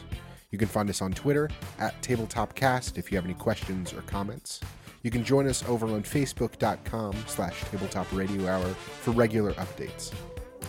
You 0.51 0.57
can 0.57 0.67
find 0.67 0.89
us 0.89 1.01
on 1.01 1.13
Twitter 1.13 1.49
at 1.79 1.99
tabletopcast 2.01 2.97
if 2.97 3.11
you 3.11 3.17
have 3.17 3.25
any 3.25 3.33
questions 3.33 3.93
or 3.93 4.01
comments. 4.01 4.59
You 5.01 5.09
can 5.09 5.23
join 5.23 5.47
us 5.47 5.63
over 5.67 5.87
on 5.87 6.03
facebook.com 6.03 7.15
slash 7.25 7.59
tabletop 7.71 8.11
radio 8.13 8.47
hour 8.47 8.67
for 8.67 9.11
regular 9.11 9.53
updates. 9.53 10.13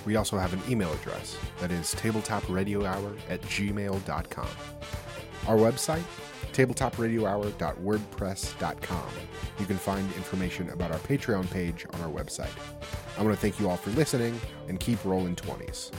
We 0.05 0.17
also 0.17 0.37
have 0.39 0.53
an 0.53 0.61
email 0.69 0.93
address 0.93 1.39
that 1.61 1.71
is 1.71 1.95
tabletopradiohour 1.95 3.17
at 3.29 3.41
gmail.com. 3.43 4.49
Our 5.47 5.57
website, 5.57 6.03
tabletopradiohour.wordpress.com. 6.53 9.09
You 9.59 9.67
can 9.67 9.79
find 9.79 10.13
information 10.15 10.71
about 10.71 10.93
our 10.93 10.99
Patreon 10.99 11.51
page 11.51 11.87
on 11.93 12.01
our 12.01 12.11
website. 12.11 12.51
I 13.19 13.23
want 13.23 13.35
to 13.35 13.41
thank 13.41 13.61
you 13.61 13.69
all 13.69 13.77
for 13.77 13.91
listening 13.91 14.41
and 14.69 14.81
keep 14.81 15.05
rolling 15.05 15.37
20s. 15.37 15.91